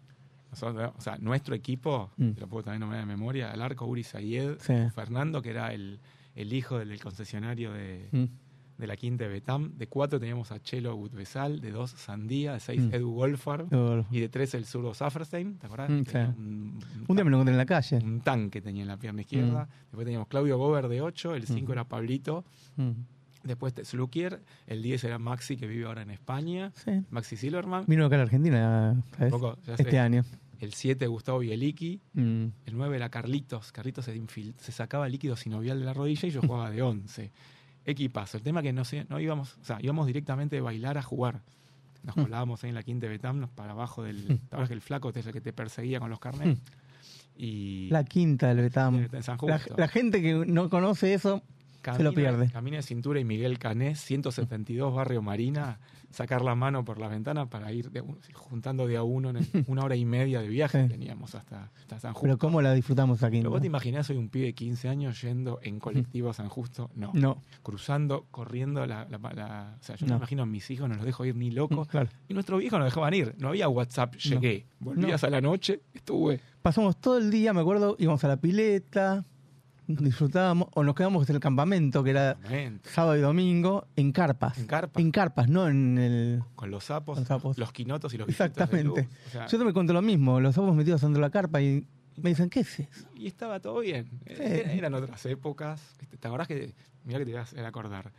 Nosotros, 0.50 0.92
o 0.96 1.00
sea, 1.00 1.16
nuestro 1.18 1.54
equipo, 1.54 2.10
Mm. 2.16 2.30
te 2.32 2.40
lo 2.40 2.48
puedo 2.48 2.64
también 2.64 2.80
nombrar 2.80 3.00
de 3.02 3.06
memoria, 3.06 3.50
al 3.52 3.60
arco 3.62 3.84
Uri 3.86 4.02
Sayed, 4.02 4.56
Sí. 4.60 4.72
Fernando, 4.94 5.42
que 5.42 5.50
era 5.50 5.72
el, 5.74 6.00
el 6.34 6.52
hijo 6.54 6.78
del, 6.78 6.88
del 6.88 7.00
concesionario 7.02 7.72
de, 7.72 8.08
mm, 8.10 8.24
de 8.80 8.86
la 8.88 8.96
quinta 8.96 9.24
de 9.24 9.30
Betam. 9.30 9.72
De 9.76 9.86
cuatro 9.86 10.18
teníamos 10.18 10.50
a 10.50 10.60
Chelo 10.60 10.94
Gutbesal, 10.96 11.60
de 11.60 11.70
dos 11.70 11.90
Sandía, 11.92 12.54
de 12.54 12.60
seis 12.60 12.80
Mm. 12.82 12.94
Edu 12.94 13.10
Wolfar 13.12 13.66
yo- 13.70 14.04
y 14.10 14.20
de 14.20 14.28
tres 14.28 14.54
el 14.54 14.64
zurdo 14.64 14.94
Safferstein, 14.94 15.58
¿te 15.58 15.66
acordás? 15.66 15.90
Mm, 15.90 16.02
sí. 16.06 16.16
un, 16.16 16.78
un 17.06 17.16
día 17.16 17.24
me 17.24 17.30
lo 17.30 17.36
encontré 17.36 17.52
en 17.52 17.58
la 17.58 17.66
calle. 17.66 17.98
un 17.98 18.20
tanque 18.22 18.60
tenía 18.60 18.82
en 18.82 18.88
la 18.88 18.96
pierna 18.96 19.20
izquierda. 19.20 19.68
Después 19.82 20.04
teníamos 20.04 20.26
Claudio 20.28 20.58
Gober 20.58 20.88
de 20.88 21.00
8, 21.02 21.34
el 21.34 21.46
5 21.46 21.68
Mm. 21.68 21.72
era 21.72 21.84
Pablito. 21.84 22.44
Mm, 22.76 22.90
Después 23.42 23.72
Slukier, 23.84 24.42
el 24.66 24.82
10 24.82 25.02
era 25.04 25.18
Maxi, 25.18 25.56
que 25.56 25.66
vive 25.66 25.86
ahora 25.86 26.02
en 26.02 26.10
España. 26.10 26.72
Sí. 26.74 26.90
Maxi 27.08 27.36
Silverman. 27.38 27.84
Vino 27.86 28.04
acá 28.04 28.16
a 28.16 28.18
la 28.18 28.24
Argentina. 28.24 29.02
Poco, 29.30 29.56
sé. 29.64 29.76
Este 29.78 29.98
año. 29.98 30.24
El 30.58 30.74
7 30.74 31.06
Gustavo 31.06 31.38
Bieliki. 31.38 32.02
Mm, 32.12 32.44
El 32.66 32.76
9 32.76 32.96
era 32.96 33.08
Carlitos. 33.08 33.72
Carlitos 33.72 34.04
se, 34.04 34.20
se 34.58 34.72
sacaba 34.72 35.08
líquido 35.08 35.36
sinovial 35.36 35.78
de 35.78 35.86
la 35.86 35.94
rodilla 35.94 36.28
y 36.28 36.32
yo 36.32 36.42
jugaba 36.42 36.70
de 36.70 36.82
11. 36.82 37.30
Equipazo. 37.86 38.36
El 38.36 38.42
tema 38.42 38.62
que 38.62 38.72
no 38.72 38.84
sé, 38.84 39.06
no 39.08 39.18
íbamos, 39.20 39.56
o 39.60 39.64
sea, 39.64 39.78
íbamos 39.80 40.06
directamente 40.06 40.56
de 40.56 40.62
bailar 40.62 40.98
a 40.98 41.02
jugar. 41.02 41.40
Nos 42.02 42.16
Mm. 42.16 42.22
colábamos 42.22 42.62
ahí 42.64 42.68
en 42.70 42.74
la 42.74 42.82
quinta 42.82 43.06
de 43.06 43.10
Betam, 43.12 43.40
nos 43.40 43.50
para 43.50 43.72
abajo 43.72 44.02
del. 44.02 44.16
Mm. 44.24 44.26
¿Te 44.26 44.34
acuerdas 44.46 44.68
que 44.68 44.74
el 44.74 44.80
flaco 44.80 45.10
es 45.10 45.26
el 45.26 45.32
que 45.32 45.40
te 45.40 45.52
perseguía 45.52 46.00
con 46.00 46.08
los 46.10 46.18
carnets? 46.18 46.60
Y. 47.36 47.88
La 47.90 48.04
quinta 48.04 48.48
del 48.48 48.58
Betam. 48.58 49.08
en 49.12 49.22
San 49.22 49.38
La, 49.42 49.58
Justo. 49.58 49.74
la 49.76 49.88
gente 49.88 50.20
que 50.22 50.34
no 50.46 50.68
conoce 50.70 51.14
eso 51.14 51.42
se 51.96 52.02
lo 52.02 52.12
pierde. 52.12 52.50
Camina 52.50 52.76
de 52.78 52.82
cintura 52.82 53.20
y 53.20 53.24
Miguel 53.24 53.58
Canés, 53.58 54.00
172 54.00 54.94
Barrio 54.94 55.22
Marina, 55.22 55.78
sacar 56.10 56.42
la 56.42 56.54
mano 56.54 56.84
por 56.84 56.98
la 56.98 57.06
ventana 57.08 57.46
para 57.48 57.72
ir 57.72 57.90
de 57.90 58.02
juntando 58.34 58.86
de 58.86 58.96
a 58.96 59.02
uno 59.04 59.30
en 59.30 59.36
el- 59.36 59.46
una 59.68 59.84
hora 59.84 59.94
y 59.96 60.04
media 60.04 60.40
de 60.40 60.48
viaje 60.48 60.82
Sí. 60.84 60.88
teníamos 60.88 61.34
hasta, 61.34 61.70
hasta 61.78 61.98
San 62.00 62.12
Justo. 62.12 62.22
Pero 62.26 62.38
cómo 62.38 62.60
la 62.62 62.74
disfrutamos 62.74 63.18
quinta. 63.20 63.30
Pero 63.30 63.50
vos 63.50 63.60
te 63.60 63.66
imaginás, 63.68 64.06
soy 64.08 64.16
un 64.16 64.28
pibe 64.28 64.46
de 64.46 64.52
15 64.54 64.88
años 64.88 65.20
yendo 65.22 65.60
en 65.62 65.78
colectivo 65.78 66.30
a 66.30 66.32
San 66.34 66.48
Justo. 66.48 66.90
No. 66.96 67.10
No. 67.14 67.40
Cruzando, 67.62 68.26
corriendo 68.30 68.84
la. 68.86 69.06
la- 69.08 69.18
la- 69.34 69.76
o 69.80 69.82
sea, 69.84 69.94
yo 69.96 70.06
No. 70.06 70.14
me 70.14 70.18
imagino 70.18 70.42
a 70.42 70.46
mis 70.46 70.68
hijos, 70.70 70.88
no 70.88 70.96
los 70.96 71.04
dejo 71.04 71.24
ir 71.24 71.36
ni 71.36 71.50
locos. 71.50 71.86
Claro. 71.88 72.08
Y 72.28 72.34
nuestros 72.34 72.58
viejos 72.60 72.78
nos 72.78 72.86
dejaban 72.86 73.14
ir. 73.14 73.34
No 73.38 73.48
había 73.48 73.68
WhatsApp, 73.68 74.16
llegué. 74.16 74.66
Volvías 74.80 75.22
No. 75.22 75.28
a 75.28 75.30
la 75.30 75.40
noche, 75.40 75.80
estuve. 75.94 76.40
Pasamos 76.62 77.00
todo 77.00 77.18
el 77.18 77.30
día, 77.30 77.52
me 77.54 77.60
acuerdo, 77.60 77.96
íbamos 77.98 78.22
a 78.24 78.28
la 78.28 78.36
pileta, 78.38 79.24
disfrutábamos, 79.96 80.68
o 80.74 80.82
nos 80.82 80.94
quedamos 80.94 81.28
en 81.28 81.34
el 81.36 81.40
campamento, 81.40 82.02
que 82.04 82.10
era 82.10 82.34
Campamento. 82.34 82.88
sábado 82.90 83.16
y 83.16 83.20
domingo, 83.20 83.86
en 83.96 84.12
carpas. 84.12 84.58
En 84.58 84.66
carpas. 84.66 85.02
En 85.02 85.10
carpas, 85.10 85.48
no 85.48 85.68
en 85.68 85.98
el... 85.98 86.42
Con 86.54 86.70
los 86.70 86.84
sapos, 86.84 87.18
los 87.58 87.72
quinotos 87.72 88.12
y 88.14 88.18
los 88.18 88.26
bichitos 88.26 88.46
de 88.46 88.52
Exactamente. 88.52 89.02
luz. 89.02 89.10
O 89.26 89.30
sea, 89.30 89.46
Yo 89.46 89.58
te 89.58 89.64
me 89.64 89.72
cuento 89.72 89.92
lo 89.92 90.02
mismo, 90.02 90.40
los 90.40 90.54
sapos 90.54 90.74
metidos 90.74 91.00
dentro 91.00 91.20
de 91.20 91.26
la 91.26 91.30
carpa 91.30 91.60
y 91.60 91.86
me 92.16 92.30
dicen, 92.30 92.50
¿qué 92.50 92.60
es 92.60 92.80
eso? 92.80 93.08
Y 93.14 93.26
estaba 93.26 93.60
todo 93.60 93.80
bien. 93.80 94.08
Era- 94.26 94.72
Eran 94.72 94.94
otras 94.94 95.24
épocas. 95.26 95.96
¿Te 96.18 96.28
acordás 96.28 96.48
que.? 96.48 96.74
Mirá 97.04 97.18
que 97.18 97.24
te 97.24 97.32
vas 97.32 97.54
a 97.54 97.66
acordar. 97.66 98.12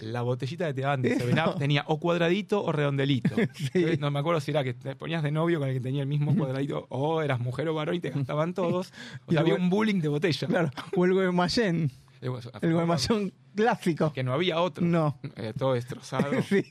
La 0.00 0.22
botellita 0.22 0.66
que 0.66 0.74
te 0.74 0.80
daban 0.82 1.02
de 1.02 1.12
Eso. 1.14 1.26
7-Up 1.26 1.58
tenía 1.58 1.84
o 1.88 1.98
cuadradito 1.98 2.62
o 2.62 2.70
redondelito. 2.72 3.34
Entonces, 3.38 3.98
No 4.00 4.10
me 4.10 4.18
acuerdo 4.18 4.40
si 4.40 4.50
era 4.50 4.62
que 4.64 4.74
te 4.74 4.94
ponías 4.96 5.22
de 5.22 5.30
novio 5.30 5.58
con 5.58 5.68
el 5.68 5.74
que 5.74 5.80
tenía 5.80 6.02
el 6.02 6.08
mismo 6.08 6.36
cuadradito 6.36 6.86
o 6.90 7.22
eras 7.22 7.40
mujer 7.40 7.68
o 7.68 7.74
varón 7.74 7.94
y 7.94 8.00
te 8.00 8.10
gastaban 8.10 8.52
todos. 8.54 8.92
O 9.26 9.32
sea, 9.32 9.40
el 9.42 9.50
había 9.50 9.54
un 9.54 9.70
bullying 9.70 10.00
de 10.00 10.08
botella. 10.08 10.46
Claro, 10.48 10.70
o 10.94 11.04
el 11.04 11.14
Guaymallén, 11.14 11.90
bueno, 12.20 12.40
el 12.60 12.72
Guaymallén 12.74 13.32
clásico. 13.54 14.12
Que 14.12 14.22
no 14.22 14.32
había 14.34 14.60
otro. 14.60 14.84
No. 14.84 15.18
Eh, 15.36 15.52
todo 15.56 15.72
destrozado. 15.74 16.30
Sí. 16.42 16.64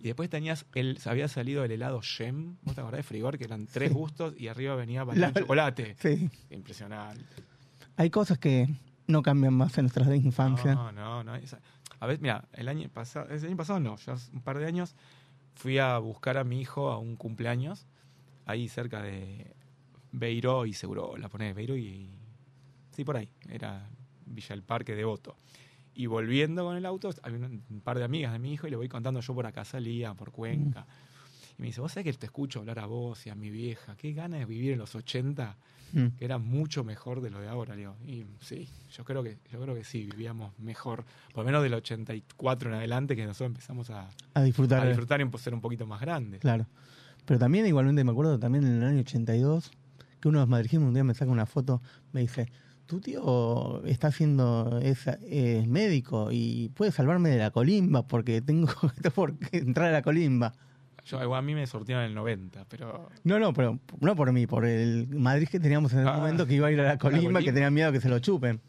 Y 0.00 0.08
después 0.08 0.28
tenías, 0.28 0.66
el, 0.74 0.98
había 1.06 1.28
salido 1.28 1.64
el 1.64 1.70
helado 1.72 2.00
Gem, 2.02 2.56
¿vos 2.62 2.74
te 2.74 2.82
acordás 2.82 2.98
de 2.98 3.02
Frigor? 3.04 3.38
Que 3.38 3.44
eran 3.44 3.66
tres 3.66 3.88
Sí. 3.88 3.94
gustos 3.94 4.34
y 4.38 4.48
arriba 4.48 4.74
venía 4.74 5.04
La- 5.14 5.32
chocolate. 5.32 5.96
Sí. 5.98 6.28
Impresionante. 6.50 7.24
Hay 7.96 8.10
cosas 8.10 8.38
que 8.38 8.68
no 9.06 9.22
cambian 9.22 9.54
más 9.54 9.78
en 9.78 9.84
nuestras 9.84 10.08
infancias. 10.14 10.74
No, 10.74 10.92
no, 10.92 11.24
no. 11.24 11.34
esa- 11.36 11.60
A 12.00 12.06
ver, 12.06 12.20
mira, 12.20 12.48
el 12.52 12.68
año 12.68 12.88
pasado, 12.88 13.28
el 13.28 13.44
año 13.44 13.56
pasado 13.56 13.80
no, 13.80 13.96
ya 13.96 14.16
un 14.32 14.42
par 14.42 14.58
de 14.58 14.66
años 14.66 14.94
fui 15.54 15.78
a 15.78 15.98
buscar 15.98 16.36
a 16.36 16.44
mi 16.44 16.60
hijo 16.60 16.90
a 16.90 16.98
un 16.98 17.16
cumpleaños 17.16 17.86
ahí 18.46 18.68
cerca 18.68 19.02
de 19.02 19.54
Beiró 20.12 20.66
y 20.66 20.74
Seguro, 20.74 21.16
la 21.16 21.28
ponés 21.28 21.54
Beiró 21.54 21.76
y 21.76 22.10
sí 22.92 23.04
por 23.04 23.16
ahí, 23.16 23.28
era 23.48 23.88
Villa 24.26 24.48
del 24.50 24.62
Parque 24.62 24.94
Devoto. 24.94 25.36
Y 25.94 26.06
volviendo 26.06 26.64
con 26.64 26.76
el 26.76 26.86
auto, 26.86 27.10
había 27.22 27.38
un, 27.46 27.80
par 27.82 27.98
de 27.98 28.04
amigas 28.04 28.32
de 28.32 28.38
mi 28.38 28.52
hijo 28.52 28.66
y 28.66 28.70
le 28.70 28.76
voy 28.76 28.88
contando 28.88 29.20
yo 29.20 29.34
por 29.34 29.46
acá 29.46 29.64
salía, 29.64 30.14
por 30.14 30.32
Cuenca. 30.32 30.86
Y 31.58 31.62
me 31.62 31.66
dice, 31.68 31.80
vos 31.80 31.92
sabés 31.92 32.04
que 32.12 32.18
te 32.18 32.26
escucho 32.26 32.60
hablar 32.60 32.78
a 32.78 32.86
vos 32.86 33.26
y 33.26 33.30
a 33.30 33.34
mi 33.34 33.50
vieja, 33.50 33.96
qué 33.96 34.12
ganas 34.12 34.40
de 34.40 34.46
vivir 34.46 34.72
en 34.72 34.78
los 34.78 34.94
80 34.94 35.56
Mm. 35.94 36.16
que 36.18 36.24
era 36.24 36.38
mucho 36.38 36.82
mejor 36.82 37.20
de 37.20 37.30
lo 37.30 37.40
de 37.40 37.48
ahora, 37.48 37.74
le 37.74 37.82
digo. 37.82 37.96
Y 38.04 38.24
sí, 38.40 38.68
yo 38.90 39.04
creo 39.04 39.22
que, 39.22 39.38
yo 39.52 39.60
creo 39.60 39.76
que 39.76 39.84
sí, 39.84 40.06
vivíamos 40.10 40.52
mejor, 40.58 41.04
por 41.32 41.44
lo 41.44 41.46
menos 41.46 41.62
del 41.62 41.72
84 41.74 42.68
en 42.68 42.74
adelante, 42.74 43.14
que 43.14 43.24
nosotros 43.24 43.46
empezamos 43.50 43.90
a, 43.90 44.10
A 44.34 44.42
disfrutar. 44.42 44.82
a 44.82 44.88
disfrutar 44.88 45.20
y 45.20 45.38
ser 45.38 45.54
un 45.54 45.60
poquito 45.60 45.86
más 45.86 46.00
grandes. 46.00 46.40
Claro. 46.40 46.66
Pero 47.24 47.38
también, 47.38 47.64
igualmente, 47.66 48.02
me 48.02 48.10
acuerdo 48.10 48.40
también 48.40 48.64
en 48.64 48.82
el 48.82 48.84
año 48.84 49.00
82, 49.00 49.70
que 50.20 50.28
uno 50.28 50.38
de 50.40 50.42
los 50.42 50.48
madrileños 50.48 50.88
un 50.88 50.94
día 50.94 51.04
me 51.04 51.14
saca 51.14 51.30
una 51.30 51.46
foto, 51.46 51.80
me 52.12 52.22
dice, 52.22 52.48
tu 52.86 53.00
tío 53.00 53.84
está 53.84 54.08
haciendo, 54.08 54.80
es, 54.82 55.06
es 55.06 55.68
médico 55.68 56.30
y 56.32 56.70
puede 56.70 56.90
salvarme 56.90 57.30
de 57.30 57.38
la 57.38 57.52
colimba 57.52 58.02
porque 58.06 58.42
tengo 58.42 58.68
qué 59.50 59.58
entrar 59.58 59.90
a 59.90 59.92
la 59.92 60.02
colimba. 60.02 60.54
Yo, 61.04 61.34
a 61.34 61.42
mí 61.42 61.54
me 61.54 61.66
sortearon 61.66 62.04
en 62.04 62.10
el 62.10 62.14
90, 62.14 62.64
pero 62.66 63.10
No, 63.24 63.38
no, 63.38 63.52
pero 63.52 63.78
no 64.00 64.16
por 64.16 64.32
mí, 64.32 64.46
por 64.46 64.64
el 64.64 65.06
Madrid 65.08 65.48
que 65.48 65.60
teníamos 65.60 65.92
en 65.92 66.00
el 66.00 66.08
Ah, 66.08 66.14
momento 66.16 66.46
que 66.46 66.54
iba 66.54 66.68
a 66.68 66.72
ir 66.72 66.80
a 66.80 66.84
la 66.84 66.98
colimba, 66.98 67.20
colimba. 67.24 67.40
que 67.42 67.52
tenía 67.52 67.70
miedo 67.70 67.92
que 67.92 68.00
se 68.00 68.08
lo 68.08 68.18
chupen. 68.20 68.60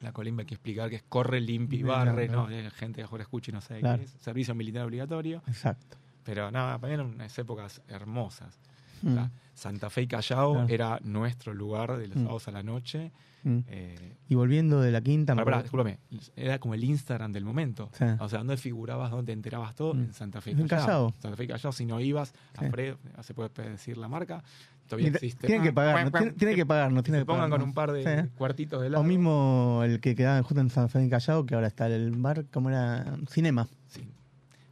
la 0.00 0.12
colimba 0.12 0.40
hay 0.42 0.46
que 0.46 0.54
explicar 0.54 0.90
que 0.90 0.96
es 0.96 1.04
corre, 1.08 1.40
limpia 1.40 1.78
y 1.78 1.82
barre, 1.84 2.26
no. 2.28 2.48
¿no? 2.48 2.50
La 2.50 2.70
gente 2.70 3.02
que 3.02 3.08
ahora 3.08 3.22
escucha 3.22 3.50
y 3.50 3.54
no 3.54 3.60
sabe 3.60 3.80
Claro. 3.80 3.98
qué 3.98 4.04
es. 4.06 4.10
Servicio 4.18 4.52
militar 4.54 4.84
obligatorio. 4.84 5.42
Exacto. 5.46 5.96
Pero 6.24 6.50
nada, 6.50 6.78
para 6.78 6.88
mí 6.88 6.94
eran 6.94 7.06
unas 7.14 7.38
épocas 7.38 7.82
hermosas. 7.88 8.58
O 9.04 9.08
Mm. 9.10 9.14
sea, 9.14 9.30
Santa 9.54 9.90
Fe 9.90 10.02
y 10.02 10.06
Callao 10.08 10.52
Claro. 10.54 10.68
era 10.70 10.98
nuestro 11.04 11.52
lugar 11.54 11.98
de 11.98 12.08
los 12.08 12.16
Mm. 12.16 12.22
sábados 12.22 12.48
a 12.48 12.50
la 12.52 12.62
noche. 12.64 13.12
Mm. 13.44 13.58
Eh, 13.68 14.16
Y 14.28 14.34
volviendo 14.34 14.80
de 14.80 14.90
la 14.92 15.00
quinta, 15.02 15.34
me 15.34 15.44
Pará, 15.44 15.58
pará, 15.58 15.68
acuerdo- 15.68 15.84
discúlpame. 15.90 16.32
Era 16.36 16.58
como 16.58 16.72
el 16.74 16.84
Instagram 16.84 17.32
del 17.32 17.44
momento. 17.44 17.90
Sí. 17.92 18.04
O 18.20 18.28
sea, 18.28 18.38
¿dónde 18.38 18.56
figurabas, 18.56 19.10
dónde 19.10 19.26
te 19.26 19.32
enterabas 19.32 19.74
todo? 19.74 19.92
Mm. 19.94 19.98
En 20.04 20.12
Santa 20.14 20.40
Fe 20.40 20.52
En 20.52 20.66
Callao. 20.68 21.12
Santa 21.20 21.36
Fe 21.36 21.46
Callao, 21.46 21.72
si 21.72 21.84
no 21.84 22.00
ibas 22.00 22.32
a. 22.56 22.70
Fred, 22.70 22.94
se 23.20 23.34
puede 23.34 23.50
decir 23.70 23.98
la 23.98 24.08
marca, 24.08 24.42
todavía 24.86 25.06
Tiene- 25.06 25.16
existe. 25.16 25.46
tienen 25.46 25.62
que 25.64 25.72
pagarnos, 25.72 26.12
tienen, 26.38 26.56
que 26.56 26.64
pagarnos, 26.66 27.02
Que 27.02 27.10
se 27.12 27.18
que 27.18 27.24
pongan 27.26 27.50
con 27.50 27.60
pagarnos. 27.60 27.68
un 27.68 27.74
par 27.74 27.92
de 27.92 28.22
Sí. 28.22 28.28
cuartitos 28.38 28.80
de 28.80 28.86
O 28.86 28.90
lado. 28.90 29.04
mismo 29.04 29.82
el 29.84 30.00
que 30.00 30.14
quedaba 30.14 30.42
justo 30.42 30.60
en 30.60 30.70
San 30.70 30.88
Fernando 30.88 31.10
Callao, 31.16 31.44
que 31.44 31.54
ahora 31.54 31.66
está 31.66 31.86
el 31.88 32.10
bar, 32.12 32.46
¿cómo 32.50 32.70
era? 32.70 33.16
Cinema. 33.28 33.68
Sí. 33.88 34.08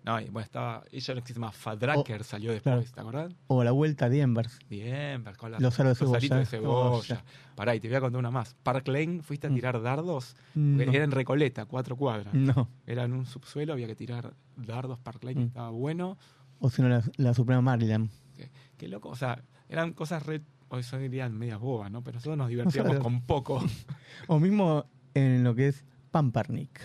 No, 0.03 0.18
y 0.18 0.24
bueno, 0.30 0.40
estaba, 0.46 0.82
ella 0.90 1.14
no 1.14 1.20
existe 1.20 1.38
más, 1.40 1.55
Fadracker 1.55 2.24
salió 2.24 2.53
después, 2.53 2.74
Oh, 2.74 2.78
claro. 2.80 2.94
¿te 2.94 3.01
acordás? 3.01 3.34
O 3.48 3.62
la 3.64 3.70
vuelta 3.72 4.07
a 4.07 4.09
Dienvers. 4.09 4.59
Bien, 4.70 5.22
con 5.36 5.53
las- 5.53 5.61
Los 5.61 5.78
aros 5.78 5.98
de 5.98 6.16
aritos 6.16 6.38
de 6.38 6.46
cebolla, 6.46 7.03
cebolla. 7.03 7.24
Pará, 7.55 7.74
y 7.74 7.80
te 7.80 7.88
voy 7.88 7.96
a 7.96 8.01
contar 8.01 8.18
una 8.18 8.30
más. 8.30 8.55
Park 8.62 8.88
Lane, 8.88 9.20
¿fuiste 9.22 9.46
a 9.46 9.51
Mm. 9.51 9.55
tirar 9.55 9.82
dardos? 9.82 10.36
No. 10.55 10.82
Era 10.82 11.05
en 11.05 11.11
Recoleta, 11.11 11.66
cuatro 11.66 11.96
cuadras. 11.96 12.32
No. 12.32 12.70
Era 12.86 13.05
en 13.05 13.12
un 13.12 13.26
subsuelo, 13.26 13.74
había 13.74 13.86
que 13.86 13.94
tirar 13.94 14.32
dardos, 14.57 14.98
Park 15.01 15.22
Lane, 15.24 15.40
Mm. 15.40 15.46
estaba 15.48 15.68
bueno. 15.70 16.16
O 16.61 16.70
si 16.70 16.80
no, 16.80 16.88
la, 16.88 17.03
la 17.16 17.34
Suprema 17.34 17.61
Maryland. 17.61 18.09
Qué, 18.36 18.51
qué 18.78 18.88
loco, 18.88 19.11
o 19.11 19.16
sea, 19.16 19.42
eran 19.68 19.92
cosas 19.92 20.24
re, 20.24 20.40
hoy 20.70 20.82
son 20.82 21.01
dirían 21.03 21.36
medias 21.36 21.59
bobas, 21.61 21.90
¿no? 21.90 22.03
Pero 22.03 22.14
nosotros 22.16 22.38
nos 22.38 22.48
divertíamos 22.94 22.98
con 23.01 23.20
poco. 23.22 23.62
O 24.28 24.38
mismo 24.40 24.86
en 25.12 25.44
lo 25.44 25.55
que 25.55 25.68
es 25.68 25.84
Pampernick. 26.11 26.80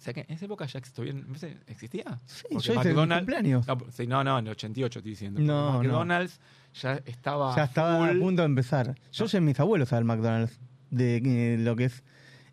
O 0.00 0.02
sea 0.02 0.14
que 0.14 0.20
en 0.26 0.30
esa 0.34 0.46
época 0.46 0.64
ya 0.64 0.78
¿existía? 0.78 2.20
Sí, 2.24 2.44
Porque 2.50 2.66
yo 2.68 2.72
hice 2.80 2.94
McDonald's- 2.94 3.18
cumpleaños. 3.18 3.66
No, 3.66 3.78
sí, 3.90 4.06
no, 4.06 4.24
no, 4.24 4.38
en 4.38 4.46
el 4.46 4.52
88 4.52 4.98
estoy 5.00 5.10
diciendo. 5.10 5.40
No, 5.42 5.74
no. 5.74 5.78
McDonald's 5.80 6.40
ya 6.72 7.02
estaba. 7.04 7.54
Ya 7.54 7.64
estaba 7.64 7.98
full. 7.98 8.16
a 8.16 8.18
punto 8.18 8.40
de 8.40 8.46
empezar. 8.46 8.94
Yo 9.12 9.26
llevé 9.26 9.36
a 9.36 9.40
mis 9.42 9.60
abuelos 9.60 9.92
al 9.92 10.04
McDonald's. 10.06 10.58
De 10.88 11.16
eh, 11.18 11.58
lo 11.58 11.76
que 11.76 11.84
es. 11.84 12.02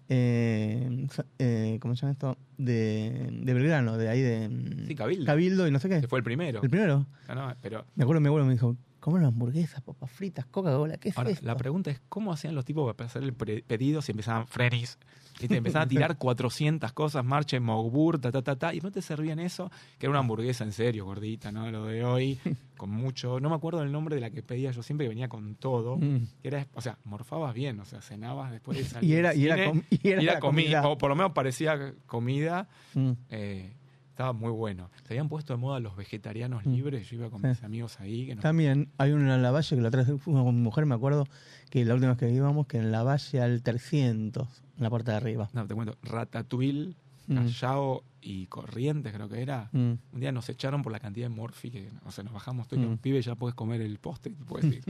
Eh, 0.10 1.08
eh, 1.40 1.78
¿Cómo 1.82 1.96
se 1.96 2.02
llama 2.02 2.12
esto? 2.12 2.38
De, 2.58 3.30
de 3.32 3.54
Belgrano, 3.54 3.98
de 3.98 4.10
ahí 4.10 4.22
de. 4.22 4.50
mm, 4.50 4.88
Sí, 4.88 4.96
Cabildo. 4.96 5.26
Cabildo 5.26 5.68
y 5.70 5.72
no 5.72 5.80
sé 5.80 5.88
qué. 5.88 6.02
Que 6.02 6.08
fue 6.10 6.20
el 6.20 6.24
primero. 6.26 6.62
El 6.62 6.70
primero. 6.70 7.06
No, 7.30 7.36
no, 7.36 7.56
pero 7.62 7.86
Me 7.96 8.04
acuerdo 8.04 8.20
mi 8.20 8.28
abuelo 8.28 8.46
me 8.46 8.52
dijo: 8.54 8.76
¿Cómo 9.08 9.16
eran 9.20 9.30
hamburguesas, 9.30 9.80
papas 9.80 10.12
fritas, 10.12 10.46
Coca-Cola? 10.48 10.98
¿Qué 10.98 11.08
es 11.08 11.18
ahora, 11.18 11.30
esto? 11.30 11.46
la 11.46 11.56
pregunta 11.56 11.90
es: 11.90 12.02
¿cómo 12.10 12.34
hacían 12.34 12.54
los 12.56 12.66
tipos 12.66 12.94
para 12.94 13.08
hacer 13.08 13.24
el 13.24 13.34
pedido 13.34 14.02
si 14.02 14.12
empezaban 14.12 14.48
Freddy's? 14.48 14.98
Y 15.40 15.48
te 15.48 15.56
empezaban 15.56 15.86
a 15.86 15.90
tirar 15.90 16.18
400 16.18 16.92
cosas, 16.92 17.24
marche, 17.24 17.62
mogbur, 17.62 18.20
ta, 18.20 18.34
ta, 18.34 18.42
ta, 18.42 18.58
ta, 18.58 18.74
y 18.74 18.82
no 18.82 18.92
te 18.92 19.02
servían 19.02 19.40
eso, 19.40 19.72
que 19.98 20.08
era 20.08 20.10
una 20.10 20.20
hamburguesa 20.20 20.66
en 20.66 20.74
serio, 20.74 21.06
gordita, 21.06 21.54
¿no? 21.54 21.72
Lo 21.72 21.86
de 21.86 22.04
hoy, 22.04 22.38
con 22.76 22.90
mucho. 22.90 23.40
No 23.40 23.48
me 23.50 23.56
acuerdo 23.56 23.82
el 23.82 23.94
nombre 23.94 24.16
de 24.16 24.20
la 24.20 24.30
que 24.30 24.44
pedía 24.44 24.72
yo 24.72 24.84
siempre, 24.84 25.06
que 25.06 25.10
venía 25.10 25.30
con 25.30 25.56
todo. 25.56 25.96
Mm. 25.96 26.28
era, 26.44 26.68
o 26.74 26.82
sea, 26.82 26.98
morfabas 27.06 27.54
bien, 27.54 27.80
o 27.80 27.86
sea, 27.86 28.02
cenabas 28.02 28.52
después 28.52 28.78
de 28.78 28.84
salir. 28.90 29.10
Y 29.10 29.14
era- 29.14 29.34
y 29.34 29.46
era 29.46 29.72
y 29.90 30.10
era 30.26 30.40
comida. 30.42 30.86
o 30.86 30.98
por 30.98 31.08
lo 31.10 31.16
menos 31.16 31.32
parecía 31.32 31.94
comida. 32.08 32.68
Mm. 32.94 33.12
eh, 33.30 33.74
Estaba 34.18 34.34
muy 34.34 34.50
bueno. 34.50 34.90
Se 35.08 35.14
habían 35.14 35.30
puesto 35.30 35.54
de 35.54 35.58
moda 35.60 35.80
los 35.80 35.96
vegetarianos 35.96 36.66
Mm. 36.66 36.72
libres. 36.74 37.08
Yo 37.08 37.18
iba 37.18 37.30
con 37.30 37.40
mis 37.48 37.64
amigos 37.64 38.00
ahí. 38.00 38.26
Que 38.26 38.34
nos- 38.34 38.42
También 38.42 38.90
hay 38.98 39.12
uno 39.12 39.32
en 39.32 39.44
la 39.44 39.52
valle 39.52 39.76
que 39.76 39.80
la 39.80 39.90
otra 39.90 40.04
vez 40.04 40.20
fuimos 40.20 40.44
con 40.44 40.56
mi 40.56 40.62
mujer, 40.62 40.88
me 40.88 40.96
acuerdo 40.96 41.28
que 41.70 41.86
la 41.86 41.94
última 41.94 42.14
vez 42.14 42.18
que 42.18 42.32
íbamos, 42.32 42.66
que 42.66 42.80
en 42.80 42.92
la 42.92 43.04
valle 43.04 43.40
al 43.42 43.62
300, 43.62 44.48
en 44.76 44.84
la 44.84 44.90
puerta 44.90 45.12
de 45.12 45.18
arriba. 45.18 45.50
No, 45.54 45.68
te 45.68 45.76
cuento. 45.76 45.96
Ratatouille, 46.02 46.96
Mm. 47.28 47.36
Callao 47.36 48.04
y 48.22 48.48
Corrientes, 48.48 49.14
creo 49.14 49.30
que 49.30 49.40
era. 49.40 49.70
Mm. 49.72 49.78
Un 50.14 50.20
día 50.20 50.32
nos 50.32 50.50
echaron 50.50 50.82
por 50.82 50.92
la 50.94 51.00
cantidad 51.00 51.26
de 51.30 51.36
morfi 51.36 51.70
que, 51.70 51.92
o 52.04 52.10
sea, 52.12 52.24
nos 52.24 52.34
bajamos 52.34 52.68
todos 52.68 52.82
y 52.82 52.86
Mm. 52.88 52.90
los 52.90 53.00
pibes 53.00 53.24
ya 53.24 53.36
puedes 53.36 53.54
comer 53.54 53.82
el 53.82 54.00
postre, 54.00 54.34
te 54.34 54.44
puedes 54.46 54.66
ir. 54.78 54.84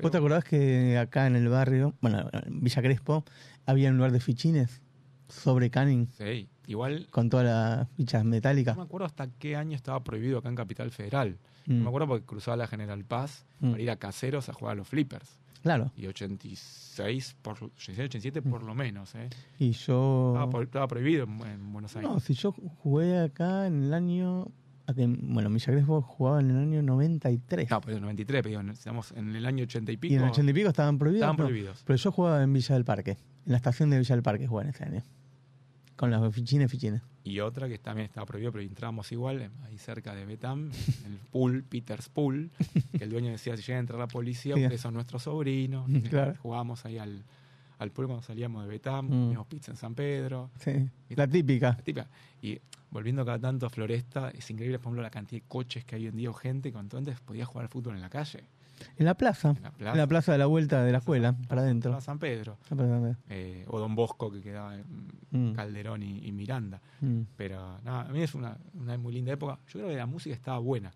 ¿Vos 0.00 0.12
te 0.12 0.18
acordás 0.18 0.44
que 0.44 0.96
acá 0.96 1.26
en 1.26 1.34
el 1.34 1.48
barrio, 1.48 1.92
bueno, 2.02 2.28
en 2.32 2.60
Villa 2.60 2.82
Crespo, 2.82 3.24
había 3.64 3.90
un 3.90 3.96
lugar 3.96 4.12
de 4.12 4.20
fichines 4.20 4.80
sobre 5.28 5.70
Canning 5.70 6.06
Sí, 6.16 6.48
igual 6.66 7.06
con 7.10 7.28
todas 7.30 7.46
las 7.46 7.88
fichas 7.96 8.24
no 8.24 8.30
metálicas? 8.30 8.76
me 8.76 8.82
acuerdo 8.82 9.06
hasta 9.06 9.28
qué 9.38 9.56
año 9.56 9.74
estaba 9.76 10.02
prohibido 10.04 10.38
acá 10.38 10.48
en 10.48 10.54
Capital 10.56 10.90
Federal. 10.90 11.38
Mm. 11.66 11.78
No 11.78 11.82
me 11.84 11.88
acuerdo 11.88 12.08
porque 12.08 12.26
cruzaba 12.26 12.56
la 12.56 12.66
General 12.66 13.04
Paz 13.04 13.44
Mm. 13.60 13.70
para 13.70 13.82
ir 13.82 13.90
a 13.90 13.96
caseros 13.96 14.48
a 14.48 14.52
jugar 14.52 14.72
a 14.72 14.74
los 14.76 14.88
flippers. 14.88 15.38
Claro. 15.62 15.90
Y 15.96 16.06
86, 16.06 17.36
por, 17.42 17.54
86, 17.54 17.98
87 18.08 18.42
por 18.42 18.62
lo 18.62 18.74
menos. 18.74 19.14
¿eh? 19.14 19.28
Y 19.58 19.72
yo... 19.72 20.32
Estaba, 20.34 20.50
por- 20.50 20.62
estaba 20.64 20.86
prohibido 20.88 21.24
en, 21.24 21.40
en 21.46 21.72
Buenos 21.72 21.96
Aires. 21.96 22.10
No, 22.10 22.20
si 22.20 22.34
yo 22.34 22.52
jugué 22.52 23.18
acá 23.18 23.66
en 23.66 23.84
el 23.84 23.94
año... 23.94 24.48
Bueno, 24.94 25.50
Villa 25.50 25.66
Crespo 25.72 26.00
jugaba 26.00 26.38
en 26.40 26.50
el 26.50 26.58
año 26.58 26.80
93. 26.82 27.68
No, 27.68 27.80
pero 27.80 27.96
en 27.96 28.02
93, 28.04 28.42
pero 28.44 28.60
estamos 28.70 29.10
en 29.16 29.34
el 29.34 29.44
año 29.44 29.64
80 29.64 29.90
y 29.90 29.96
pico. 29.96 30.12
y 30.12 30.16
en 30.16 30.22
el 30.22 30.28
80 30.30 30.50
y 30.50 30.54
pico 30.54 30.68
estaban 30.68 30.96
prohibidos. 30.96 31.24
Estaban 31.24 31.36
no. 31.38 31.44
prohibidos. 31.48 31.82
Pero 31.84 31.96
yo 31.96 32.12
jugaba 32.12 32.40
en 32.44 32.52
Villa 32.52 32.74
del 32.76 32.84
Parque. 32.84 33.10
En 33.46 33.50
la 33.52 33.56
estación 33.56 33.90
de 33.90 33.98
Villa 33.98 34.14
del 34.14 34.22
Parque 34.22 34.46
jugaba 34.46 34.68
en 34.68 34.74
ese 34.74 34.84
año. 34.84 35.02
Con 35.96 36.10
las 36.10 36.34
fichines, 36.34 36.70
fichines. 36.70 37.02
Y 37.24 37.40
otra 37.40 37.68
que 37.68 37.78
también 37.78 38.04
estaba 38.06 38.26
prohibido, 38.26 38.52
pero 38.52 38.62
entramos 38.62 39.10
igual, 39.12 39.50
ahí 39.64 39.78
cerca 39.78 40.14
de 40.14 40.24
Betam, 40.26 40.70
en 41.06 41.12
el 41.12 41.18
pool, 41.32 41.64
Peter's 41.64 42.08
Pool, 42.08 42.50
que 42.96 43.02
el 43.04 43.10
dueño 43.10 43.30
decía, 43.30 43.56
si 43.56 43.62
llega 43.62 43.78
a 43.78 43.80
entrar 43.80 43.98
la 43.98 44.06
policía, 44.06 44.54
Sí. 44.54 44.62
ustedes 44.62 44.80
son 44.80 44.94
nuestros 44.94 45.22
sobrinos. 45.24 45.86
Claro. 46.10 46.34
Jugábamos 46.40 46.84
ahí 46.84 46.98
al, 46.98 47.24
al 47.78 47.90
pool 47.90 48.06
cuando 48.06 48.22
salíamos 48.22 48.62
de 48.62 48.68
Betam, 48.68 49.06
Mm. 49.06 49.08
comíamos 49.08 49.46
pizza 49.48 49.70
en 49.72 49.76
San 49.76 49.94
Pedro. 49.94 50.50
Sí. 50.60 50.88
La 51.10 51.26
típica. 51.26 51.70
La 51.70 51.76
típica. 51.78 52.08
Y 52.42 52.60
volviendo 52.90 53.24
cada 53.24 53.38
tanto 53.40 53.66
a 53.66 53.70
Floresta, 53.70 54.30
es 54.30 54.48
increíble, 54.50 54.78
por 54.78 54.84
ejemplo, 54.88 55.02
la 55.02 55.10
cantidad 55.10 55.40
de 55.42 55.48
coches 55.48 55.84
que 55.84 55.96
hay 55.96 56.02
hoy 56.02 56.08
en 56.08 56.16
día 56.16 56.30
o 56.30 56.34
gente 56.34 56.70
que 56.70 56.78
antes 56.78 57.18
podía 57.20 57.44
jugar 57.44 57.64
al 57.64 57.68
fútbol 57.70 57.96
en 57.96 58.02
la 58.02 58.10
calle. 58.10 58.44
En 58.96 59.06
la 59.06 59.14
plaza. 59.14 59.50
En 59.50 59.62
la 59.62 59.70
plaza. 59.72 59.92
En 59.92 59.98
la 59.98 60.06
plaza 60.06 60.32
de 60.32 60.38
la 60.38 60.46
vuelta 60.46 60.82
de 60.84 60.92
la 60.92 60.98
escuela, 60.98 61.34
para 61.48 61.62
adentro. 61.62 61.92
Plaza 61.92 62.06
San 62.06 62.18
Pedro. 62.18 62.58
Ah, 62.70 62.76
perdón, 62.76 63.16
Eh, 63.28 63.64
o 63.68 63.78
Don 63.80 63.94
Bosco, 63.94 64.30
que 64.30 64.40
quedaba 64.40 64.74
en 64.76 64.84
Mm. 65.30 65.52
Calderón 65.54 66.02
y, 66.02 66.26
y 66.26 66.32
Miranda. 66.32 66.80
Mm. 67.00 67.20
Pero 67.36 67.78
nada, 67.82 68.02
a 68.02 68.08
mí 68.12 68.22
es 68.22 68.34
una, 68.34 68.56
una 68.74 68.96
muy 68.98 69.12
linda 69.12 69.32
época. 69.32 69.58
Yo 69.68 69.80
creo 69.80 69.88
que 69.88 69.96
la 69.96 70.06
música 70.06 70.34
estaba 70.34 70.58
buena. 70.58 70.92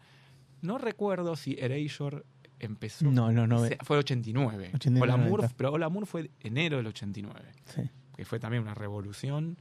No 0.62 0.78
recuerdo 0.78 1.36
si 1.36 1.56
Erasure 1.58 2.22
empezó. 2.58 3.10
No, 3.10 3.32
no, 3.32 3.46
no. 3.46 3.64
ese- 3.64 3.78
Fue 3.82 3.96
el 3.96 4.00
89. 4.00 4.70
89, 4.74 5.02
Hola 5.02 5.16
Moore, 5.16 5.42
90. 5.42 5.54
pero 5.56 5.72
Hola 5.72 5.88
Moore 5.88 6.06
fue 6.06 6.30
enero 6.40 6.76
del 6.76 6.86
89. 6.86 7.50
Sí. 7.64 7.82
Que 8.16 8.24
fue 8.24 8.38
también 8.38 8.62
una 8.62 8.74
revolución. 8.74 9.56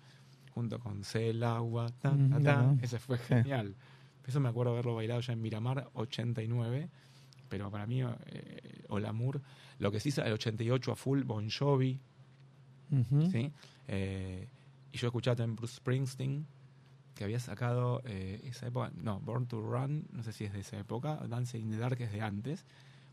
Junto 0.54 0.80
con 0.80 1.04
C, 1.06 1.30
el 1.30 1.44
agua, 1.44 1.88
ta, 2.00 2.12
Mm. 2.12 2.80
Ese 2.82 3.00
fue 3.00 3.18
Sí. 3.18 3.24
genial. 3.28 3.76
Eso 4.28 4.40
me 4.42 4.50
acuerdo 4.50 4.74
haberlo 4.74 4.94
bailado 4.96 5.22
ya 5.22 5.34
en 5.34 5.42
Miramar, 5.42 5.90
89. 5.94 6.90
Pero 7.50 7.70
para 7.70 7.86
mí, 7.86 8.02
eh, 8.02 8.84
Hola 8.88 9.12
Moore. 9.12 9.42
Lo 9.80 9.92
que 9.92 10.00
sí, 10.00 10.14
el 10.24 10.34
88 10.34 10.92
a 10.92 10.96
full, 10.96 11.24
Bon 11.24 11.50
Jovi. 11.50 12.00
¿sí? 13.32 13.52
Eh, 13.88 14.48
y 14.92 14.98
yo 14.98 15.08
escuchaba 15.08 15.36
también 15.36 15.56
Bruce 15.56 15.76
Springsteen, 15.76 16.46
que 17.16 17.24
había 17.24 17.40
sacado 17.40 18.02
eh, 18.06 18.42
esa 18.46 18.68
época, 18.68 18.92
no, 18.96 19.20
Born 19.20 19.48
to 19.48 19.62
Run, 19.62 20.08
no 20.12 20.24
sé 20.24 20.34
si 20.34 20.46
es 20.46 20.54
de 20.54 20.62
esa 20.62 20.80
época, 20.80 21.20
Dance 21.28 21.58
in 21.58 21.70
the 21.70 21.78
Dark 21.78 22.02
es 22.02 22.12
de 22.12 22.22
antes, 22.22 22.66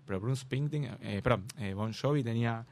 pero 0.07 0.20
Bruce 0.20 0.43
Springsteen, 0.43 0.97
eh, 1.01 1.20
perdón, 1.22 1.45
Bon 1.74 1.93
Jovi 1.93 2.22
tenía 2.22 2.64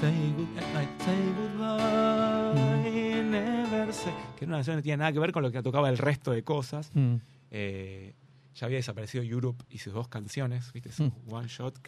Say 0.00 0.34
goodnight, 0.36 1.00
say 1.00 1.34
goodbye, 1.38 3.22
never 3.22 3.92
say, 3.94 4.12
que 4.36 4.44
era 4.44 4.48
una 4.48 4.56
canción 4.58 4.74
que 4.74 4.76
no 4.76 4.82
tenía 4.82 4.96
nada 4.98 5.12
que 5.12 5.18
ver 5.18 5.32
con 5.32 5.42
lo 5.42 5.50
que 5.50 5.62
tocaba 5.62 5.88
el 5.88 5.96
resto 5.96 6.32
de 6.32 6.42
cosas. 6.44 6.90
Mm. 6.92 7.14
Eh, 7.50 8.14
ya 8.56 8.66
había 8.66 8.78
desaparecido 8.78 9.22
Europe 9.22 9.64
y 9.70 9.78
sus 9.78 9.92
dos 9.92 10.08
canciones, 10.08 10.72
¿viste? 10.72 10.90
Su 10.90 11.04
Mm. 11.04 11.12
One 11.28 11.48
Shot, 11.48 11.76
Sí. 11.76 11.82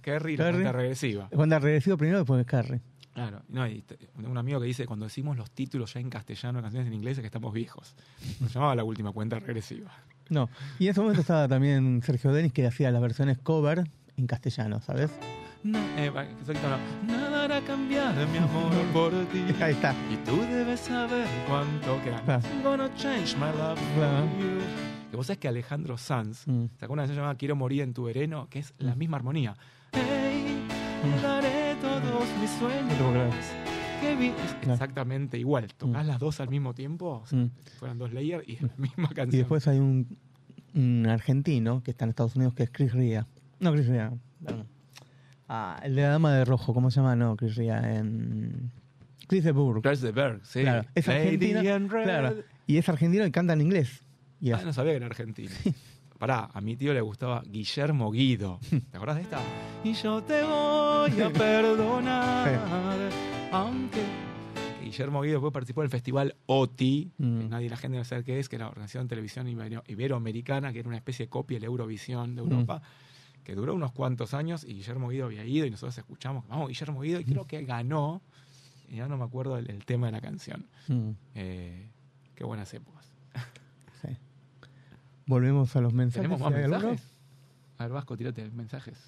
Kerry 0.00 0.32
y 0.34 0.36
la 0.38 0.50
cuenta 0.50 0.72
regresiva. 0.72 1.28
Cuando 1.34 1.58
regresivo 1.58 1.96
primero, 1.98 2.18
después 2.18 2.38
de 2.38 2.44
Carrie. 2.46 2.80
Claro, 3.12 3.42
no, 3.48 3.68
y 3.68 3.84
un 4.24 4.38
amigo 4.38 4.58
que 4.58 4.66
dice 4.66 4.86
cuando 4.86 5.04
decimos 5.04 5.36
los 5.36 5.50
títulos 5.50 5.92
ya 5.92 6.00
en 6.00 6.08
castellano 6.08 6.60
de 6.60 6.62
canciones 6.62 6.86
en 6.88 6.94
inglés 6.94 7.18
es 7.18 7.20
que 7.20 7.26
estamos 7.26 7.52
viejos. 7.52 7.94
Nos 8.40 8.54
llamaba 8.54 8.74
la 8.74 8.84
última 8.84 9.12
cuenta 9.12 9.38
regresiva. 9.38 9.92
No. 10.30 10.48
Y 10.78 10.86
en 10.86 10.92
ese 10.92 11.00
momento 11.00 11.20
estaba 11.20 11.46
también 11.46 12.00
Sergio 12.02 12.32
Denis 12.32 12.54
que 12.54 12.66
hacía 12.66 12.90
las 12.90 13.02
versiones 13.02 13.36
cover 13.36 13.84
en 14.16 14.26
castellano, 14.26 14.80
¿sabes? 14.80 15.10
No, 15.62 15.78
eh, 15.98 16.10
no. 16.10 17.12
Nada 17.12 17.44
hará 17.44 17.60
cambiar 17.60 18.14
mi 18.28 18.38
amor 18.38 18.72
por 18.94 19.10
ti. 19.26 19.44
Ahí 19.60 19.72
está. 19.74 19.94
Y 20.10 20.16
tú 20.24 20.40
debes 20.40 20.80
saber 20.80 21.26
cuánto 21.46 22.02
que 22.02 22.10
Claro. 22.24 22.42
I'm 22.48 22.62
gonna 22.62 22.94
change 22.96 23.36
my 23.36 23.50
love 23.58 23.78
Claro. 23.94 24.26
for 24.26 24.38
you. 24.40 24.91
Que 25.12 25.16
vos 25.18 25.26
sabés 25.26 25.40
que 25.40 25.48
Alejandro 25.48 25.98
Sanz 25.98 26.46
Mm. 26.48 26.64
sacó 26.80 26.94
una 26.94 27.02
canción 27.02 27.16
llamada 27.18 27.34
Quiero 27.34 27.54
morir 27.54 27.82
en 27.82 27.92
tu 27.92 28.04
vereno, 28.04 28.48
que 28.48 28.60
es 28.60 28.72
la 28.78 28.94
Mm. 28.94 28.98
misma 28.98 29.16
armonía. 29.18 29.54
Hey, 29.92 30.66
te 31.02 31.20
daré 31.22 31.74
todos 31.82 32.26
mis 32.40 32.48
sueños. 32.52 32.92
Es 34.02 34.54
Claro. 34.62 34.72
exactamente 34.72 35.38
igual. 35.38 35.68
Tocás 35.76 36.06
Mm. 36.06 36.08
las 36.08 36.18
dos 36.18 36.40
al 36.40 36.48
mismo 36.48 36.72
tiempo, 36.74 37.20
o 37.22 37.26
sea, 37.26 37.38
Mm. 37.40 37.50
fueran 37.78 37.98
dos 37.98 38.10
layers 38.14 38.48
y 38.48 38.54
es 38.54 38.62
la 38.62 38.72
misma 38.78 39.08
canción. 39.08 39.34
Y 39.34 39.36
después 39.36 39.68
hay 39.68 39.78
un, 39.80 40.16
un 40.74 41.06
argentino 41.06 41.82
que 41.82 41.90
está 41.90 42.06
en 42.06 42.08
Estados 42.08 42.34
Unidos 42.34 42.54
que 42.54 42.62
es 42.62 42.70
Chris 42.70 42.92
Ria. 42.94 43.26
No, 43.60 43.70
Chris 43.74 43.88
Ria. 43.88 44.14
Ah, 45.46 45.78
el 45.82 45.94
de 45.94 46.00
la 46.02 46.08
dama 46.08 46.32
de 46.34 46.46
rojo, 46.46 46.72
¿cómo 46.72 46.90
se 46.90 47.00
llama? 47.00 47.14
No, 47.16 47.36
Chris 47.36 47.56
Ria. 47.56 47.96
En... 47.98 48.72
Chris 49.28 49.44
de 49.44 49.52
Burgh. 49.52 49.82
Chris 49.82 50.00
de 50.00 50.10
Berg, 50.12 50.40
sí. 50.42 50.62
Claro, 50.62 50.88
es 50.94 51.06
argentino. 51.06 51.60
Claro, 51.90 52.34
y 52.66 52.78
es 52.78 52.88
argentino 52.88 53.26
y 53.26 53.30
canta 53.30 53.52
en 53.52 53.60
inglés. 53.60 54.02
Y 54.42 54.50
Ah, 54.52 54.60
no 54.64 54.72
sabía 54.72 54.92
que 54.92 54.96
era 54.96 55.06
argentino. 55.06 55.52
Pará, 56.18 56.50
a 56.52 56.60
mi 56.60 56.76
tío 56.76 56.92
le 56.92 57.00
gustaba 57.00 57.42
Guillermo 57.46 58.10
Guido. 58.10 58.58
¿Te 58.90 58.96
acordás 58.96 59.16
de 59.16 59.22
esta? 59.22 59.40
Y 59.84 59.92
yo 59.94 60.22
te 60.22 60.42
voy 60.42 61.20
a 61.20 61.30
perdonar, 61.32 63.10
aunque... 63.52 64.02
Guillermo 64.82 65.22
Guido 65.22 65.34
después 65.36 65.52
participó 65.52 65.80
del 65.82 65.90
festival 65.90 66.34
OTI, 66.46 67.12
que 67.16 67.22
Mm. 67.24 67.48
nadie 67.48 67.70
la 67.70 67.76
gente 67.76 67.94
debe 67.94 68.04
saber 68.04 68.24
qué 68.24 68.38
es, 68.38 68.48
que 68.48 68.56
era 68.56 68.66
la 68.66 68.70
Organización 68.72 69.04
de 69.06 69.08
Televisión 69.10 69.46
Ibero- 69.48 69.82
Iberoamericana, 69.86 70.72
que 70.72 70.80
era 70.80 70.88
una 70.88 70.98
especie 70.98 71.26
de 71.26 71.30
copia 71.30 71.56
del 71.56 71.64
Eurovisión 71.64 72.34
de 72.34 72.42
Mm. 72.42 72.50
Europa, 72.52 72.82
que 73.44 73.54
duró 73.54 73.74
unos 73.74 73.92
cuantos 73.92 74.34
años 74.34 74.64
y 74.64 74.74
Guillermo 74.74 75.08
Guido 75.08 75.26
había 75.26 75.44
ido 75.46 75.64
y 75.66 75.70
nosotros 75.70 75.96
escuchamos, 75.98 76.46
vamos, 76.48 76.68
Guillermo 76.68 77.00
Guido, 77.00 77.20
y 77.20 77.24
creo 77.24 77.46
que 77.46 77.64
ganó, 77.64 78.22
y 78.88 78.96
ya 78.96 79.08
no 79.08 79.16
me 79.16 79.24
acuerdo 79.24 79.56
el, 79.56 79.70
el 79.70 79.84
tema 79.86 80.06
de 80.06 80.12
la 80.12 80.20
canción. 80.20 80.66
Mm, 80.88 81.10
Eh, 81.36 81.88
qué 82.34 82.44
buenas 82.44 82.72
épocas. 82.74 83.10
Volvemos 85.26 85.74
a 85.76 85.80
los 85.80 85.92
mensajes. 85.94 86.22
¿Tenemos 86.22 86.40
más 86.40 86.52
mensajes? 86.52 87.02
A 87.78 87.84
ver, 87.84 87.92
Vasco, 87.92 88.16
tírate 88.16 88.50
mensajes. 88.50 88.98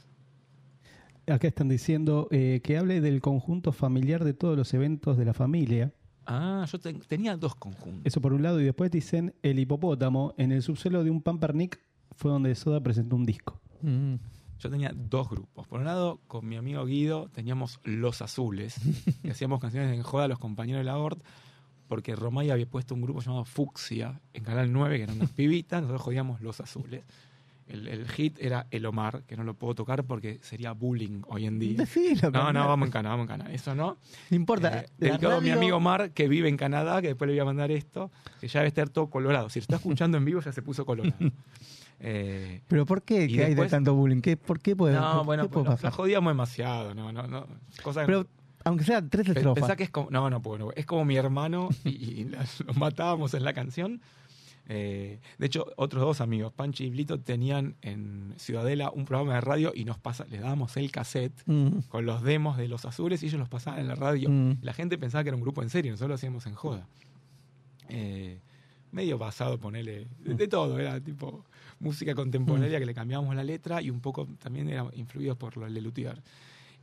Acá 1.27 1.49
están 1.49 1.69
diciendo 1.69 2.29
eh, 2.31 2.61
que 2.63 2.77
hable 2.77 3.01
del 3.01 3.21
conjunto 3.21 3.73
familiar 3.73 4.25
de 4.25 4.35
todos 4.35 4.57
los 4.57 4.75
eventos 4.75 5.17
de 5.17 5.25
la 5.25 5.33
familia. 5.33 5.93
Ah, 6.27 6.67
yo 6.71 6.79
ten- 6.79 7.01
tenía 7.01 7.37
dos 7.37 7.55
conjuntos. 7.55 8.03
Eso 8.05 8.21
por 8.21 8.33
un 8.35 8.43
lado, 8.43 8.61
y 8.61 8.65
después 8.65 8.91
dicen 8.91 9.35
el 9.43 9.59
hipopótamo. 9.59 10.35
En 10.37 10.53
el 10.53 10.63
subsuelo 10.63 11.03
de 11.03 11.11
un 11.11 11.23
Pampernick 11.23 11.81
fue 12.13 12.31
donde 12.31 12.55
Soda 12.55 12.81
presentó 12.83 13.17
un 13.17 13.25
disco. 13.25 13.61
Mm, 13.83 14.15
Yo 14.59 14.71
tenía 14.71 14.93
dos 14.95 15.29
grupos. 15.29 15.67
Por 15.67 15.81
un 15.81 15.87
lado, 15.87 16.21
con 16.27 16.47
mi 16.47 16.57
amigo 16.57 16.85
Guido 16.87 17.29
teníamos 17.33 17.81
Los 17.85 18.23
Azules, 18.23 18.77
que 19.23 19.31
hacíamos 19.31 19.61
canciones 19.61 19.95
en 19.95 20.03
joda 20.03 20.25
a 20.25 20.29
los 20.29 20.39
compañeros 20.39 20.81
de 20.81 20.85
la 20.85 20.97
ORT, 20.99 21.23
porque 21.89 22.17
Romay 22.17 22.51
había 22.51 22.67
puesto 22.67 22.95
un 22.95 23.03
grupo 23.03 23.21
llamado 23.21 23.45
Fucsia 23.45 24.21
en 24.33 24.43
Canal 24.45 24.73
9, 24.73 24.97
que 24.97 25.03
eran 25.05 25.17
unas 25.17 25.31
pibitas, 25.33 25.81
nosotros 25.83 26.03
jodíamos 26.03 26.41
Los 26.41 26.61
Azules. 26.61 27.03
El, 27.67 27.89
el 27.89 28.07
hit 28.11 28.37
era 28.41 28.67
El 28.71 28.85
Omar, 28.85 29.23
que 29.23 29.39
no 29.39 29.43
lo 29.45 29.55
puedo 29.55 29.75
tocar 29.75 30.05
porque 30.05 30.39
sería 30.43 30.73
bullying 30.73 31.23
hoy 31.29 31.47
en 31.47 31.59
día. 31.59 31.79
Decilo, 31.79 32.31
No, 32.31 32.53
no, 32.53 32.69
vamos 32.69 32.89
en 32.89 32.93
Cana, 32.93 33.09
vamos 33.09 33.25
en 33.25 33.29
Cana. 33.39 33.51
Eso 33.55 33.75
no. 33.75 33.97
No 34.29 34.37
importa. 34.37 34.81
Eh, 34.81 34.87
dedicado 34.99 35.37
a 35.37 35.41
mi 35.41 35.49
radio- 35.49 35.61
amigo 35.63 35.77
Omar, 35.79 36.11
que 36.11 36.29
vive 36.29 36.51
en 36.51 36.59
Canadá, 36.59 37.01
que 37.01 37.09
después 37.09 37.27
le 37.27 37.33
voy 37.35 37.41
a 37.41 37.45
mandar 37.47 37.71
esto, 37.71 38.11
que 38.39 38.49
ya 38.49 38.61
debe 38.61 38.69
estar 38.69 38.91
todo 38.91 39.09
colorado. 39.09 39.49
Si 39.49 39.61
lo 39.61 39.63
está 39.63 39.77
escuchando 39.77 40.19
en 40.19 40.27
vivo, 40.27 40.43
ya 40.43 40.53
se 40.53 40.61
puso 40.61 40.85
colorado. 40.85 41.17
Eh, 42.01 42.61
Pero 42.69 42.85
¿por 42.87 43.03
qué 43.03 43.29
que 43.29 43.45
hay 43.45 43.55
de 43.55 43.67
tanto 43.67 43.95
bullying? 43.95 44.21
¿Qué, 44.21 44.37
¿Por 44.37 44.59
qué 44.61 44.75
puede, 44.77 44.95
no, 44.95 45.19
por 45.19 45.27
bueno, 45.27 45.45
lo 45.45 45.65
pasar? 45.65 45.93
jodíamos 45.93 46.33
demasiado. 46.33 46.95
No, 46.95 47.13
no, 47.13 47.27
no. 47.29 47.47
Cosa 47.83 48.05
Pero 48.05 48.27
aunque 48.65 48.85
sea 48.85 49.07
tres 49.09 49.29
estrofas. 49.29 49.55
Pensá 49.63 49.77
que 49.77 49.85
es 49.85 49.91
como. 49.91 50.11
No, 50.11 50.29
no 50.31 50.41
puedo. 50.43 50.59
no. 50.59 50.73
Es 50.73 50.87
como 50.87 51.05
mi 51.05 51.17
hermano 51.17 51.69
y, 51.85 51.91
y 51.91 52.25
las- 52.25 52.61
los 52.67 52.77
matábamos 52.77 53.35
en 53.35 53.45
la 53.45 53.53
canción. 53.53 54.01
Eh, 54.67 55.21
de 55.37 55.47
hecho, 55.47 55.67
otros 55.77 56.03
dos 56.03 56.21
amigos, 56.23 56.51
Panchi 56.53 56.85
y 56.85 56.91
Blito, 56.91 57.21
tenían 57.21 57.77
en 57.83 58.33
Ciudadela 58.39 58.91
un 58.91 59.05
programa 59.05 59.35
de 59.35 59.43
radio 59.43 59.73
y 59.75 59.85
nos 59.85 59.99
pasa, 59.99 60.25
les 60.31 60.41
dábamos 60.41 60.75
el 60.79 60.91
cassette 60.91 61.35
Mm, 61.45 61.81
con 61.91 62.07
los 62.07 62.23
demos 62.23 62.57
de 62.57 62.67
los 62.69 62.87
azules 62.87 63.23
y 63.23 63.27
ellos 63.27 63.39
los 63.39 63.51
pasaban 63.51 63.81
en 63.81 63.89
la 63.89 63.95
radio. 63.95 64.31
Mm. 64.31 64.59
La 64.63 64.73
gente 64.73 64.97
pensaba 64.97 65.23
que 65.23 65.29
era 65.29 65.37
un 65.37 65.43
grupo 65.43 65.63
en 65.63 65.69
serio, 65.69 65.91
nosotros 65.93 66.09
lo 66.09 66.15
hacíamos 66.15 66.47
en 66.47 66.55
joda. 66.55 66.87
Eh, 67.91 68.39
medio 68.93 69.19
basado, 69.19 69.59
ponele, 69.59 70.07
de, 70.21 70.35
de 70.35 70.49
todo, 70.49 70.79
era 70.79 70.99
tipo 71.01 71.45
música 71.81 72.15
contemporánea 72.15 72.79
que 72.79 72.87
le 72.87 72.95
cambiábamos 72.95 73.35
la 73.37 73.45
letra 73.45 73.83
y 73.83 73.91
un 73.91 74.01
poco 74.01 74.27
también 74.43 74.69
era 74.71 74.87
influidos 74.95 75.37
por 75.37 75.57
lo 75.59 75.69
Lelutier. 75.69 76.23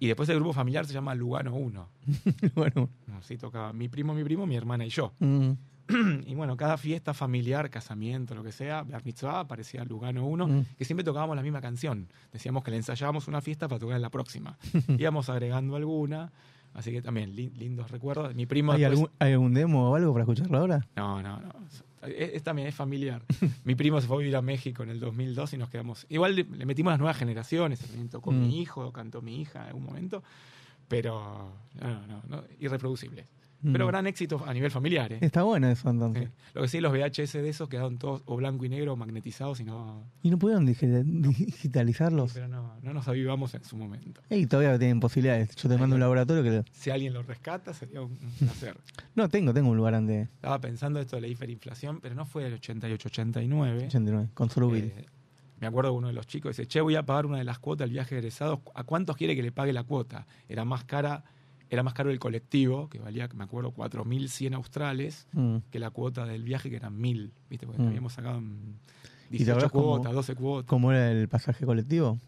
Y 0.02 0.08
después 0.08 0.28
el 0.30 0.38
grupo 0.38 0.52
familiar 0.54 0.86
se 0.88 0.94
llama 0.94 1.14
Lugano 1.14 1.54
1. 1.56 1.90
bueno. 2.56 2.90
Así 3.20 3.38
tocaba 3.38 3.72
mi 3.72 3.88
primo, 3.88 4.16
mi 4.16 4.24
primo, 4.24 4.48
mi 4.48 4.56
hermana 4.56 4.84
y 4.84 4.90
yo. 4.90 5.14
mm, 5.20 5.52
y 6.26 6.34
bueno, 6.34 6.58
cada 6.58 6.78
fiesta 6.78 7.14
familiar, 7.14 7.70
casamiento, 7.70 8.34
lo 8.34 8.44
que 8.44 8.52
sea, 8.52 8.82
Bar 8.82 9.06
Mitzvah, 9.06 9.42
aparecía 9.42 9.84
Lugano 9.86 10.26
1, 10.26 10.48
Mm. 10.48 10.66
que 10.78 10.86
siempre 10.86 11.04
tocábamos 11.04 11.36
la 11.36 11.44
misma 11.44 11.62
canción. 11.62 12.08
Decíamos 12.34 12.64
que 12.64 12.72
le 12.72 12.78
ensayábamos 12.78 13.28
una 13.28 13.42
fiesta 13.42 13.68
para 13.68 13.78
tocar 13.78 13.96
en 13.98 14.02
la 14.02 14.10
próxima. 14.10 14.58
Íbamos 14.98 15.30
agregando 15.30 15.76
alguna, 15.76 16.32
así 16.74 16.92
que 16.92 17.04
también 17.04 17.36
li- 17.36 17.52
lindos 17.52 17.92
recuerdos. 17.92 18.34
Mi 18.34 18.48
primo... 18.48 18.72
¿Hay, 18.72 18.80
después- 18.82 18.98
algún, 19.02 19.10
¿Hay 19.20 19.34
algún 19.34 19.54
demo 19.54 19.92
o 19.92 19.96
algo 19.96 20.14
para 20.14 20.24
escucharlo 20.24 20.58
ahora? 20.58 20.88
No, 20.96 21.22
no, 21.22 21.40
no. 21.40 21.54
Es, 22.04 22.34
es 22.36 22.44
también 22.44 22.68
es 22.68 22.76
familiar. 22.76 23.22
Mi 23.64 23.76
primo 23.76 24.00
se 24.02 24.08
fue 24.08 24.18
a 24.18 24.20
vivir 24.20 24.36
a 24.36 24.42
México 24.42 24.84
en 24.84 24.90
el 24.90 25.00
2002 25.00 25.54
y 25.54 25.58
nos 25.58 25.70
quedamos... 25.70 26.06
Igual 26.10 26.36
le, 26.36 26.44
le 26.44 26.66
metimos 26.66 26.92
las 26.92 27.00
nuevas 27.00 27.18
generaciones, 27.18 27.80
también 27.80 28.10
tocó 28.10 28.32
Mm. 28.32 28.42
mi 28.42 28.62
hijo, 28.62 28.92
cantó 28.92 29.22
mi 29.22 29.42
hija 29.42 29.62
en 29.62 29.68
algún 29.68 29.84
momento, 29.86 30.24
pero 30.88 31.54
no, 31.80 31.90
no, 31.90 32.08
no, 32.08 32.24
no, 32.28 32.44
irreproducibles. 32.60 33.26
Pero 33.64 33.86
Mm. 33.86 33.88
gran 33.90 34.08
éxito 34.08 34.44
a 34.46 34.54
nivel 34.54 34.72
familiar, 34.72 35.14
¿eh? 35.14 35.20
Está 35.22 35.44
bueno 35.44 35.70
eso 35.70 35.90
entonces. 35.90 36.30
Sí. 36.30 36.32
Lo 36.56 36.62
que 36.64 36.68
sí, 36.68 36.82
los 36.82 36.92
VHS 36.92 37.34
de 37.42 37.50
esos 37.50 37.70
quedaron 37.70 37.98
todos 38.00 38.24
o 38.26 38.36
blanco 38.36 38.66
y 38.66 38.70
negro 38.70 38.94
o 38.94 38.96
magnetizados 38.96 39.60
y 39.60 39.64
no, 39.64 40.04
¿Y 40.24 40.32
no 40.32 40.40
pudieron 40.40 40.66
digi- 40.68 41.04
digitalizarlos? 41.04 42.34
pero 42.34 42.48
no, 42.48 42.74
no 42.82 42.94
nos 42.94 43.08
avivamos 43.08 43.54
en 43.54 43.64
su 43.64 43.78
momento. 43.78 44.22
Y 44.30 44.46
todavía 44.48 44.78
tienen 44.80 45.00
posibilidades. 45.00 45.56
Yo 45.56 45.70
te 45.70 45.78
mando 45.78 45.96
un 45.96 46.00
laboratorio 46.00 46.44
que... 46.44 46.72
Si 46.72 46.90
alguien 46.90 47.14
lo 47.14 47.22
rescata, 47.24 47.74
sería 47.74 48.02
un, 48.02 48.18
placer. 48.40 48.78
No, 49.16 49.30
tengo, 49.30 49.54
tengo 49.54 49.70
un 49.70 49.78
lugar 49.78 49.94
donde... 49.94 50.22
Estaba 50.24 50.60
pensando 50.60 51.00
esto 51.00 51.16
de 51.18 51.22
la 51.22 51.28
hiperinflación, 51.28 52.00
pero 52.02 52.16
no 52.16 52.26
fue 52.26 52.48
el 52.48 52.60
88-89. 52.60 53.86
89, 53.86 54.30
con 54.34 54.50
Sorubil. 54.50 54.86
Eh, 54.86 55.06
me 55.60 55.68
acuerdo 55.68 55.94
uno 55.94 56.08
de 56.08 56.14
los 56.14 56.26
chicos 56.26 56.58
dice, 56.58 56.68
che, 56.68 56.82
voy 56.82 56.96
a 56.96 57.06
pagar 57.06 57.26
una 57.28 57.38
de 57.38 57.44
las 57.44 57.60
cuotas 57.60 57.86
del 57.86 57.92
viaje 57.94 58.16
de 58.16 58.20
egresados. 58.20 58.60
¿A 58.74 58.84
cuántos 58.84 59.16
quiere 59.16 59.36
que 59.36 59.44
le 59.44 59.52
pague 59.52 59.72
la 59.74 59.84
cuota? 59.84 60.26
Era 60.50 60.66
más 60.66 60.84
cara, 60.86 61.24
era 61.72 61.82
más 61.84 61.94
caro 61.96 62.12
el 62.12 62.20
colectivo, 62.20 62.88
que 62.90 63.00
valía, 63.00 63.28
me 63.34 63.44
acuerdo, 63.46 63.72
4.100 63.72 64.54
australes, 64.54 65.26
Mm. 65.34 65.58
que 65.72 65.80
la 65.80 65.90
cuota 65.90 66.26
del 66.26 66.44
viaje, 66.44 66.70
que 66.70 66.76
eran 66.76 67.00
1.000, 67.00 67.32
¿viste? 67.50 67.66
Porque 67.66 67.82
Mm. 67.82 67.88
habíamos 67.88 68.14
sacado 68.14 68.38
en 68.40 68.76
¿Y 69.30 69.38
te 69.38 69.46
18 69.46 69.52
acordás 69.54 69.72
cómo- 69.72 69.86
cuotas, 69.96 70.14
12 70.14 70.36
cuotas. 70.36 70.70
¿Cómo 70.70 70.92
era 70.92 71.10
el 71.12 71.28
pasaje 71.30 71.66
colectivo? 71.66 72.20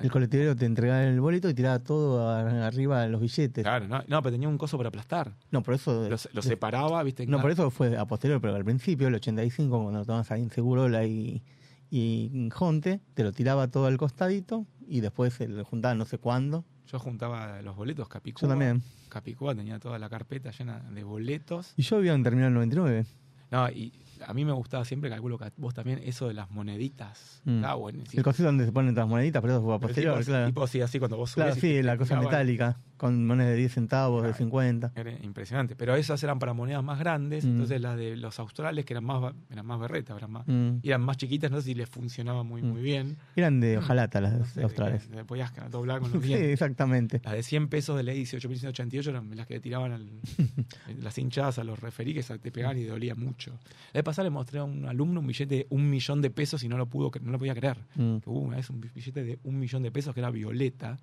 El 0.00 0.12
colectivero 0.12 0.54
te 0.54 0.64
entregaba 0.64 1.02
el 1.02 1.20
boleto 1.20 1.50
y 1.50 1.54
tiraba 1.54 1.80
todo 1.80 2.28
arriba 2.30 3.04
los 3.08 3.20
billetes. 3.20 3.64
Claro, 3.64 3.88
no, 3.88 3.98
no, 4.06 4.22
pero 4.22 4.30
tenía 4.30 4.48
un 4.48 4.56
coso 4.56 4.76
para 4.76 4.90
aplastar. 4.90 5.34
No, 5.50 5.60
por 5.64 5.74
eso... 5.74 6.08
Lo, 6.08 6.16
lo 6.32 6.42
separaba, 6.42 7.02
¿viste? 7.02 7.26
No, 7.26 7.40
por 7.40 7.50
eso 7.50 7.68
fue 7.72 7.96
a 7.98 8.04
posterior, 8.04 8.40
pero 8.40 8.54
al 8.54 8.64
principio, 8.64 9.08
el 9.08 9.16
85, 9.16 9.82
cuando 9.82 10.04
tomabas 10.04 10.30
ahí 10.30 10.40
en 10.42 10.50
Segurola 10.52 11.04
y, 11.04 11.42
y 11.90 12.48
Jonte, 12.52 13.00
te 13.14 13.24
lo 13.24 13.32
tiraba 13.32 13.66
todo 13.66 13.86
al 13.86 13.96
costadito 13.96 14.66
y 14.86 15.00
después 15.00 15.34
se 15.34 15.48
lo 15.48 15.64
juntaba 15.64 15.96
no 15.96 16.04
sé 16.04 16.18
cuándo. 16.18 16.64
Yo 16.90 16.98
juntaba 16.98 17.60
los 17.62 17.76
boletos, 17.76 18.08
Capicúa. 18.08 18.42
Yo 18.42 18.48
también. 18.48 18.82
Capicúa 19.08 19.54
tenía 19.54 19.78
toda 19.78 19.98
la 19.98 20.08
carpeta 20.08 20.50
llena 20.50 20.80
de 20.90 21.04
boletos. 21.04 21.74
Y 21.76 21.82
yo 21.82 21.96
había 21.96 22.14
en 22.14 22.22
Terminal 22.22 22.52
99. 22.54 23.04
No, 23.50 23.68
y 23.70 23.92
a 24.26 24.34
mí 24.34 24.44
me 24.44 24.52
gustaba 24.52 24.84
siempre, 24.84 25.10
calculo 25.10 25.38
que 25.38 25.50
vos 25.56 25.74
también, 25.74 26.00
eso 26.04 26.28
de 26.28 26.34
las 26.34 26.50
moneditas. 26.50 27.42
Mm. 27.44 27.56
Estaba 27.56 27.74
buenísimo. 27.74 28.20
El 28.20 28.24
cosito 28.24 28.44
donde 28.44 28.64
se 28.64 28.72
ponen 28.72 28.94
todas 28.94 29.06
las 29.06 29.10
moneditas, 29.10 29.42
pero 29.42 29.54
eso 29.54 29.62
fue 29.62 29.74
a 29.74 29.78
posterior, 29.78 30.18
tipo, 30.18 30.26
claro. 30.26 30.46
tipo 30.46 30.64
así, 30.64 30.80
así 30.80 30.98
cuando 30.98 31.16
vos 31.16 31.30
subías 31.30 31.56
Claro, 31.56 31.60
sí, 31.60 31.82
la 31.82 31.96
cosa 31.96 32.20
metálica, 32.20 32.78
con 32.98 33.26
monedas 33.26 33.52
de 33.52 33.56
10 33.56 33.72
centavos, 33.72 34.22
de 34.22 34.28
Claro. 34.28 34.38
50. 34.44 34.92
Era 34.94 35.12
impresionante. 35.22 35.74
Pero 35.76 35.94
esas 35.96 36.22
eran 36.22 36.38
para 36.38 36.52
monedas 36.52 36.84
más 36.84 36.98
grandes. 36.98 37.44
Mm. 37.44 37.48
Entonces 37.48 37.80
las 37.80 37.96
de 37.96 38.16
los 38.16 38.38
australes, 38.38 38.84
que 38.84 38.92
eran 38.92 39.04
más, 39.04 39.32
eran 39.50 39.64
más 39.64 39.80
berretas, 39.80 40.16
eran 40.18 40.30
más, 40.32 40.46
Mm. 40.46 40.80
eran 40.82 41.00
más 41.00 41.16
chiquitas, 41.16 41.50
no 41.50 41.58
sé 41.60 41.68
si 41.68 41.74
les 41.74 41.88
funcionaba 41.88 42.42
muy, 42.42 42.60
Mm. 42.62 42.66
muy 42.66 42.82
bien. 42.82 43.16
Eran 43.36 43.60
de 43.60 43.78
hojalata 43.78 44.20
las 44.20 44.38
No 44.38 44.44
sé, 44.44 44.62
australes. 44.62 45.06
que 45.06 45.24
podías 45.24 45.52
doblar 45.70 46.00
con 46.00 46.12
los 46.12 46.22
Sí, 46.22 46.28
dientes. 46.28 46.50
exactamente. 46.50 47.20
Las 47.24 47.32
de 47.34 47.42
100 47.42 47.68
pesos 47.68 47.96
de 47.96 48.02
ley 48.02 48.18
18.188 48.18 49.10
eran 49.10 49.34
las 49.34 49.46
que 49.46 49.54
le 49.54 49.60
tiraban 49.60 49.92
al- 49.92 50.08
las 51.02 51.16
hinchadas 51.18 51.58
a 51.58 51.64
los 51.64 51.78
referí 51.78 52.14
que 52.14 52.22
te 52.22 52.50
pegaban 52.50 52.76
y 52.78 52.84
dolía 52.84 53.14
mucho. 53.14 53.52
La 53.92 53.98
vez 54.00 54.02
pasada 54.04 54.24
le 54.24 54.30
mostré 54.30 54.58
a 54.58 54.64
un 54.64 54.84
alumno 54.86 55.20
un 55.20 55.26
billete 55.26 55.54
de 55.54 55.66
un 55.70 55.88
millón 55.88 56.20
de 56.20 56.30
pesos 56.30 56.62
y 56.64 56.68
no 56.68 56.76
lo 56.76 56.86
pudo, 56.86 57.10
no 57.22 57.30
lo 57.32 57.38
podía 57.38 57.54
creer. 57.54 57.78
Mm. 57.94 58.18
Que 58.18 58.30
hubo 58.30 58.40
una 58.40 58.56
vez 58.56 58.68
un 58.70 58.80
billete 58.80 59.22
de 59.22 59.38
un 59.44 59.58
millón 59.58 59.82
de 59.82 59.90
pesos 59.90 60.12
que 60.14 60.20
era 60.20 60.30
violeta 60.30 60.98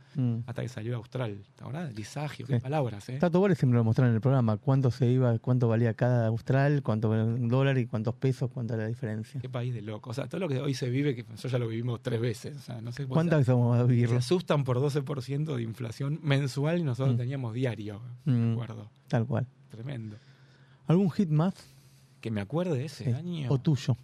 hasta 0.46 0.62
que 0.62 0.68
salió 0.70 0.96
Austral. 0.98 1.38
Lisagio, 1.92 2.46
qué 2.46 2.56
Sí. 2.56 2.60
palabras, 2.62 3.08
¿eh? 3.10 3.18
Tato 3.20 3.40
Bores 3.40 3.58
siempre 3.58 3.78
lo 3.78 3.84
mostraron 3.84 4.12
en 4.12 4.16
el 4.16 4.22
programa, 4.22 4.58
cuánto 4.58 4.92
se 4.92 5.08
iba, 5.08 5.38
cuánto 5.40 5.68
valía 5.68 5.94
cada 5.94 6.28
austral, 6.28 6.82
cuánto 6.84 7.10
valía 7.10 7.26
un 7.26 7.48
dólar 7.48 7.78
y 7.78 7.86
cuántos 7.88 8.16
pesos, 8.16 8.50
cuánta 8.52 8.74
era 8.76 8.84
la 8.84 8.90
diferencia. 8.90 9.40
Qué 9.42 9.50
país 9.50 9.74
de 9.74 9.82
loco. 9.82 10.10
O 10.10 10.14
sea, 10.14 10.28
todo 10.28 10.40
lo 10.42 10.48
que 10.48 10.60
hoy 10.60 10.74
se 10.74 10.90
vive, 10.90 11.16
que 11.16 11.24
nosotros 11.24 11.52
ya 11.52 11.58
lo 11.60 11.68
vivimos 11.68 12.02
tres 12.02 12.20
veces. 12.22 12.58
O 12.58 12.62
sea, 12.62 12.82
no 12.82 12.92
sé 12.92 13.06
¿Cuántas 13.08 13.40
veces 13.40 13.54
vamos 13.56 13.78
a 13.78 13.82
Se 13.82 13.88
vivirlo? 13.88 14.18
asustan 14.18 14.64
por 14.64 14.80
12% 14.80 15.56
de 15.56 15.64
inflación 15.64 16.20
mensual 16.24 16.80
y 16.80 16.84
nosotros 16.84 17.16
Mm. 17.16 17.18
teníamos 17.18 17.54
diario. 17.54 18.02
Mm. 18.26 18.32
Me 18.32 18.54
acuerdo. 18.54 18.90
Tal 19.08 19.26
cual. 19.26 19.48
Tremendo. 19.70 20.16
¿Algún 20.88 21.10
hit 21.12 21.30
más? 21.30 21.54
Que 22.22 22.32
me 22.32 22.42
acuerde 22.42 22.78
de 22.78 22.86
ese 22.86 23.06
Sí. 23.06 23.12
año. 23.12 23.52
¿O 23.52 23.58
tuyo? 23.60 23.98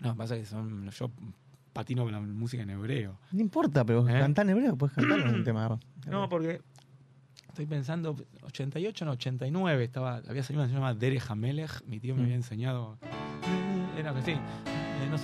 No, 0.00 0.16
pasa 0.16 0.36
que 0.36 0.44
son. 0.44 0.90
Yo 0.90 1.10
patino 1.72 2.02
con 2.04 2.12
la 2.12 2.20
música 2.20 2.62
en 2.64 2.70
hebreo. 2.70 3.18
No 3.30 3.40
importa, 3.40 3.84
pero 3.84 4.06
¿Eh? 4.08 4.12
cantar 4.18 4.44
en 4.46 4.50
hebreo, 4.50 4.76
puedes 4.76 4.94
cantar 4.94 5.20
en 5.20 5.34
un 5.34 5.44
tema. 5.44 5.78
No, 6.06 6.28
porque 6.28 6.60
estoy 7.48 7.66
pensando, 7.66 8.16
88, 8.42 9.04
no, 9.04 9.12
89, 9.12 9.84
estaba, 9.84 10.16
había 10.28 10.42
salido 10.42 10.62
una 10.62 10.64
canción 10.64 10.80
llamada 10.80 10.94
Derech 10.94 11.30
Hamelech, 11.30 11.82
mi 11.86 12.00
tío 12.00 12.14
me 12.14 12.20
Mm. 12.22 12.24
había 12.24 12.36
enseñado, 12.36 12.98
eh, 13.02 14.00
era 14.00 14.14
que 14.14 14.22
sí, 14.22 14.34
no 15.10 15.18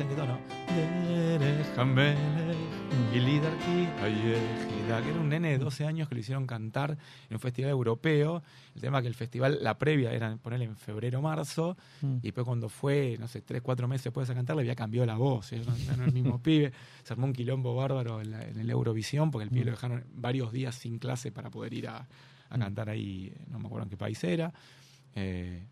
Mm. 1.79 3.14
y 3.14 3.20
Lidarki 3.20 3.87
Hayejida, 4.03 5.03
que 5.03 5.11
era 5.11 5.20
un 5.20 5.29
nene 5.29 5.51
de 5.53 5.59
12 5.59 5.85
años 5.87 6.09
que 6.09 6.14
lo 6.14 6.20
hicieron 6.20 6.47
cantar 6.47 6.93
en 7.29 7.35
un 7.35 7.41
festival 7.41 7.70
europeo, 7.70 8.43
el 8.74 8.81
tema 8.81 9.01
que 9.03 9.09
el 9.09 9.14
festival, 9.14 9.59
la 9.62 9.79
previa 9.79 10.12
era 10.12 10.37
ponerle 10.37 10.64
en 10.66 10.76
febrero, 10.76 11.22
marzo, 11.22 11.76
Mm. 12.03 12.16
y 12.18 12.20
después 12.22 12.45
cuando 12.45 12.68
fue, 12.68 13.16
no 13.20 13.29
sé, 13.29 13.41
tres, 13.43 13.62
cuatro 13.62 13.87
meses 13.89 14.05
después 14.05 14.26
de 14.29 14.35
cantar, 14.35 14.57
le 14.57 14.62
había 14.62 14.74
cambiado 14.74 15.07
la 15.07 15.16
voz. 15.16 15.51
Ya 15.51 15.59
no, 15.59 15.64
no 15.87 15.95
era 15.95 16.05
el 16.07 16.12
mismo 16.12 16.41
pibe. 16.43 16.72
Se 17.05 17.12
armó 17.12 17.26
un 17.26 17.33
quilombo 17.33 17.74
bárbaro 17.74 18.20
en, 18.20 18.31
la- 18.33 18.43
en 18.43 18.59
el 18.59 18.70
Eurovisión, 18.70 19.31
porque 19.31 19.45
el 19.45 19.51
pibe 19.51 19.62
Mm. 19.62 19.66
lo 19.66 19.70
dejaron 19.72 20.05
varios 20.14 20.53
días 20.53 20.74
sin 20.74 20.99
clase 20.99 21.31
para 21.33 21.51
poder 21.51 21.72
ir 21.74 21.89
a, 21.89 22.09
a 22.51 22.57
Mm. 22.57 22.61
cantar 22.61 22.89
ahí, 22.91 23.33
no 23.49 23.59
me 23.59 23.66
acuerdo 23.66 23.85
en 23.85 23.91
qué 23.91 23.97
país 23.97 24.22
era. 24.24 24.53
Eh, 25.14 25.64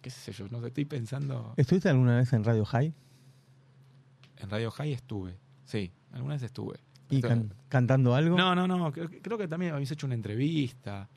qué 0.00 0.10
sé 0.10 0.32
yo, 0.32 0.46
no 0.50 0.60
sé, 0.60 0.68
estoy 0.68 0.84
pensando. 0.84 1.54
¿Estuviste 1.56 1.88
alguna 1.88 2.16
vez 2.16 2.32
en 2.32 2.44
Radio 2.44 2.64
High? 2.64 2.92
En 4.42 4.50
Radio 4.50 4.70
High 4.70 4.92
estuve, 4.92 5.38
sí, 5.64 5.92
alguna 6.12 6.34
vez 6.34 6.42
estuve. 6.42 6.80
¿Y 7.10 7.20
can- 7.20 7.52
cantando 7.68 8.14
algo? 8.14 8.36
no, 8.36 8.54
no, 8.54 8.66
no, 8.66 8.90
creo, 8.92 9.08
creo 9.22 9.38
que 9.38 9.46
también 9.48 9.72
habéis 9.72 9.90
hecho 9.90 10.06
una 10.06 10.14
entrevista, 10.14 11.08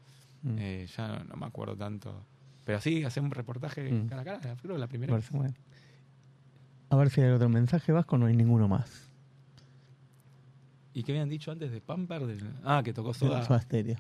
Mm. 0.44 0.56
eh, 0.60 0.88
ya 0.96 1.08
no, 1.08 1.24
no 1.24 1.36
me 1.38 1.46
acuerdo 1.48 1.76
tanto. 1.76 2.24
Pero 2.66 2.80
sí, 2.82 3.04
hacer 3.04 3.24
un 3.24 3.32
reportaje 3.32 3.92
Mm. 3.92 4.08
cara 4.08 4.22
a 4.22 4.26
cara, 4.26 4.56
creo 4.62 4.76
que 4.76 4.80
la 4.80 4.88
primera. 4.88 5.18
Bueno. 5.32 5.54
A 6.90 6.96
ver 6.98 7.10
si 7.10 7.22
hay 7.22 7.32
otro 7.32 7.50
mensaje 7.50 7.92
vasco, 7.92 8.18
no 8.18 8.28
hay 8.28 8.36
ninguno 8.36 8.68
más. 8.68 9.10
¿Y 10.94 11.04
qué 11.04 11.12
habían 11.14 11.30
dicho 11.30 11.52
antes 11.52 11.72
de 11.72 11.82
Pamper? 11.82 12.26
Del- 12.26 12.54
ah, 12.64 12.82
que 12.84 12.94
tocó 12.94 13.14
Soda. 13.14 13.44
Soda 13.44 13.60
Stereo. 13.60 13.98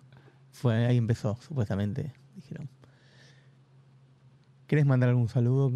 Fue, 0.52 0.86
ahí 0.86 0.98
empezó, 0.98 1.36
supuestamente, 1.42 2.14
dijeron. 2.36 2.70
¿Querés 4.68 4.86
mandar 4.86 5.10
algún 5.10 5.28
saludo 5.30 5.72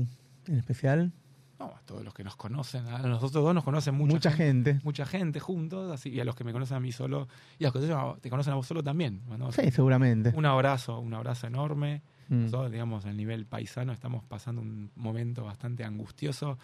en 0.47 0.55
especial? 0.55 1.11
No, 1.59 1.65
a 1.65 1.81
todos 1.85 2.03
los 2.05 2.13
que 2.13 2.23
nos 2.23 2.35
conocen. 2.37 2.87
A 2.87 2.99
nosotros 2.99 3.43
dos 3.43 3.53
nos 3.53 3.63
conocen 3.65 3.93
mucha, 3.93 4.13
Mucha 4.13 4.31
gente. 4.31 4.79
Mucha 4.83 5.05
gente 5.05 5.39
juntos, 5.41 5.91
así, 5.91 6.09
y 6.09 6.19
a 6.19 6.23
los 6.25 6.35
que 6.35 6.43
me 6.45 6.53
conocen 6.53 6.77
a 6.77 6.79
mí 6.79 6.91
solo. 6.93 7.27
Y 7.57 7.65
a 7.65 7.67
los 7.71 7.73
que 7.73 8.19
te- 8.21 8.29
conocen 8.29 8.53
a 8.53 8.55
vos 8.55 8.65
solo 8.65 8.81
también. 8.81 9.21
Mandamos 9.27 9.55
Sí, 9.55 9.69
seguramente. 9.71 10.31
Un 10.35 10.45
abrazo, 10.45 10.99
un 10.99 11.13
abrazo 11.13 11.47
enorme. 11.47 12.01
Mm. 12.29 12.43
Nosotros, 12.45 12.71
digamos, 12.71 13.05
a 13.05 13.11
nivel 13.11 13.45
paisano 13.45 13.91
estamos 13.91 14.23
pasando 14.23 14.61
un 14.61 14.89
momento 14.95 15.43
bastante 15.43 15.83
angustioso. 15.83 16.57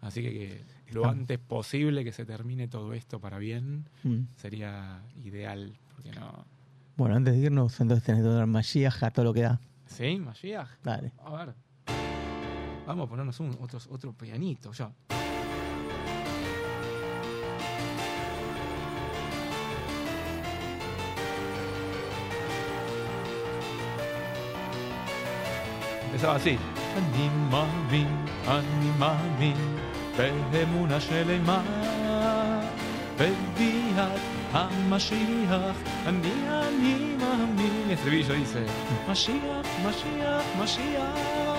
Así 0.00 0.22
que, 0.22 0.64
que 0.86 0.92
lo 0.94 1.06
antes 1.06 1.38
posible 1.40 2.04
que 2.04 2.12
se 2.12 2.24
termine 2.24 2.68
todo 2.68 2.92
esto 2.94 3.20
para 3.20 3.38
bien 3.38 3.88
Mm. 4.04 4.20
sería 4.36 5.02
ideal. 5.24 5.74
Porque 5.94 6.12
no. 6.12 6.46
Bueno, 6.96 7.16
antes 7.16 7.34
de 7.34 7.40
irnos, 7.40 7.78
entonces 7.80 8.04
tenés 8.04 8.22
que 8.22 8.28
dar 8.28 8.46
Mashiach 8.46 9.02
a 9.02 9.10
todo 9.10 9.24
lo 9.26 9.34
que 9.34 9.42
da. 9.42 9.60
¿Sí? 9.86 10.18
Mashiach. 10.18 10.68
Dale. 10.84 11.12
A 11.24 11.30
ver. 11.44 11.54
Vamos 12.87 13.05
a 13.05 13.09
ponernos 13.09 13.39
un, 13.39 13.57
otro, 13.61 13.79
otro 13.89 14.13
pianito 14.13 14.71
ya. 14.71 14.91
empezaba 26.13 26.35
así. 26.35 26.57
אני 26.97 27.29
מאמין, 27.49 28.25
אני 28.47 28.91
מאמין, 28.99 29.77
באמונה 30.51 30.99
שלמה, 30.99 31.61
בביאת 33.17 34.21
המשיח, 34.51 35.75
אני, 36.05 36.31
אני 36.49 37.15
מאמין. 37.17 37.73
Estribillo 37.89 38.33
dice, 38.33 39.11
משיח, 39.11 39.65
משיח, 39.85 40.43
משיח, 40.59 41.56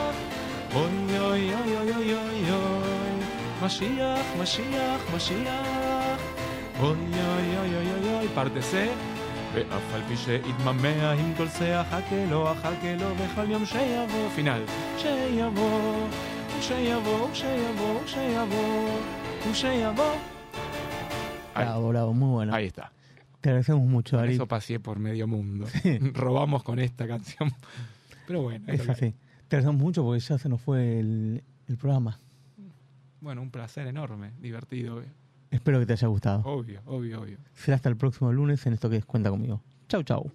Oy, 0.74 1.18
oy, 1.18 1.54
oy, 1.54 1.76
oy, 1.76 1.90
oy, 1.92 2.14
oy, 2.14 2.50
oy. 2.50 3.14
Mashiach, 3.62 4.28
Mashiach, 4.38 5.02
Mashiach. 5.12 6.20
Oy, 6.80 6.86
oy, 6.86 7.56
oy, 7.60 7.74
oy, 7.76 7.88
oy, 7.96 8.14
oy. 8.20 8.28
parte 8.34 8.62
C. 8.62 8.74
ואף 9.54 9.94
על 9.94 10.00
פי 10.08 10.16
שיתממע 10.16 11.12
עם 11.12 11.32
כל 11.36 11.48
שיח, 11.48 11.86
חכה 11.90 12.24
לו, 12.30 12.46
חכה 12.62 12.94
לו, 13.00 13.14
בכל 13.14 13.50
יום 13.50 13.66
שיבוא, 13.66 14.28
פינל. 14.34 14.62
שיבוא, 14.98 16.08
שיבוא, 16.60 17.28
שיבוא, 17.34 18.00
שיבוא, 18.06 19.00
שיבוא. 19.54 20.14
Bravo, 21.54 21.88
bravo, 21.88 22.12
muy 22.12 22.30
bueno. 22.30 22.52
Ahí 22.54 22.66
está. 22.66 22.90
Te 23.40 23.50
agradecemos 23.50 23.86
mucho, 23.86 24.16
Por 24.16 24.24
Ari. 24.24 24.34
eso 24.34 24.46
pasé 24.48 24.80
por 24.80 24.98
medio 24.98 25.26
mundo. 25.28 25.66
Robamos 26.14 26.62
con 26.64 26.78
esta 26.80 27.06
canción. 27.06 27.52
Pero 28.26 28.42
bueno, 28.42 28.64
Es 28.66 28.74
esto 28.80 28.86
lo- 28.86 28.92
así. 28.92 29.14
Te 29.49 29.55
agradecemos 29.55 29.81
mucho 29.81 30.03
porque 30.03 30.19
ya 30.19 30.37
se 30.37 30.47
nos 30.47 30.61
fue 30.61 30.99
el, 30.99 31.43
el 31.67 31.77
programa. 31.77 32.19
bueno, 33.19 33.41
un 33.41 33.49
placer 33.49 33.87
enorme, 33.87 34.31
divertido. 34.39 35.01
Espero 35.49 35.79
que 35.79 35.87
te 35.87 35.93
haya 35.93 36.07
gustado. 36.07 36.43
Obvio, 36.45 36.81
obvio, 36.85 37.21
obvio. 37.21 37.39
Será 37.55 37.75
hasta 37.75 37.89
el 37.89 37.97
próximo 37.97 38.31
lunes 38.31 38.63
en 38.67 38.73
esto 38.73 38.91
que 38.91 38.97
es 38.97 39.05
Cuenta 39.05 39.31
conmigo. 39.31 39.59
Chau, 39.87 40.03
chau. 40.03 40.31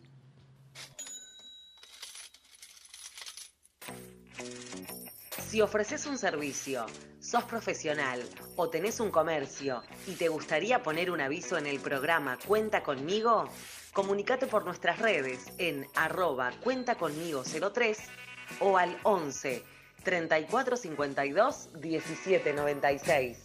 Si 5.46 5.60
ofreces 5.60 6.06
un 6.06 6.18
servicio, 6.18 6.84
sos 7.20 7.44
profesional 7.44 8.20
o 8.56 8.68
tenés 8.68 8.98
un 8.98 9.12
comercio 9.12 9.82
y 10.08 10.16
te 10.16 10.28
gustaría 10.28 10.82
poner 10.82 11.12
un 11.12 11.20
aviso 11.20 11.56
en 11.56 11.66
el 11.68 11.78
programa 11.78 12.36
Cuenta 12.44 12.82
conmigo, 12.82 13.48
comunicate 13.92 14.48
por 14.48 14.64
nuestras 14.64 14.98
redes 14.98 15.52
en 15.58 15.86
arroba 15.94 16.50
cuenta 16.64 16.96
conmigo 16.96 17.44
03 17.44 17.98
o 18.60 18.78
al 18.78 18.98
11 19.02 19.62
3452 20.04 21.68
1796. 21.80 23.38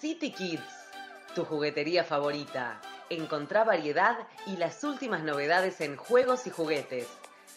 City 0.00 0.30
Kids, 0.32 0.62
tu 1.34 1.44
juguetería 1.44 2.04
favorita. 2.04 2.80
Encontrá 3.08 3.64
variedad 3.64 4.16
y 4.46 4.56
las 4.56 4.84
últimas 4.84 5.22
novedades 5.22 5.80
en 5.80 5.96
juegos 5.96 6.46
y 6.46 6.50
juguetes. 6.50 7.08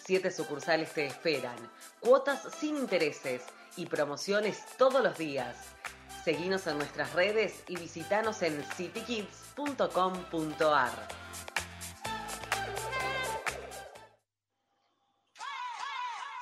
Siete 0.05 0.31
sucursales 0.31 0.91
te 0.93 1.05
esperan, 1.05 1.55
cuotas 1.99 2.47
sin 2.59 2.77
intereses 2.77 3.41
y 3.77 3.87
promociones 3.87 4.63
todos 4.77 5.03
los 5.03 5.17
días. 5.17 5.55
Seguinos 6.25 6.65
en 6.65 6.79
nuestras 6.79 7.13
redes 7.13 7.63
y 7.67 7.77
visitanos 7.77 8.41
en 8.41 8.63
citykids.com.ar. 8.63 10.89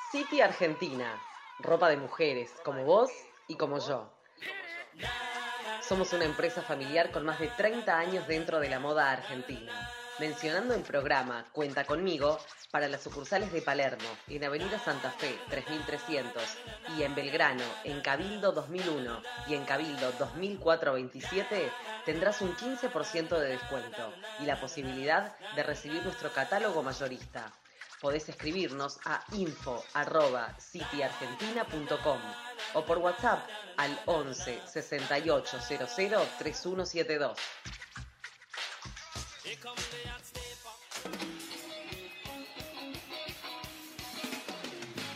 City 0.09 0.39
Argentina, 0.39 1.21
ropa 1.59 1.89
de 1.89 1.97
mujeres 1.97 2.49
como 2.63 2.85
vos 2.85 3.11
y 3.49 3.57
como 3.57 3.85
yo. 3.85 4.09
Somos 5.81 6.13
una 6.13 6.23
empresa 6.23 6.61
familiar 6.61 7.11
con 7.11 7.25
más 7.25 7.41
de 7.41 7.49
30 7.49 7.97
años 7.97 8.25
dentro 8.25 8.61
de 8.61 8.69
la 8.69 8.79
moda 8.79 9.11
argentina. 9.11 9.73
Mencionando 10.19 10.75
el 10.75 10.83
programa 10.83 11.43
Cuenta 11.51 11.85
conmigo 11.85 12.37
para 12.69 12.87
las 12.87 13.01
sucursales 13.01 13.51
de 13.51 13.63
Palermo, 13.63 14.07
en 14.27 14.43
Avenida 14.43 14.77
Santa 14.77 15.09
Fe 15.09 15.39
3300 15.49 16.43
y 16.95 17.01
en 17.01 17.15
Belgrano, 17.15 17.63
en 17.83 17.99
Cabildo 18.01 18.51
2001 18.51 19.23
y 19.47 19.55
en 19.55 19.65
Cabildo 19.65 20.11
2427, 20.19 21.71
tendrás 22.05 22.41
un 22.41 22.55
15% 22.55 23.39
de 23.39 23.49
descuento 23.49 24.13
y 24.39 24.45
la 24.45 24.61
posibilidad 24.61 25.35
de 25.55 25.63
recibir 25.63 26.03
nuestro 26.03 26.31
catálogo 26.31 26.83
mayorista. 26.83 27.51
Podés 27.99 28.29
escribirnos 28.29 28.99
a 29.05 29.23
info.cityargentina.com 29.31 32.19
o 32.75 32.85
por 32.85 32.99
WhatsApp 32.99 33.49
al 33.77 33.99
11 34.05 34.61
68 39.43 39.81
00 40.23 40.71
3172. 41.03 41.33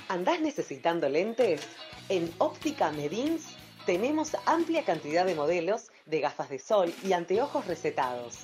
¿Andás 0.09 0.41
necesitando 0.41 1.07
lentes? 1.07 1.61
En 2.09 2.34
Óptica 2.38 2.91
Medins 2.91 3.55
tenemos 3.86 4.36
amplia 4.45 4.84
cantidad 4.84 5.25
de 5.25 5.34
modelos 5.34 5.91
de 6.05 6.19
gafas 6.19 6.49
de 6.49 6.59
sol 6.59 6.93
y 7.05 7.13
anteojos 7.13 7.67
recetados. 7.67 8.39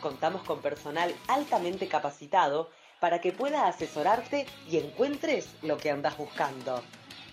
Contamos 0.00 0.42
con 0.42 0.60
personal 0.60 1.14
altamente 1.28 1.86
capacitado 1.86 2.70
para 2.98 3.20
que 3.20 3.30
pueda 3.30 3.68
asesorarte 3.68 4.44
y 4.68 4.78
encuentres 4.78 5.48
lo 5.62 5.76
que 5.78 5.92
andás 5.92 6.16
buscando. 6.16 6.82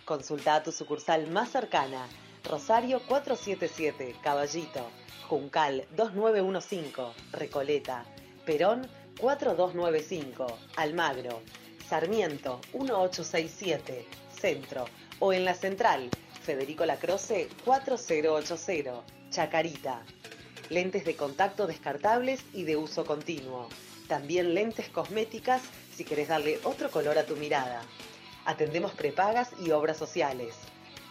Consulta 0.05 0.53
a 0.53 0.61
tu 0.61 0.71
sucursal 0.71 1.25
más 1.31 1.49
cercana, 1.49 2.07
Rosario 2.45 3.01
477, 3.07 4.17
Caballito, 4.21 4.91
Juncal 5.27 5.87
2915, 5.95 7.01
Recoleta, 7.31 8.05
Perón 8.45 8.87
4295, 9.19 10.45
Almagro, 10.75 11.41
Sarmiento 11.89 12.61
1867, 12.73 14.05
Centro, 14.29 14.85
o 15.17 15.33
en 15.33 15.43
la 15.43 15.55
Central, 15.55 16.11
Federico 16.43 16.85
Lacroce 16.85 17.49
4080, 17.65 19.01
Chacarita. 19.31 20.03
Lentes 20.69 21.03
de 21.03 21.15
contacto 21.15 21.65
descartables 21.65 22.45
y 22.53 22.63
de 22.63 22.75
uso 22.75 23.05
continuo. 23.05 23.69
También 24.07 24.53
lentes 24.53 24.89
cosméticas 24.89 25.63
si 25.95 26.03
querés 26.03 26.27
darle 26.27 26.59
otro 26.63 26.91
color 26.91 27.17
a 27.17 27.25
tu 27.25 27.35
mirada. 27.37 27.81
Atendemos 28.45 28.93
prepagas 28.93 29.49
y 29.59 29.71
obras 29.71 29.97
sociales. 29.97 30.55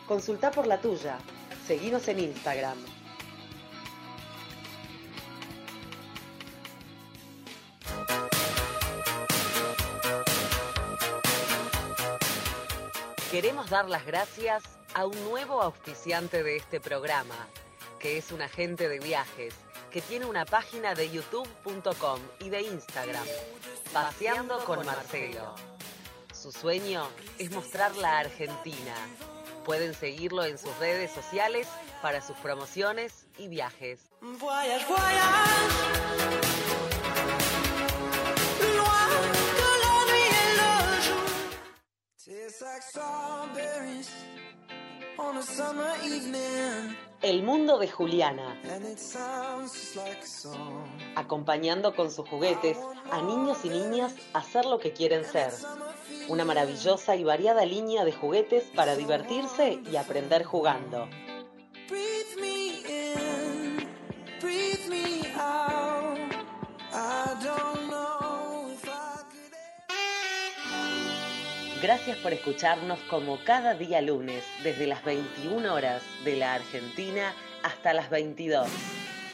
Consulta 0.07 0.51
por 0.51 0.67
la 0.67 0.79
tuya. 0.79 1.19
Seguinos 1.67 2.07
en 2.09 2.21
Instagram. 2.21 2.77
Queremos 13.31 13.71
dar 13.71 13.89
las 13.89 14.05
gracias 14.05 14.63
a 14.93 15.07
un 15.07 15.25
nuevo 15.25 15.63
auspiciante 15.63 16.43
de 16.43 16.57
este 16.57 16.81
programa, 16.81 17.49
que 17.99 18.19
es 18.19 18.31
un 18.31 18.43
agente 18.43 18.89
de 18.91 19.01
viajes, 19.01 19.55
que 19.91 20.03
tiene 20.03 20.27
una 20.27 20.45
página 20.45 20.95
de 20.95 21.11
youtube.com 21.11 22.21
y 22.41 22.51
de 22.51 22.61
Instagram, 22.61 23.25
Paseando 23.93 24.63
con 24.65 24.85
Marcelo. 24.85 25.55
Su 26.33 26.53
sueño 26.53 27.09
es 27.39 27.51
mostrar 27.51 27.97
la 27.97 28.19
Argentina. 28.19 28.95
Pueden 29.65 29.95
seguirlo 29.95 30.45
en 30.45 30.59
sus 30.59 30.77
redes 30.79 31.11
sociales 31.11 31.67
para 32.03 32.21
sus 32.21 32.37
promociones 32.37 33.27
y 33.39 33.49
viajes. 33.49 34.11
Voyage, 34.21 34.85
voyage, 34.87 35.15
loin 38.77 39.09
de 39.57 39.71
la 39.85 39.97
nuit 40.11 40.31
et 40.31 40.53
le 40.61 40.73
jour. 41.03 41.25
Tastes 42.19 42.61
like 42.61 42.83
strawberries 42.83 44.11
El 47.23 47.43
mundo 47.43 47.79
de 47.79 47.89
Juliana, 47.89 48.61
acompañando 51.17 51.95
con 51.95 52.11
sus 52.11 52.29
juguetes 52.29 52.79
a 53.11 53.23
niños 53.23 53.65
y 53.65 53.71
niñas 53.71 54.15
a 54.33 54.43
ser 54.43 54.65
lo 54.67 54.79
que 54.79 54.93
quieren 54.93 55.25
ser. 55.25 55.53
Una 56.29 56.45
maravillosa 56.45 57.17
y 57.17 57.25
variada 57.25 57.65
línea 57.65 58.05
de 58.05 58.13
juguetes 58.13 58.65
para 58.75 58.97
divertirse 58.97 59.81
y 59.91 59.97
aprender 59.97 60.45
jugando. 60.45 61.09
Gracias 71.85 72.17
por 72.17 72.33
escucharnos 72.33 72.99
como 73.11 73.39
cada 73.45 73.75
día 73.75 74.01
lunes, 74.01 74.43
desde 74.63 74.87
las 74.87 75.05
21 75.05 75.75
horas 75.75 76.03
de 76.25 76.35
la 76.35 76.55
Argentina 76.55 77.35
hasta 77.63 77.93
las 77.93 78.09
22. 78.09 78.67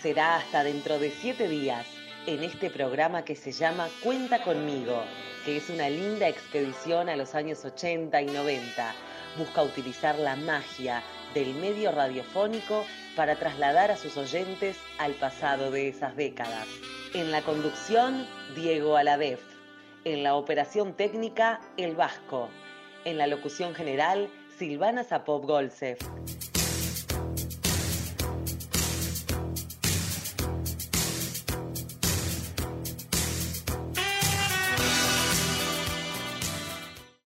Será 0.03 0.35
hasta 0.35 0.65
dentro 0.65 0.99
de 0.99 1.13
7 1.13 1.47
días 1.47 1.87
en 2.27 2.43
este 2.43 2.69
programa 2.69 3.25
que 3.25 3.37
se 3.37 3.53
llama 3.53 3.89
Cuenta 4.03 4.43
conmigo, 4.43 5.01
que 5.45 5.59
es 5.59 5.71
una 5.71 5.89
linda 5.89 6.27
expedición 6.27 7.09
a 7.09 7.15
los 7.15 7.37
años 7.37 7.65
80 7.65 8.21
y 8.21 8.27
90. 8.27 8.95
Busca 9.39 9.63
utilizar 9.63 10.19
la 10.19 10.35
magia 10.35 11.05
del 11.35 11.55
medio 11.55 11.93
radiofónico 11.93 12.85
para 13.15 13.37
trasladar 13.37 13.93
a 13.93 13.97
sus 13.97 14.17
oyentes 14.17 14.77
al 14.99 15.13
pasado 15.13 15.71
de 15.71 15.87
esas 15.87 16.17
décadas. 16.17 16.67
En 17.15 17.31
la 17.31 17.43
conducción, 17.43 18.27
Diego 18.57 18.97
Aladef. 18.97 19.50
En 20.05 20.23
la 20.23 20.35
operación 20.35 20.95
técnica, 20.95 21.61
El 21.77 21.95
Vasco. 21.95 22.49
En 23.05 23.19
la 23.19 23.27
locución 23.27 23.75
general, 23.75 24.31
Silvana 24.57 25.05
Zapop 25.05 25.45
Golsef. 25.45 25.99